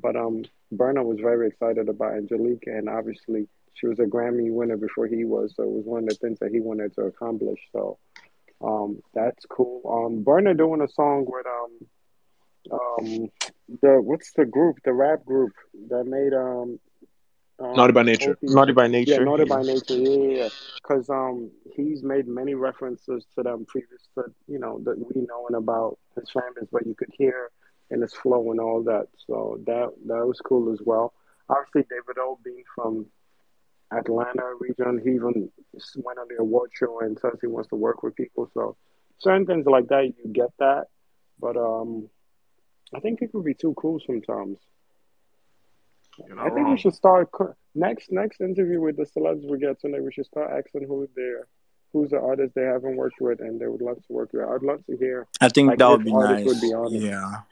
[0.00, 4.76] But um, Burna was very excited about Angelique, and obviously she was a Grammy winner
[4.76, 7.58] before he was, so it was one of the things that he wanted to accomplish.
[7.72, 7.98] So
[8.64, 9.80] um, that's cool.
[9.84, 13.28] Um, Burna doing a song with um, um,
[13.82, 15.54] the what's the group, the rap group
[15.88, 16.78] that made um,
[17.60, 18.32] um Naughty by Nature.
[18.32, 19.12] Opie- Naughty by nature.
[19.12, 19.96] yeah, Naughty by Nature.
[19.96, 20.48] Yeah, yeah,
[20.82, 25.54] because um, he's made many references to them previous to you know that we knowing
[25.54, 27.50] about his families, but you could hear
[27.90, 29.08] in his flow and all that.
[29.26, 31.12] So that that was cool as well.
[31.48, 33.06] Obviously, Davido being from
[33.90, 35.50] Atlanta region, he even
[35.96, 38.50] went on the award show and says he wants to work with people.
[38.52, 38.76] So
[39.18, 40.86] certain things like that, you get that,
[41.40, 42.08] but um,
[42.94, 44.58] I think it could be too cool sometimes.
[46.26, 47.30] You're I not think we should start
[47.74, 50.02] next next interview with the celebs we get tonight.
[50.02, 51.46] We should start asking who they're
[51.92, 54.42] who's the artist they haven't worked with and they would love to work with.
[54.48, 55.26] I'd love to hear.
[55.40, 56.44] I think Like, that would be nice.
[56.44, 56.98] would be.
[56.98, 57.42] Yeah.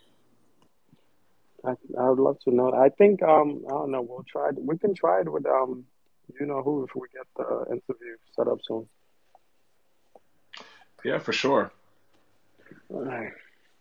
[1.64, 2.72] I, I would love to know.
[2.72, 4.02] I think um I don't know.
[4.02, 4.48] We'll try.
[4.51, 4.56] it.
[4.59, 5.84] We can try it with um
[6.40, 8.88] you know who if we get the interview set up soon.
[11.05, 11.70] Yeah, for sure.
[12.93, 13.32] Alright.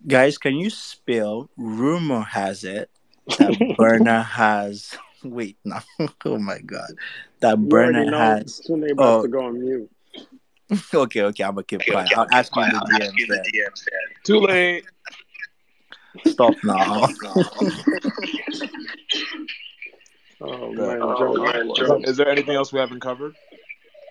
[0.08, 2.90] Guys, can you spell rumor has it
[3.28, 5.80] that Burna has wait no
[6.26, 6.92] oh my god.
[7.40, 9.92] That You already Burna know has soon they about oh to go on mute.
[10.94, 12.18] okay, okay, I'm gonna keep quiet.
[12.18, 14.00] I'll ask you in the DMs then.
[14.24, 14.86] Too late.
[16.26, 17.08] Stop now.
[20.42, 21.18] Oh But, man, uh,
[21.76, 23.36] Joe, is, is there anything else we haven't covered?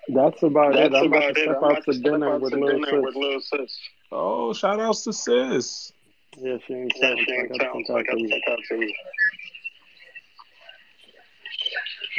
[0.08, 0.94] that's about it.
[0.94, 3.14] I'm about about to step I'm out to dinner out with to little dinner with
[3.14, 3.22] sis.
[3.22, 3.78] little sis.
[4.12, 5.92] Oh, shout outs to sis.
[6.38, 8.04] Yeah, she ain't Yeah, town, she so I ain't gotta town, send so I out
[8.04, 8.28] to gotta you.
[8.28, 8.92] send out to you.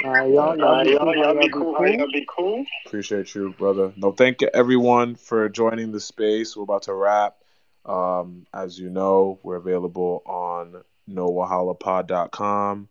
[0.04, 1.14] Alright, y'all, y'all Uh, be y'all, cool.
[1.14, 1.74] How y'all y'all be be cool.
[1.76, 1.94] How cool?
[1.98, 2.66] y'all be cool?
[2.86, 3.94] Appreciate you, brother.
[3.96, 6.56] No, thank you everyone for joining the space.
[6.56, 7.38] We're about to wrap.
[7.86, 12.90] Um, as you know, we're available on nowahalapod.com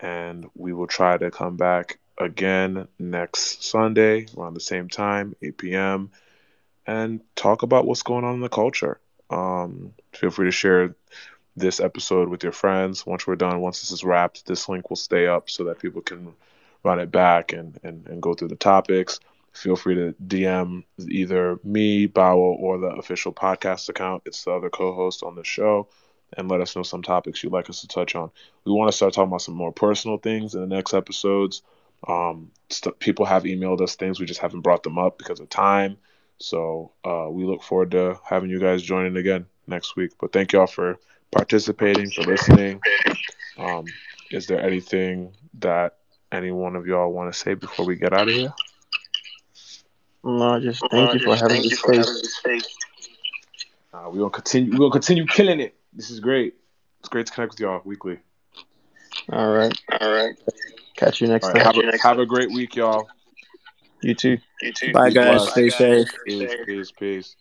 [0.00, 5.58] and we will try to come back again next Sunday around the same time, 8
[5.58, 6.10] p.m.,
[6.86, 9.00] and talk about what's going on in the culture.
[9.30, 10.94] Um, feel free to share
[11.56, 13.04] this episode with your friends.
[13.06, 16.00] Once we're done, once this is wrapped, this link will stay up so that people
[16.00, 16.34] can
[16.84, 19.20] run it back and, and, and go through the topics.
[19.52, 24.22] Feel free to DM either me, Bawo, or the official podcast account.
[24.26, 25.88] It's the other co host on the show.
[26.36, 28.30] And let us know some topics you'd like us to touch on.
[28.64, 31.62] We want to start talking about some more personal things in the next episodes.
[32.06, 35.48] Um, st- people have emailed us things, we just haven't brought them up because of
[35.48, 35.96] time.
[36.38, 40.12] So uh, we look forward to having you guys joining again next week.
[40.20, 40.98] But thank y'all for
[41.30, 42.80] participating, for listening.
[43.58, 43.86] Um,
[44.30, 45.96] is there anything that
[46.30, 48.52] any one of y'all want to say before we get out of here?
[50.24, 52.22] No, just thank Uh, you for just having thank you this for having space.
[52.22, 52.76] this space.
[53.92, 54.72] Uh, we're gonna continue.
[54.72, 55.74] We're gonna continue killing it.
[55.92, 56.54] This is great.
[57.00, 58.18] It's great to connect with y'all weekly.
[59.32, 59.76] All right.
[60.00, 60.34] All right.
[60.96, 61.66] Catch you next All right, time.
[61.66, 63.08] have you a next have a great week, y'all.
[64.02, 64.38] You too.
[64.62, 64.92] You too.
[64.92, 65.50] Bye guys, blessed.
[65.50, 66.08] stay safe.
[66.24, 67.36] Peace, peace, peace.